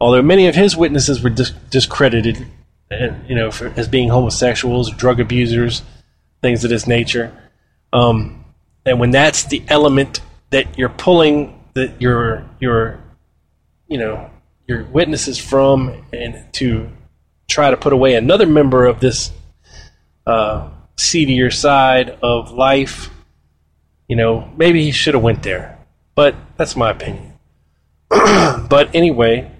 although 0.00 0.22
many 0.22 0.46
of 0.46 0.54
his 0.54 0.76
witnesses 0.76 1.20
were 1.24 1.30
dis- 1.30 1.50
discredited, 1.70 2.46
you 3.28 3.34
know, 3.34 3.50
for, 3.50 3.72
as 3.76 3.88
being 3.88 4.08
homosexuals, 4.08 4.90
drug 4.90 5.20
abusers, 5.20 5.82
things 6.42 6.64
of 6.64 6.70
this 6.70 6.86
nature. 6.86 7.32
Um, 7.92 8.44
and 8.84 9.00
when 9.00 9.10
that's 9.10 9.44
the 9.44 9.62
element 9.68 10.20
that 10.50 10.78
you're 10.78 10.88
pulling, 10.88 11.58
that 11.74 12.00
you're, 12.00 12.48
you're, 12.60 13.00
you 13.88 13.98
know, 13.98 14.30
your 14.66 14.84
witnesses 14.84 15.38
from 15.38 16.04
and 16.12 16.52
to 16.54 16.90
try 17.48 17.70
to 17.70 17.76
put 17.76 17.92
away 17.92 18.14
another 18.14 18.46
member 18.46 18.86
of 18.86 19.00
this 19.00 19.30
uh, 20.26 20.68
seedier 20.96 21.50
side 21.50 22.18
of 22.22 22.50
life, 22.50 23.10
you 24.08 24.16
know, 24.16 24.50
maybe 24.56 24.82
he 24.82 24.90
should 24.90 25.14
have 25.14 25.22
went 25.22 25.42
there. 25.42 25.78
But 26.14 26.34
that's 26.56 26.76
my 26.76 26.90
opinion. 26.90 27.32
but 28.08 28.94
anyway, 28.94 29.50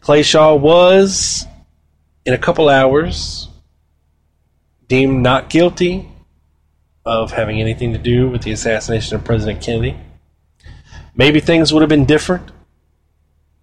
Clay 0.00 0.22
Shaw 0.22 0.54
was, 0.54 1.46
in 2.24 2.34
a 2.34 2.38
couple 2.38 2.68
hours, 2.68 3.48
deemed 4.88 5.22
not 5.22 5.50
guilty 5.50 6.08
of 7.04 7.32
having 7.32 7.60
anything 7.60 7.92
to 7.92 7.98
do 7.98 8.28
with 8.28 8.42
the 8.42 8.52
assassination 8.52 9.16
of 9.16 9.24
President 9.24 9.62
Kennedy. 9.62 9.96
Maybe 11.14 11.40
things 11.40 11.72
would 11.72 11.82
have 11.82 11.88
been 11.88 12.06
different 12.06 12.50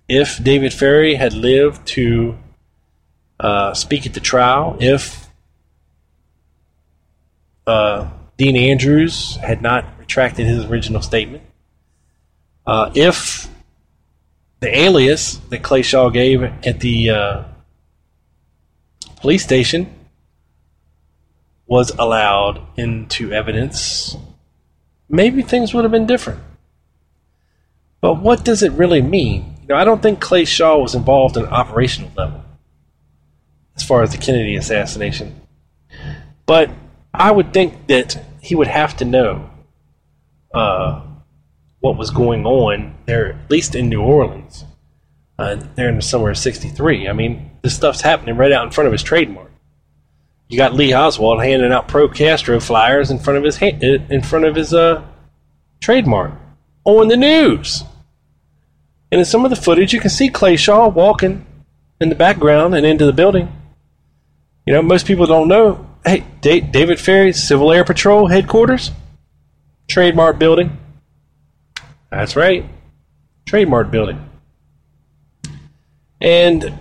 if 0.08 0.44
David 0.44 0.74
Ferrie 0.74 1.16
had 1.16 1.34
lived 1.34 1.88
to 1.88 2.38
uh, 3.40 3.74
speak 3.74 4.06
at 4.06 4.14
the 4.14 4.20
trial, 4.20 4.78
if 4.80 5.30
uh, 7.66 8.10
Dean 8.38 8.58
Andrews 8.58 9.38
had 9.38 9.62
not 9.62 9.86
retracted 9.98 10.46
his 10.46 10.66
original 10.66 11.02
statement, 11.02 11.44
uh, 12.68 12.92
if 12.94 13.48
the 14.60 14.78
alias 14.78 15.38
that 15.50 15.64
Clay 15.64 15.82
Shaw 15.82 16.10
gave 16.10 16.44
at 16.44 16.80
the 16.82 17.10
uh, 17.10 17.44
police 19.22 19.44
station 19.44 19.94
was 21.68 21.92
allowed 21.98 22.60
into 22.76 23.32
evidence, 23.32 24.18
maybe 25.08 25.42
things 25.42 25.74
would 25.74 25.84
have 25.86 25.92
been 25.92 26.08
different. 26.08 26.42
But 28.02 28.16
what 28.16 28.44
does 28.44 28.64
it 28.64 28.72
really 28.74 29.02
mean? 29.02 29.56
You 29.62 29.68
know, 29.70 29.76
I 29.76 29.84
don't 29.84 30.02
think 30.02 30.20
Clay 30.20 30.44
Shaw 30.44 30.80
was 30.80 30.96
involved 30.96 31.38
in 31.38 31.44
an 31.44 31.50
operational 31.50 32.12
level 32.18 32.44
as 33.76 33.84
far 33.84 34.02
as 34.02 34.12
the 34.12 34.18
Kennedy 34.18 34.56
assassination. 34.56 35.40
But 36.46 36.72
I 37.14 37.32
would 37.32 37.54
think 37.54 37.88
that 37.88 38.22
he 38.42 38.56
would 38.56 38.68
have 38.68 38.98
to 38.98 39.06
know 39.06 39.50
uh, 40.54 41.04
what 41.80 41.96
was 41.96 42.10
going 42.10 42.46
on 42.46 42.96
there, 43.06 43.34
at 43.34 43.52
least 43.52 43.76
in 43.76 43.88
New 43.88 44.02
Orleans, 44.02 44.66
uh, 45.38 45.58
there 45.76 45.90
in 45.90 45.96
the 45.96 46.02
summer 46.02 46.32
of 46.32 46.38
'63. 46.38 47.08
I 47.08 47.14
mean, 47.14 47.51
this 47.62 47.76
stuff's 47.76 48.02
happening 48.02 48.38
right 48.38 48.52
out 48.52 48.66
in 48.66 48.72
front 48.72 48.88
of 48.88 48.92
his 48.92 49.04
trademark. 49.04 49.52
You 50.50 50.58
got 50.58 50.74
Lee 50.74 50.94
Oswald 50.94 51.42
handing 51.42 51.72
out 51.72 51.88
pro 51.88 52.10
Castro 52.10 52.60
flyers 52.60 53.10
in 53.10 53.20
front 53.20 53.38
of 53.38 53.44
his 53.44 53.58
ha- 53.58 53.78
in 53.80 54.22
front 54.22 54.46
of 54.46 54.56
his 54.56 54.74
uh, 54.74 55.04
trademark 55.80 56.34
on 56.84 57.08
the 57.08 57.18
news. 57.18 57.84
And 59.12 59.20
in 59.20 59.26
some 59.26 59.46
of 59.46 59.50
the 59.50 59.56
footage, 59.56 59.94
you 59.94 60.00
can 60.00 60.10
see 60.10 60.30
Clay 60.30 60.56
Shaw 60.56 60.88
walking 60.88 61.46
in 62.00 62.10
the 62.10 62.16
background 62.16 62.76
and 62.76 62.86
into 62.86 63.06
the 63.06 63.14
building. 63.14 63.52
You 64.66 64.74
know, 64.74 64.82
most 64.82 65.06
people 65.06 65.26
don't 65.26 65.48
know. 65.48 65.88
Hey, 66.06 66.26
David 66.42 67.00
Ferrie, 67.00 67.34
Civil 67.34 67.72
Air 67.72 67.84
Patrol 67.84 68.28
headquarters, 68.28 68.92
trademark 69.88 70.40
building. 70.40 70.78
That's 72.10 72.36
right, 72.36 72.66
trademark 73.46 73.92
building. 73.92 74.30
And, 76.20 76.80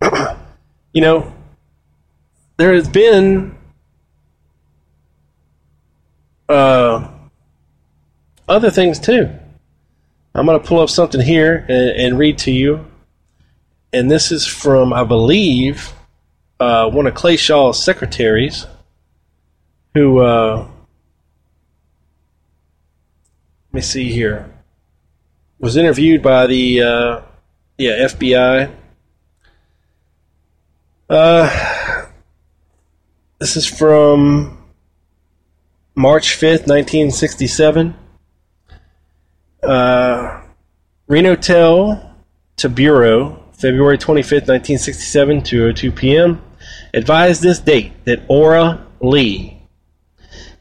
you 0.92 1.00
know, 1.00 1.32
there 2.56 2.74
has 2.74 2.88
been 2.88 3.56
uh, 6.48 7.08
other 8.48 8.70
things 8.70 8.98
too. 8.98 9.30
I'm 10.34 10.46
going 10.46 10.60
to 10.60 10.66
pull 10.66 10.80
up 10.80 10.90
something 10.90 11.20
here 11.20 11.64
and, 11.68 11.90
and, 11.90 12.18
read 12.18 12.38
to 12.38 12.50
you. 12.50 12.86
And 13.92 14.10
this 14.10 14.30
is 14.30 14.46
from, 14.46 14.92
I 14.92 15.02
believe, 15.04 15.94
uh, 16.60 16.90
one 16.90 17.06
of 17.06 17.14
Clay 17.14 17.36
Shaw's 17.36 17.82
secretaries 17.82 18.66
who, 19.94 20.20
uh, 20.20 20.68
let 23.68 23.74
me 23.74 23.80
see 23.80 24.12
here, 24.12 24.50
was 25.58 25.76
interviewed 25.76 26.22
by 26.22 26.46
the 26.46 26.82
uh, 26.82 27.20
yeah 27.78 28.06
FBI. 28.06 28.70
Uh, 31.08 32.06
this 33.38 33.56
is 33.56 33.64
from 33.64 34.58
March 35.94 36.36
5th, 36.36 36.66
1967. 36.66 37.94
Uh, 39.62 40.42
Reno 41.06 41.36
Tel 41.36 42.16
to 42.56 42.68
Bureau, 42.68 43.40
February 43.52 43.98
25th, 43.98 44.48
1967, 44.48 45.42
2.02 45.42 45.94
p.m. 45.94 46.42
Advised 46.92 47.40
this 47.40 47.60
date 47.60 47.92
that 48.04 48.22
Aura 48.28 48.84
Lee, 49.00 49.62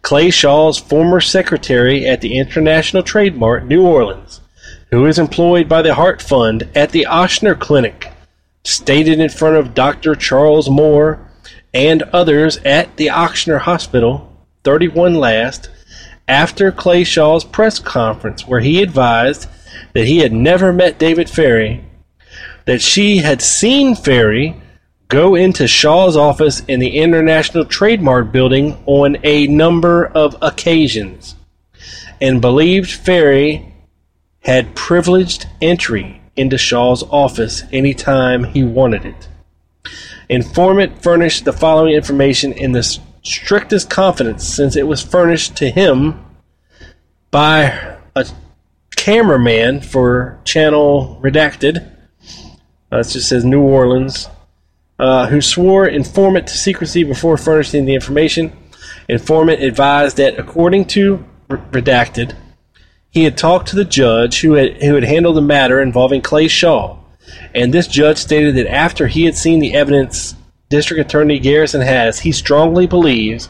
Clay 0.03 0.29
Shaw's 0.29 0.77
former 0.77 1.21
secretary 1.21 2.05
at 2.05 2.21
the 2.21 2.37
International 2.37 3.01
Trade 3.01 3.35
Mart, 3.35 3.65
New 3.65 3.83
Orleans, 3.83 4.41
who 4.91 5.07
is 5.07 5.17
employed 5.17 5.67
by 5.67 5.81
the 5.81 5.95
Heart 5.95 6.21
Fund 6.21 6.69
at 6.75 6.91
the 6.91 7.07
Ochsner 7.09 7.59
Clinic, 7.59 8.11
stated 8.65 9.19
in 9.19 9.29
front 9.29 9.55
of 9.55 9.73
Dr. 9.73 10.15
Charles 10.15 10.69
Moore 10.69 11.19
and 11.73 12.03
others 12.03 12.57
at 12.65 12.97
the 12.97 13.07
Ochsner 13.07 13.59
Hospital, 13.59 14.31
31 14.63 15.15
last, 15.15 15.69
after 16.27 16.71
Clay 16.71 17.03
Shaw's 17.03 17.43
press 17.43 17.79
conference, 17.79 18.47
where 18.47 18.61
he 18.61 18.81
advised 18.81 19.47
that 19.93 20.07
he 20.07 20.19
had 20.19 20.33
never 20.33 20.73
met 20.73 20.97
David 20.97 21.29
Ferrie, 21.29 21.83
that 22.65 22.81
she 22.81 23.17
had 23.17 23.41
seen 23.41 23.95
Ferrie 23.95 24.59
go 25.07 25.35
into 25.35 25.67
Shaw's 25.67 26.17
office 26.17 26.61
in 26.61 26.79
the 26.79 26.97
International 26.97 27.65
Trade 27.65 28.01
Mart 28.01 28.31
Building 28.31 28.81
on 28.87 29.17
a 29.23 29.45
number 29.45 30.05
of 30.07 30.35
occasions, 30.41 31.35
and 32.19 32.41
believed 32.41 32.89
Ferrie 32.89 33.71
had 34.39 34.75
privileged 34.75 35.45
entry 35.61 36.21
into 36.35 36.57
Shaw's 36.57 37.03
office 37.03 37.63
anytime 37.71 38.43
he 38.43 38.63
wanted 38.63 39.05
it. 39.05 39.27
Informant 40.29 41.01
furnished 41.01 41.45
the 41.45 41.53
following 41.53 41.93
information 41.93 42.51
in 42.51 42.71
the 42.71 42.83
strictest 43.23 43.89
confidence 43.89 44.47
since 44.47 44.75
it 44.75 44.87
was 44.87 45.01
furnished 45.01 45.55
to 45.57 45.69
him 45.69 46.23
by 47.31 47.97
a 48.15 48.25
cameraman 48.95 49.81
for 49.81 50.39
Channel 50.45 51.19
Redacted. 51.21 51.91
Uh, 52.91 52.99
it 52.99 53.07
just 53.07 53.29
says 53.29 53.43
New 53.43 53.61
Orleans, 53.61 54.29
uh, 54.99 55.27
who 55.27 55.41
swore 55.41 55.87
informant 55.87 56.47
to 56.47 56.57
secrecy 56.57 57.03
before 57.03 57.37
furnishing 57.37 57.85
the 57.85 57.93
information. 57.93 58.51
Informant 59.07 59.61
advised 59.61 60.17
that, 60.17 60.39
according 60.39 60.85
to 60.85 61.23
Redacted, 61.49 62.35
he 63.15 63.23
had 63.23 63.37
talked 63.37 63.69
to 63.69 63.77
the 63.77 63.85
judge 63.85 64.41
who 64.41 64.53
had, 64.53 64.83
who 64.83 64.93
had 64.93 65.05
handled 65.05 65.37
the 65.37 65.41
matter 65.41 65.81
involving 65.81 66.21
Clay 66.21 66.49
Shaw, 66.49 66.97
and 67.55 67.73
this 67.73 67.87
judge 67.87 68.17
stated 68.17 68.55
that 68.55 68.69
after 68.69 69.07
he 69.07 69.23
had 69.23 69.37
seen 69.37 69.59
the 69.59 69.73
evidence 69.73 70.35
District 70.69 70.99
Attorney 70.99 71.39
Garrison 71.39 71.79
has, 71.79 72.19
he 72.19 72.33
strongly 72.33 72.85
believes 72.85 73.47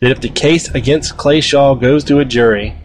that 0.00 0.10
if 0.10 0.20
the 0.20 0.28
case 0.28 0.68
against 0.74 1.16
Clay 1.16 1.40
Shaw 1.40 1.76
goes 1.76 2.02
to 2.04 2.18
a 2.18 2.24
jury, 2.24 2.76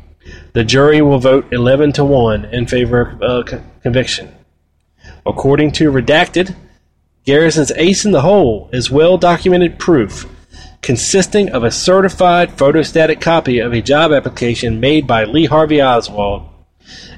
the 0.53 0.63
jury 0.63 1.01
will 1.01 1.17
vote 1.17 1.51
11 1.51 1.93
to 1.93 2.05
1 2.05 2.45
in 2.45 2.67
favor 2.67 3.17
of 3.19 3.51
uh, 3.51 3.59
conviction. 3.81 4.31
According 5.25 5.71
to 5.73 5.91
Redacted, 5.91 6.55
Garrison's 7.25 7.71
ace 7.71 8.05
in 8.05 8.11
the 8.11 8.21
hole 8.21 8.69
is 8.71 8.91
well 8.91 9.17
documented 9.17 9.79
proof 9.79 10.29
consisting 10.85 11.49
of 11.49 11.63
a 11.63 11.71
certified 11.71 12.51
photostatic 12.51 13.19
copy 13.19 13.57
of 13.57 13.73
a 13.73 13.81
job 13.81 14.11
application 14.11 14.79
made 14.79 15.07
by 15.07 15.23
Lee 15.23 15.45
Harvey 15.45 15.81
Oswald 15.81 16.47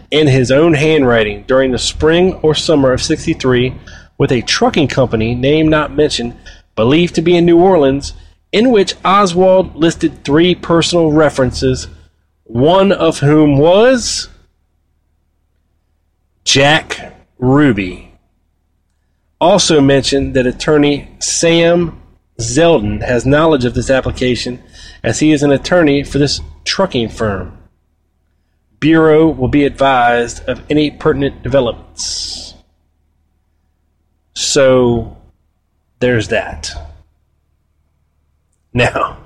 in 0.09 0.25
his 0.25 0.49
own 0.49 0.73
handwriting 0.73 1.43
during 1.43 1.73
the 1.73 1.77
spring 1.77 2.33
or 2.35 2.55
summer 2.55 2.93
of 2.93 3.01
63 3.01 3.75
with 4.17 4.31
a 4.31 4.41
trucking 4.43 4.87
company, 4.87 5.35
name 5.35 5.67
not 5.67 5.93
mentioned, 5.93 6.33
believed 6.77 7.13
to 7.15 7.21
be 7.21 7.35
in 7.35 7.45
New 7.45 7.59
Orleans, 7.59 8.13
in 8.53 8.71
which 8.71 8.95
Oswald 9.03 9.75
listed 9.75 10.23
three 10.23 10.55
personal 10.55 11.11
references, 11.11 11.89
one 12.45 12.93
of 12.93 13.19
whom 13.19 13.57
was 13.57 14.29
Jack 16.45 17.17
Ruby. 17.37 18.13
Also 19.41 19.81
mentioned 19.81 20.37
that 20.37 20.47
attorney 20.47 21.09
Sam 21.19 22.01
Zeldin 22.39 23.01
has 23.01 23.25
knowledge 23.25 23.65
of 23.65 23.73
this 23.73 23.89
application 23.89 24.61
as 25.03 25.19
he 25.19 25.31
is 25.31 25.43
an 25.43 25.51
attorney 25.51 26.03
for 26.03 26.19
this 26.19 26.39
trucking 26.65 27.09
firm. 27.09 27.57
Bureau 28.79 29.27
will 29.27 29.47
be 29.47 29.65
advised 29.65 30.47
of 30.47 30.61
any 30.69 30.91
pertinent 30.91 31.41
developments. 31.41 32.53
So 34.35 35.17
there's 35.99 36.27
that. 36.27 36.69
Now, 38.71 39.17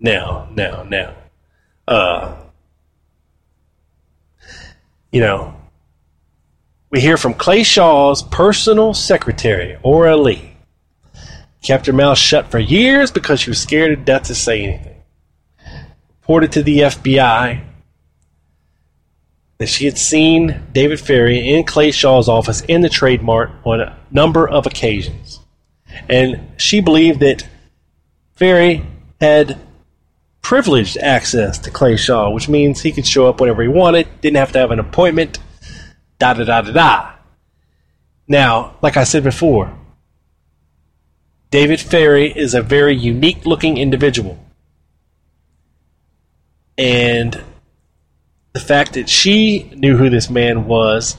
now, 0.00 0.48
now, 0.52 0.82
now. 0.82 1.14
Uh, 1.86 2.36
you 5.12 5.20
know, 5.20 5.54
we 6.90 7.00
hear 7.00 7.16
from 7.16 7.34
Clay 7.34 7.62
Shaw's 7.62 8.22
personal 8.24 8.94
secretary, 8.94 9.78
Ora 9.84 10.16
Lee. 10.16 10.49
Kept 11.62 11.86
her 11.86 11.92
mouth 11.92 12.18
shut 12.18 12.50
for 12.50 12.58
years 12.58 13.10
because 13.10 13.40
she 13.40 13.50
was 13.50 13.60
scared 13.60 13.96
to 13.96 14.04
death 14.04 14.24
to 14.24 14.34
say 14.34 14.64
anything. 14.64 15.02
Reported 16.20 16.52
to 16.52 16.62
the 16.62 16.80
FBI 16.80 17.64
that 19.58 19.68
she 19.68 19.84
had 19.84 19.98
seen 19.98 20.62
David 20.72 20.98
Ferrie 20.98 21.50
in 21.50 21.64
Clay 21.64 21.90
Shaw's 21.90 22.28
office 22.28 22.62
in 22.62 22.80
the 22.80 22.88
Trade 22.88 23.22
Mart 23.22 23.50
on 23.64 23.80
a 23.80 23.98
number 24.10 24.48
of 24.48 24.64
occasions. 24.64 25.40
And 26.08 26.48
she 26.56 26.80
believed 26.80 27.20
that 27.20 27.46
Ferrie 28.34 28.86
had 29.20 29.60
privileged 30.40 30.96
access 30.96 31.58
to 31.58 31.70
Clay 31.70 31.96
Shaw, 31.96 32.30
which 32.30 32.48
means 32.48 32.80
he 32.80 32.90
could 32.90 33.06
show 33.06 33.28
up 33.28 33.38
whenever 33.38 33.62
he 33.62 33.68
wanted, 33.68 34.08
didn't 34.22 34.38
have 34.38 34.52
to 34.52 34.58
have 34.58 34.70
an 34.70 34.78
appointment, 34.78 35.38
da 36.18 36.32
da 36.32 36.44
da 36.44 36.62
da 36.62 36.72
da. 36.72 37.12
Now, 38.26 38.76
like 38.80 38.96
I 38.96 39.04
said 39.04 39.24
before, 39.24 39.76
David 41.50 41.80
Ferrie 41.80 42.32
is 42.34 42.54
a 42.54 42.62
very 42.62 42.96
unique 42.96 43.44
looking 43.44 43.76
individual. 43.76 44.38
And 46.78 47.42
the 48.52 48.60
fact 48.60 48.94
that 48.94 49.08
she 49.08 49.70
knew 49.74 49.96
who 49.96 50.10
this 50.10 50.30
man 50.30 50.66
was, 50.66 51.16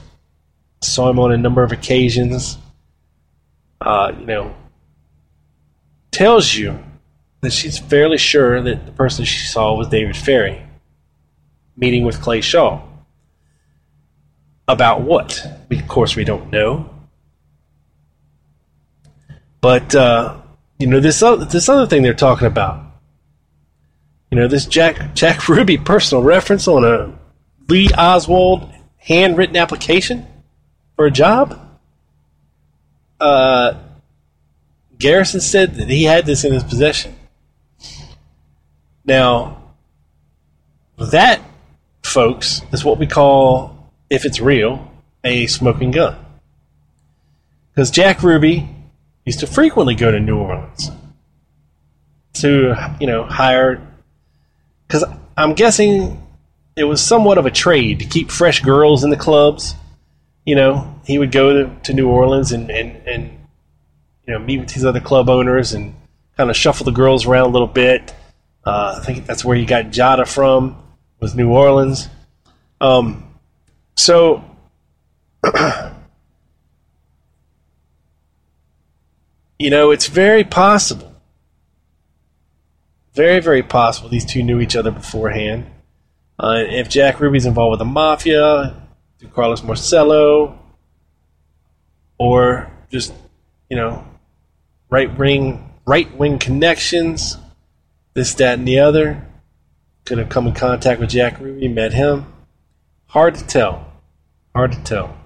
saw 0.80 1.10
him 1.10 1.18
on 1.18 1.32
a 1.32 1.36
number 1.36 1.62
of 1.62 1.70
occasions, 1.70 2.58
uh, 3.80 4.12
you 4.18 4.26
know, 4.26 4.54
tells 6.10 6.54
you 6.54 6.82
that 7.42 7.52
she's 7.52 7.78
fairly 7.78 8.18
sure 8.18 8.62
that 8.62 8.86
the 8.86 8.92
person 8.92 9.24
she 9.24 9.46
saw 9.46 9.76
was 9.76 9.88
David 9.88 10.16
Ferrie 10.16 10.62
meeting 11.76 12.04
with 12.04 12.20
Clay 12.20 12.40
Shaw. 12.40 12.82
About 14.68 15.02
what? 15.02 15.44
Of 15.70 15.88
course, 15.88 16.16
we 16.16 16.24
don't 16.24 16.50
know. 16.50 16.88
But 19.62 19.94
uh, 19.94 20.36
you 20.78 20.88
know 20.88 21.00
this 21.00 21.22
other, 21.22 21.46
this 21.46 21.70
other 21.70 21.86
thing 21.86 22.02
they're 22.02 22.12
talking 22.12 22.48
about. 22.48 22.84
You 24.30 24.38
know 24.38 24.48
this 24.48 24.66
Jack 24.66 25.14
Jack 25.14 25.48
Ruby 25.48 25.78
personal 25.78 26.22
reference 26.22 26.68
on 26.68 26.84
a 26.84 27.16
Lee 27.68 27.88
Oswald 27.96 28.70
handwritten 28.98 29.56
application 29.56 30.26
for 30.96 31.06
a 31.06 31.10
job. 31.10 31.58
Uh, 33.20 33.74
Garrison 34.98 35.40
said 35.40 35.76
that 35.76 35.88
he 35.88 36.04
had 36.04 36.26
this 36.26 36.44
in 36.44 36.52
his 36.52 36.64
possession. 36.64 37.14
Now, 39.04 39.62
that, 40.96 41.40
folks, 42.02 42.62
is 42.72 42.84
what 42.84 42.98
we 42.98 43.06
call, 43.06 43.90
if 44.10 44.24
it's 44.24 44.40
real, 44.40 44.92
a 45.24 45.46
smoking 45.46 45.92
gun. 45.92 46.16
Because 47.70 47.90
Jack 47.90 48.22
Ruby 48.22 48.68
used 49.24 49.40
to 49.40 49.46
frequently 49.46 49.94
go 49.94 50.10
to 50.10 50.20
New 50.20 50.38
Orleans 50.38 50.90
to, 52.34 52.74
you 53.00 53.06
know, 53.06 53.24
hire. 53.24 53.80
Because 54.86 55.04
I'm 55.36 55.54
guessing 55.54 56.26
it 56.76 56.84
was 56.84 57.00
somewhat 57.02 57.38
of 57.38 57.46
a 57.46 57.50
trade 57.50 58.00
to 58.00 58.04
keep 58.04 58.30
fresh 58.30 58.60
girls 58.60 59.04
in 59.04 59.10
the 59.10 59.16
clubs. 59.16 59.74
You 60.44 60.56
know, 60.56 61.00
he 61.04 61.18
would 61.18 61.30
go 61.30 61.52
to, 61.52 61.76
to 61.84 61.92
New 61.92 62.08
Orleans 62.08 62.52
and, 62.52 62.70
and, 62.70 62.96
and, 63.06 63.30
you 64.26 64.32
know, 64.32 64.38
meet 64.38 64.58
with 64.58 64.70
these 64.70 64.84
other 64.84 65.00
club 65.00 65.28
owners 65.28 65.72
and 65.72 65.94
kind 66.36 66.50
of 66.50 66.56
shuffle 66.56 66.84
the 66.84 66.92
girls 66.92 67.26
around 67.26 67.46
a 67.46 67.52
little 67.52 67.68
bit. 67.68 68.14
Uh, 68.64 68.98
I 69.00 69.04
think 69.04 69.26
that's 69.26 69.44
where 69.44 69.56
he 69.56 69.64
got 69.64 69.86
Jada 69.86 70.26
from, 70.26 70.82
was 71.20 71.34
New 71.34 71.50
Orleans. 71.50 72.08
Um, 72.80 73.28
so, 73.96 74.44
you 79.62 79.70
know, 79.70 79.92
it's 79.92 80.08
very 80.08 80.42
possible, 80.42 81.12
very, 83.14 83.40
very 83.40 83.62
possible 83.62 84.08
these 84.08 84.24
two 84.24 84.42
knew 84.42 84.60
each 84.60 84.74
other 84.74 84.90
beforehand. 84.90 85.66
Uh, 86.36 86.64
if 86.66 86.88
Jack 86.88 87.20
Ruby's 87.20 87.46
involved 87.46 87.72
with 87.72 87.78
the 87.78 87.84
mafia, 87.84 88.74
through 89.18 89.28
Carlos 89.28 89.62
Marcello, 89.62 90.58
or 92.18 92.72
just 92.90 93.14
you 93.70 93.76
know, 93.76 94.04
right 94.90 95.16
wing 95.16 95.70
right 95.86 96.12
wing 96.16 96.40
connections, 96.40 97.36
this, 98.14 98.34
that, 98.34 98.58
and 98.58 98.66
the 98.66 98.80
other. 98.80 99.24
Could 100.04 100.18
have 100.18 100.28
come 100.28 100.48
in 100.48 100.54
contact 100.54 101.00
with 101.00 101.10
Jack 101.10 101.38
Ruby, 101.38 101.68
met 101.68 101.92
him. 101.92 102.26
Hard 103.06 103.36
to 103.36 103.46
tell. 103.46 103.92
Hard 104.52 104.72
to 104.72 104.82
tell. 104.82 105.16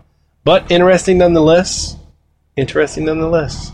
But 0.45 0.70
interesting 0.70 1.16
nonetheless. 1.16 1.97
Interesting 2.57 3.07
nonetheless. 3.07 3.72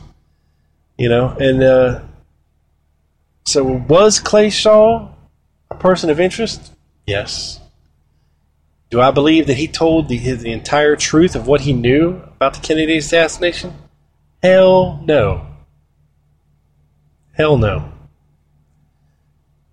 You 1.03 1.09
know, 1.09 1.31
and 1.31 1.61
uh, 1.65 2.01
so 3.45 3.65
was 3.65 4.21
Clay 4.21 4.51
Shaw 4.51 5.09
a 5.69 5.75
person 5.75 6.11
of 6.11 6.21
interest? 6.21 6.73
Yes. 7.09 7.59
Do 8.89 9.01
I 9.01 9.11
believe 9.11 9.49
that 9.49 9.57
he 9.57 9.67
told 9.67 10.07
the, 10.07 10.17
the 10.17 10.53
entire 10.53 10.95
truth 10.95 11.35
of 11.35 11.49
what 11.49 11.63
he 11.63 11.73
knew 11.73 12.23
about 12.37 12.55
the 12.55 12.61
Kennedy 12.61 12.99
assassination? 12.99 13.75
Hell 14.45 15.01
no. 15.03 15.45
Hell 17.33 17.57
no. 17.57 17.93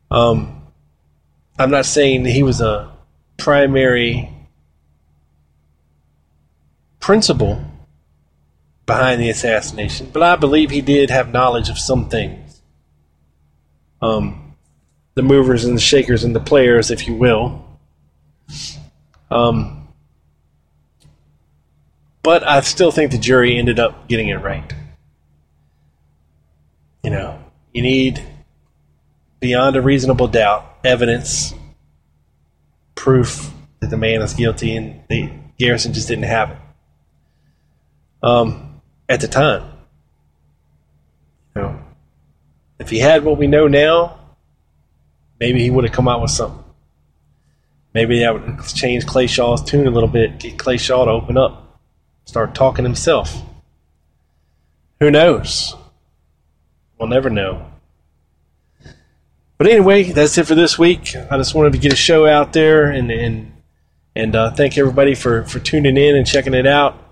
Um, 0.09 0.63
I'm 1.59 1.69
not 1.69 1.85
saying 1.85 2.23
that 2.23 2.31
he 2.31 2.41
was 2.41 2.59
a 2.59 2.91
primary 3.37 4.33
principle 6.99 7.68
behind 8.89 9.21
the 9.21 9.29
assassination, 9.29 10.09
but 10.11 10.23
I 10.23 10.35
believe 10.35 10.71
he 10.71 10.81
did 10.81 11.11
have 11.11 11.31
knowledge 11.31 11.69
of 11.69 11.77
some 11.77 12.09
things. 12.09 12.59
Um, 14.01 14.55
the 15.13 15.21
movers 15.21 15.63
and 15.63 15.77
the 15.77 15.81
shakers 15.81 16.23
and 16.23 16.35
the 16.35 16.39
players, 16.39 16.89
if 16.89 17.07
you 17.07 17.13
will. 17.13 17.63
Um, 19.29 19.89
but 22.23 22.45
I 22.47 22.61
still 22.61 22.91
think 22.91 23.11
the 23.11 23.19
jury 23.19 23.59
ended 23.59 23.79
up 23.79 24.07
getting 24.07 24.29
it 24.29 24.41
right. 24.41 24.73
You 27.03 27.11
know, 27.11 27.39
you 27.71 27.83
need 27.83 28.23
beyond 29.39 29.75
a 29.75 29.83
reasonable 29.83 30.27
doubt 30.27 30.79
evidence, 30.83 31.53
proof 32.95 33.53
that 33.81 33.91
the 33.91 33.97
man 33.97 34.23
is 34.23 34.33
guilty, 34.33 34.75
and 34.75 35.01
the 35.09 35.31
Garrison 35.59 35.93
just 35.93 36.07
didn't 36.07 36.23
have 36.23 36.49
it. 36.49 36.57
Um, 38.23 38.68
at 39.09 39.21
the 39.21 39.27
time, 39.27 39.63
you 41.55 41.61
know, 41.63 41.79
if 42.77 42.91
he 42.91 42.99
had 42.99 43.25
what 43.25 43.37
we 43.37 43.47
know 43.47 43.67
now, 43.67 44.19
maybe 45.39 45.61
he 45.61 45.71
would 45.71 45.83
have 45.83 45.93
come 45.93 46.07
out 46.07 46.21
with 46.21 46.31
something. 46.31 46.63
Maybe 47.93 48.19
that 48.19 48.33
would 48.33 48.63
change 48.67 49.07
Clay 49.07 49.25
Shaw's 49.25 49.63
tune 49.63 49.87
a 49.87 49.91
little 49.91 50.07
bit, 50.07 50.39
get 50.39 50.59
Clay 50.59 50.77
Shaw 50.77 51.05
to 51.05 51.11
open 51.11 51.37
up, 51.37 51.81
start 52.25 52.53
talking 52.53 52.85
himself. 52.85 53.35
Who 54.99 55.09
knows? 55.09 55.75
We'll 56.99 57.09
never 57.09 57.31
know. 57.31 57.65
But 59.57 59.67
anyway, 59.67 60.03
that's 60.03 60.37
it 60.37 60.45
for 60.45 60.55
this 60.55 60.77
week. 60.77 61.15
I 61.15 61.35
just 61.37 61.55
wanted 61.55 61.73
to 61.73 61.79
get 61.79 61.91
a 61.91 61.97
show 61.97 62.27
out 62.27 62.53
there 62.53 62.85
and 62.91 63.11
and 63.11 63.53
and 64.15 64.35
uh, 64.35 64.51
thank 64.51 64.77
everybody 64.77 65.15
for 65.15 65.43
for 65.43 65.59
tuning 65.59 65.97
in 65.97 66.15
and 66.15 66.27
checking 66.27 66.53
it 66.53 66.67
out 66.67 67.08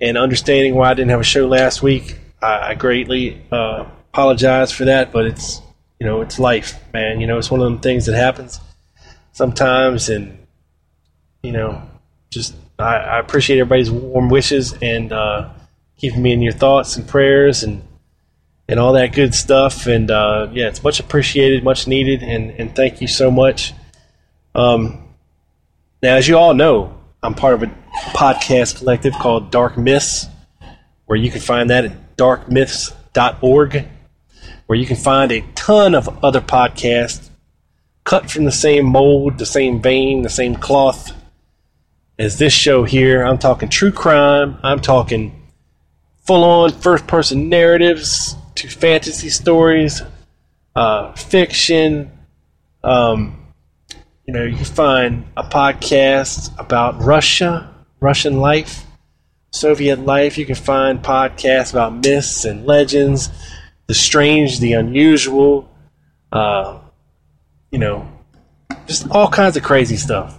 and 0.00 0.16
understanding 0.16 0.74
why 0.74 0.90
I 0.90 0.94
didn't 0.94 1.10
have 1.10 1.20
a 1.20 1.24
show 1.24 1.46
last 1.46 1.82
week. 1.82 2.18
I, 2.42 2.70
I 2.70 2.74
greatly 2.74 3.42
uh, 3.50 3.84
apologize 4.12 4.72
for 4.72 4.84
that, 4.86 5.12
but 5.12 5.26
it's 5.26 5.60
you 5.98 6.06
know 6.06 6.20
it's 6.20 6.38
life, 6.38 6.80
man. 6.92 7.20
You 7.20 7.26
know 7.26 7.38
it's 7.38 7.50
one 7.50 7.60
of 7.60 7.64
them 7.64 7.80
things 7.80 8.06
that 8.06 8.14
happens 8.14 8.60
sometimes, 9.32 10.08
and 10.08 10.38
you 11.42 11.52
know 11.52 11.82
just 12.30 12.54
I, 12.78 12.96
I 12.96 13.18
appreciate 13.18 13.58
everybody's 13.58 13.90
warm 13.90 14.28
wishes 14.28 14.74
and 14.80 15.12
uh, 15.12 15.50
keeping 15.96 16.22
me 16.22 16.32
in 16.32 16.42
your 16.42 16.52
thoughts 16.52 16.96
and 16.96 17.06
prayers 17.06 17.62
and 17.62 17.82
and 18.68 18.78
all 18.78 18.92
that 18.92 19.12
good 19.12 19.34
stuff. 19.34 19.86
And 19.86 20.10
uh, 20.10 20.48
yeah, 20.52 20.68
it's 20.68 20.82
much 20.84 21.00
appreciated, 21.00 21.64
much 21.64 21.86
needed, 21.86 22.22
and, 22.22 22.50
and 22.50 22.74
thank 22.76 23.00
you 23.00 23.08
so 23.08 23.30
much. 23.30 23.72
Um, 24.54 25.08
now, 26.02 26.16
as 26.16 26.28
you 26.28 26.36
all 26.36 26.54
know, 26.54 26.97
I'm 27.28 27.34
part 27.34 27.52
of 27.52 27.62
a 27.62 27.66
podcast 28.14 28.78
collective 28.78 29.12
called 29.12 29.50
Dark 29.50 29.76
Myths, 29.76 30.28
where 31.04 31.18
you 31.18 31.30
can 31.30 31.42
find 31.42 31.68
that 31.68 31.84
at 31.84 32.16
darkmyths.org, 32.16 33.86
where 34.64 34.78
you 34.78 34.86
can 34.86 34.96
find 34.96 35.30
a 35.30 35.42
ton 35.54 35.94
of 35.94 36.24
other 36.24 36.40
podcasts 36.40 37.28
cut 38.04 38.30
from 38.30 38.46
the 38.46 38.50
same 38.50 38.86
mold, 38.86 39.36
the 39.36 39.44
same 39.44 39.82
vein, 39.82 40.22
the 40.22 40.30
same 40.30 40.54
cloth 40.54 41.12
as 42.18 42.38
this 42.38 42.54
show 42.54 42.84
here. 42.84 43.22
I'm 43.22 43.36
talking 43.36 43.68
true 43.68 43.92
crime, 43.92 44.56
I'm 44.62 44.80
talking 44.80 45.50
full 46.24 46.44
on 46.44 46.70
first 46.70 47.06
person 47.06 47.50
narratives, 47.50 48.36
to 48.54 48.68
fantasy 48.68 49.28
stories, 49.28 50.00
uh, 50.74 51.12
fiction. 51.12 52.10
Um, 52.82 53.47
you 54.28 54.34
know, 54.34 54.44
you 54.44 54.62
find 54.62 55.24
a 55.38 55.42
podcast 55.42 56.52
about 56.58 57.02
Russia, 57.02 57.74
Russian 57.98 58.40
life. 58.40 58.84
Soviet 59.52 60.00
life. 60.00 60.36
You 60.36 60.44
can 60.44 60.54
find 60.54 61.02
podcasts 61.02 61.72
about 61.72 61.94
myths 61.94 62.44
and 62.44 62.66
legends, 62.66 63.30
the 63.86 63.94
strange, 63.94 64.60
the 64.60 64.74
unusual, 64.74 65.70
uh, 66.30 66.78
you 67.70 67.78
know, 67.78 68.06
just 68.86 69.10
all 69.10 69.30
kinds 69.30 69.56
of 69.56 69.62
crazy 69.62 69.96
stuff 69.96 70.38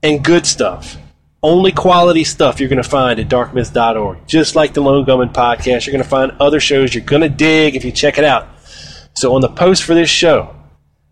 and 0.00 0.24
good 0.24 0.46
stuff. 0.46 0.96
Only 1.42 1.72
quality 1.72 2.22
stuff 2.22 2.60
you're 2.60 2.68
going 2.68 2.80
to 2.80 2.88
find 2.88 3.18
at 3.18 3.28
darkmyth.org. 3.28 4.28
Just 4.28 4.54
like 4.54 4.74
the 4.74 4.80
Lone 4.80 5.04
Gunman 5.04 5.30
podcast, 5.30 5.86
you're 5.86 5.92
going 5.92 6.04
to 6.04 6.08
find 6.08 6.30
other 6.38 6.60
shows 6.60 6.94
you're 6.94 7.02
going 7.02 7.22
to 7.22 7.28
dig 7.28 7.74
if 7.74 7.84
you 7.84 7.90
check 7.90 8.16
it 8.16 8.24
out. 8.24 8.46
So 9.14 9.34
on 9.34 9.40
the 9.40 9.48
post 9.48 9.82
for 9.82 9.94
this 9.94 10.08
show, 10.08 10.54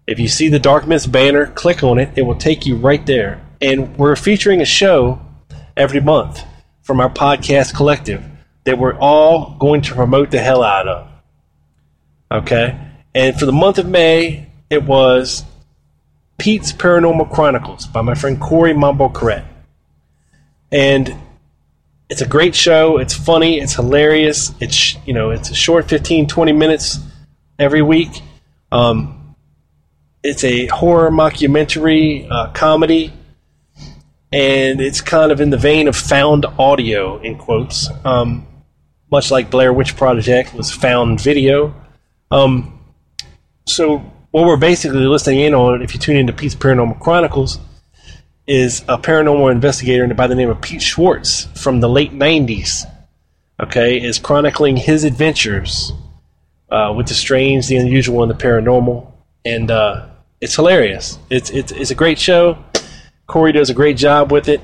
if 0.06 0.20
you 0.20 0.28
see 0.28 0.48
the 0.48 0.58
Dark 0.58 0.86
Myths 0.86 1.06
banner, 1.06 1.46
click 1.46 1.82
on 1.82 1.98
it. 1.98 2.10
It 2.16 2.22
will 2.22 2.36
take 2.36 2.64
you 2.64 2.76
right 2.76 3.04
there. 3.04 3.44
And 3.60 3.96
we're 3.96 4.16
featuring 4.16 4.60
a 4.60 4.64
show 4.64 5.20
every 5.76 6.00
month 6.00 6.42
from 6.82 7.00
our 7.00 7.10
podcast 7.10 7.74
collective 7.74 8.24
that 8.64 8.78
we're 8.78 8.96
all 8.98 9.56
going 9.58 9.82
to 9.82 9.94
promote 9.94 10.30
the 10.30 10.38
hell 10.38 10.62
out 10.62 10.86
of. 10.86 11.08
Okay? 12.30 12.78
And 13.14 13.38
for 13.38 13.46
the 13.46 13.52
month 13.52 13.78
of 13.78 13.88
May, 13.88 14.48
it 14.70 14.84
was 14.84 15.44
Pete's 16.38 16.72
Paranormal 16.72 17.32
Chronicles 17.32 17.86
by 17.86 18.02
my 18.02 18.14
friend 18.14 18.40
Corey 18.40 18.74
Correct. 19.12 19.46
And 20.70 21.16
it's 22.08 22.20
a 22.20 22.26
great 22.26 22.54
show. 22.54 22.98
It's 22.98 23.14
funny. 23.14 23.58
It's 23.58 23.74
hilarious. 23.74 24.52
It's, 24.60 24.96
you 25.06 25.12
know, 25.12 25.30
it's 25.30 25.50
a 25.50 25.54
short 25.54 25.88
15, 25.88 26.28
20 26.28 26.52
minutes 26.52 26.98
every 27.58 27.82
week. 27.82 28.22
Um, 28.70 29.15
it's 30.26 30.44
a 30.44 30.66
horror 30.66 31.10
mockumentary 31.10 32.28
uh, 32.30 32.50
comedy, 32.52 33.12
and 34.32 34.80
it's 34.80 35.00
kind 35.00 35.30
of 35.30 35.40
in 35.40 35.50
the 35.50 35.56
vein 35.56 35.86
of 35.86 35.96
found 35.96 36.44
audio, 36.58 37.18
in 37.20 37.38
quotes, 37.38 37.88
um, 38.04 38.46
much 39.10 39.30
like 39.30 39.50
Blair 39.50 39.72
Witch 39.72 39.96
Project 39.96 40.52
was 40.52 40.72
found 40.72 41.20
video. 41.20 41.74
Um, 42.30 42.80
so, 43.66 43.98
what 44.32 44.46
we're 44.46 44.56
basically 44.56 45.06
listening 45.06 45.40
in 45.40 45.54
on, 45.54 45.80
if 45.80 45.94
you 45.94 46.00
tune 46.00 46.16
into 46.16 46.32
Pete's 46.32 46.56
Paranormal 46.56 46.98
Chronicles, 46.98 47.60
is 48.48 48.82
a 48.88 48.98
paranormal 48.98 49.50
investigator 49.52 50.12
by 50.12 50.26
the 50.26 50.34
name 50.34 50.50
of 50.50 50.60
Pete 50.60 50.82
Schwartz 50.82 51.44
from 51.60 51.80
the 51.80 51.88
late 51.88 52.12
90s. 52.12 52.84
Okay, 53.62 54.02
is 54.02 54.18
chronicling 54.18 54.76
his 54.76 55.04
adventures 55.04 55.92
uh, 56.70 56.92
with 56.94 57.06
the 57.06 57.14
strange, 57.14 57.68
the 57.68 57.76
unusual, 57.76 58.22
and 58.22 58.30
the 58.30 58.34
paranormal. 58.34 59.10
And 59.44 59.70
uh, 59.70 60.08
it's 60.40 60.54
hilarious. 60.54 61.18
It's, 61.30 61.50
it's, 61.50 61.72
it's 61.72 61.90
a 61.90 61.94
great 61.94 62.18
show. 62.18 62.62
Corey 63.26 63.52
does 63.52 63.70
a 63.70 63.74
great 63.74 63.96
job 63.96 64.30
with 64.30 64.48
it. 64.48 64.60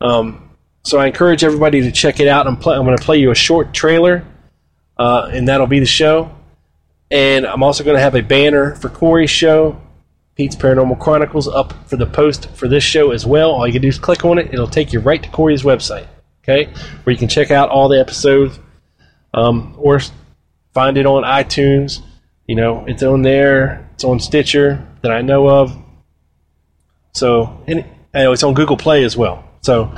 Um, 0.00 0.50
so 0.82 0.98
I 0.98 1.06
encourage 1.06 1.42
everybody 1.42 1.82
to 1.82 1.92
check 1.92 2.20
it 2.20 2.28
out. 2.28 2.46
I'm, 2.46 2.54
I'm 2.56 2.84
going 2.84 2.96
to 2.96 3.02
play 3.02 3.18
you 3.18 3.30
a 3.30 3.34
short 3.34 3.74
trailer, 3.74 4.24
uh, 4.96 5.30
and 5.32 5.48
that'll 5.48 5.66
be 5.66 5.80
the 5.80 5.86
show. 5.86 6.30
And 7.10 7.46
I'm 7.46 7.62
also 7.62 7.82
going 7.82 7.96
to 7.96 8.00
have 8.00 8.14
a 8.14 8.20
banner 8.20 8.74
for 8.76 8.88
Corey's 8.88 9.30
show, 9.30 9.80
Pete's 10.36 10.56
Paranormal 10.56 10.98
Chronicles, 11.00 11.48
up 11.48 11.72
for 11.88 11.96
the 11.96 12.06
post 12.06 12.50
for 12.50 12.68
this 12.68 12.84
show 12.84 13.10
as 13.10 13.26
well. 13.26 13.50
All 13.50 13.66
you 13.66 13.72
can 13.72 13.82
do 13.82 13.88
is 13.88 13.98
click 13.98 14.24
on 14.24 14.38
it. 14.38 14.52
It'll 14.52 14.68
take 14.68 14.92
you 14.92 15.00
right 15.00 15.22
to 15.22 15.28
Corey's 15.30 15.62
website, 15.62 16.06
okay, 16.42 16.66
where 17.04 17.12
you 17.12 17.18
can 17.18 17.28
check 17.28 17.50
out 17.50 17.68
all 17.70 17.88
the 17.88 17.98
episodes 17.98 18.58
um, 19.34 19.74
or 19.78 20.00
find 20.72 20.96
it 20.96 21.06
on 21.06 21.22
iTunes. 21.22 22.00
You 22.46 22.54
know, 22.54 22.84
it's 22.86 23.02
on 23.02 23.22
there. 23.22 23.88
It's 23.94 24.04
on 24.04 24.20
Stitcher 24.20 24.86
that 25.06 25.12
I 25.12 25.22
know 25.22 25.48
of. 25.48 25.76
So, 27.14 27.62
and 27.68 27.84
it's 28.12 28.42
on 28.42 28.54
Google 28.54 28.76
Play 28.76 29.04
as 29.04 29.16
well. 29.16 29.44
So, 29.60 29.94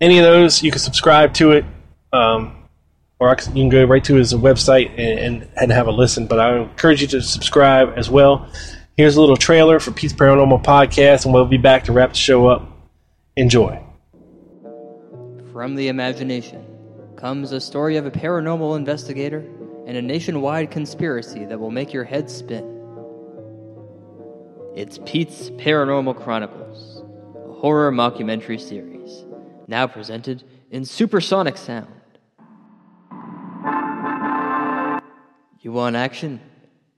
any 0.00 0.18
of 0.18 0.24
those, 0.24 0.62
you 0.62 0.70
can 0.70 0.80
subscribe 0.80 1.34
to 1.34 1.52
it, 1.52 1.64
um, 2.12 2.56
or 3.18 3.30
you 3.30 3.52
can 3.52 3.68
go 3.68 3.84
right 3.84 4.04
to 4.04 4.14
his 4.14 4.32
website 4.32 4.90
and, 4.90 5.18
and, 5.18 5.48
and 5.56 5.72
have 5.72 5.88
a 5.88 5.90
listen. 5.90 6.26
But 6.26 6.38
I 6.38 6.58
encourage 6.58 7.00
you 7.00 7.08
to 7.08 7.22
subscribe 7.22 7.94
as 7.96 8.08
well. 8.08 8.48
Here's 8.96 9.16
a 9.16 9.20
little 9.20 9.36
trailer 9.36 9.80
for 9.80 9.90
Pete's 9.90 10.12
Paranormal 10.12 10.62
Podcast, 10.62 11.24
and 11.24 11.34
we'll 11.34 11.44
be 11.44 11.56
back 11.56 11.84
to 11.84 11.92
wrap 11.92 12.10
the 12.10 12.18
show 12.18 12.46
up. 12.46 12.70
Enjoy. 13.36 13.82
From 15.52 15.74
the 15.74 15.88
imagination 15.88 16.64
comes 17.16 17.50
a 17.50 17.60
story 17.60 17.96
of 17.96 18.06
a 18.06 18.10
paranormal 18.10 18.76
investigator 18.76 19.44
and 19.86 19.96
a 19.96 20.02
nationwide 20.02 20.70
conspiracy 20.70 21.44
that 21.46 21.58
will 21.58 21.70
make 21.70 21.92
your 21.92 22.04
head 22.04 22.30
spin. 22.30 22.73
It's 24.76 24.98
Pete's 25.06 25.50
Paranormal 25.50 26.20
Chronicles, 26.20 27.04
a 27.48 27.52
horror 27.52 27.92
mockumentary 27.92 28.60
series, 28.60 29.24
now 29.68 29.86
presented 29.86 30.42
in 30.72 30.84
supersonic 30.84 31.56
sound. 31.56 31.94
You 35.60 35.70
want 35.70 35.94
action? 35.94 36.40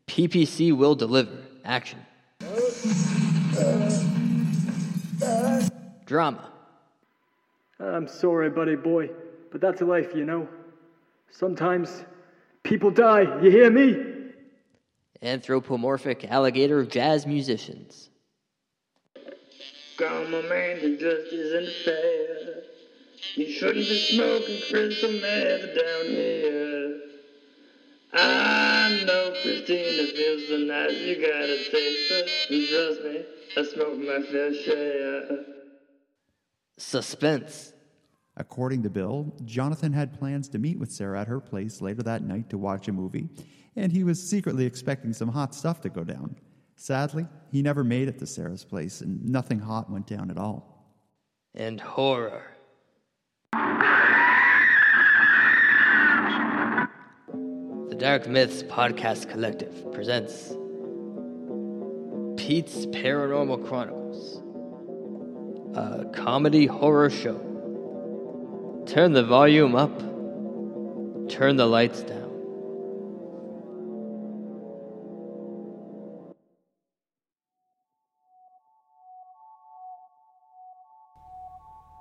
PPC 0.06 0.74
will 0.74 0.94
deliver 0.94 1.36
action. 1.66 1.98
Drama. 6.06 6.50
I'm 7.78 8.08
sorry, 8.08 8.48
buddy 8.48 8.76
boy, 8.76 9.10
but 9.52 9.60
that's 9.60 9.82
life, 9.82 10.14
you 10.14 10.24
know. 10.24 10.48
Sometimes 11.30 12.06
people 12.62 12.90
die, 12.90 13.42
you 13.42 13.50
hear 13.50 13.70
me? 13.70 14.15
Anthropomorphic 15.22 16.24
alligator 16.24 16.84
jazz 16.84 17.26
musicians. 17.26 18.10
Come 19.96 20.34
on, 20.34 20.48
man, 20.48 20.78
it 20.78 21.00
just 21.00 21.32
isn't 21.32 21.72
fair. 21.84 22.62
You 23.36 23.50
shouldn't 23.50 23.86
be 23.88 23.98
smoking 23.98 24.60
crystal 24.70 25.12
meth 25.12 25.74
down 25.74 26.04
here. 26.06 27.00
I 28.12 29.02
know 29.06 29.34
Christina 29.42 30.06
feels 30.12 30.48
so 30.48 30.56
nice, 30.58 30.92
you 31.00 31.16
gotta 31.16 31.56
taste 31.70 32.10
her. 32.10 32.54
And 32.54 32.68
trust 32.68 33.04
me, 33.04 33.24
I 33.56 33.62
smoke 33.74 33.98
my 33.98 34.26
fair 34.30 34.54
share. 34.54 35.44
Suspense. 36.78 37.72
According 38.36 38.82
to 38.82 38.90
Bill, 38.90 39.34
Jonathan 39.46 39.94
had 39.94 40.18
plans 40.18 40.48
to 40.50 40.58
meet 40.58 40.78
with 40.78 40.92
Sarah 40.92 41.22
at 41.22 41.28
her 41.28 41.40
place 41.40 41.80
later 41.80 42.02
that 42.02 42.22
night 42.22 42.50
to 42.50 42.58
watch 42.58 42.86
a 42.86 42.92
movie, 42.92 43.30
and 43.76 43.92
he 43.92 44.02
was 44.02 44.22
secretly 44.22 44.64
expecting 44.64 45.12
some 45.12 45.28
hot 45.28 45.54
stuff 45.54 45.80
to 45.82 45.88
go 45.88 46.02
down. 46.02 46.36
Sadly, 46.76 47.26
he 47.52 47.62
never 47.62 47.84
made 47.84 48.08
it 48.08 48.18
to 48.18 48.26
Sarah's 48.26 48.64
place, 48.64 49.00
and 49.02 49.24
nothing 49.24 49.58
hot 49.58 49.90
went 49.90 50.06
down 50.06 50.30
at 50.30 50.38
all. 50.38 50.94
And 51.54 51.80
horror. 51.80 52.42
The 57.88 57.94
Dark 57.98 58.28
Myths 58.28 58.62
Podcast 58.62 59.30
Collective 59.30 59.92
presents 59.92 60.48
Pete's 62.36 62.84
Paranormal 62.86 63.66
Chronicles, 63.66 64.42
a 65.74 66.04
comedy 66.12 66.66
horror 66.66 67.08
show. 67.08 67.40
Turn 68.86 69.12
the 69.12 69.24
volume 69.24 69.74
up, 69.74 69.98
turn 71.30 71.56
the 71.56 71.66
lights 71.66 72.02
down. 72.02 72.25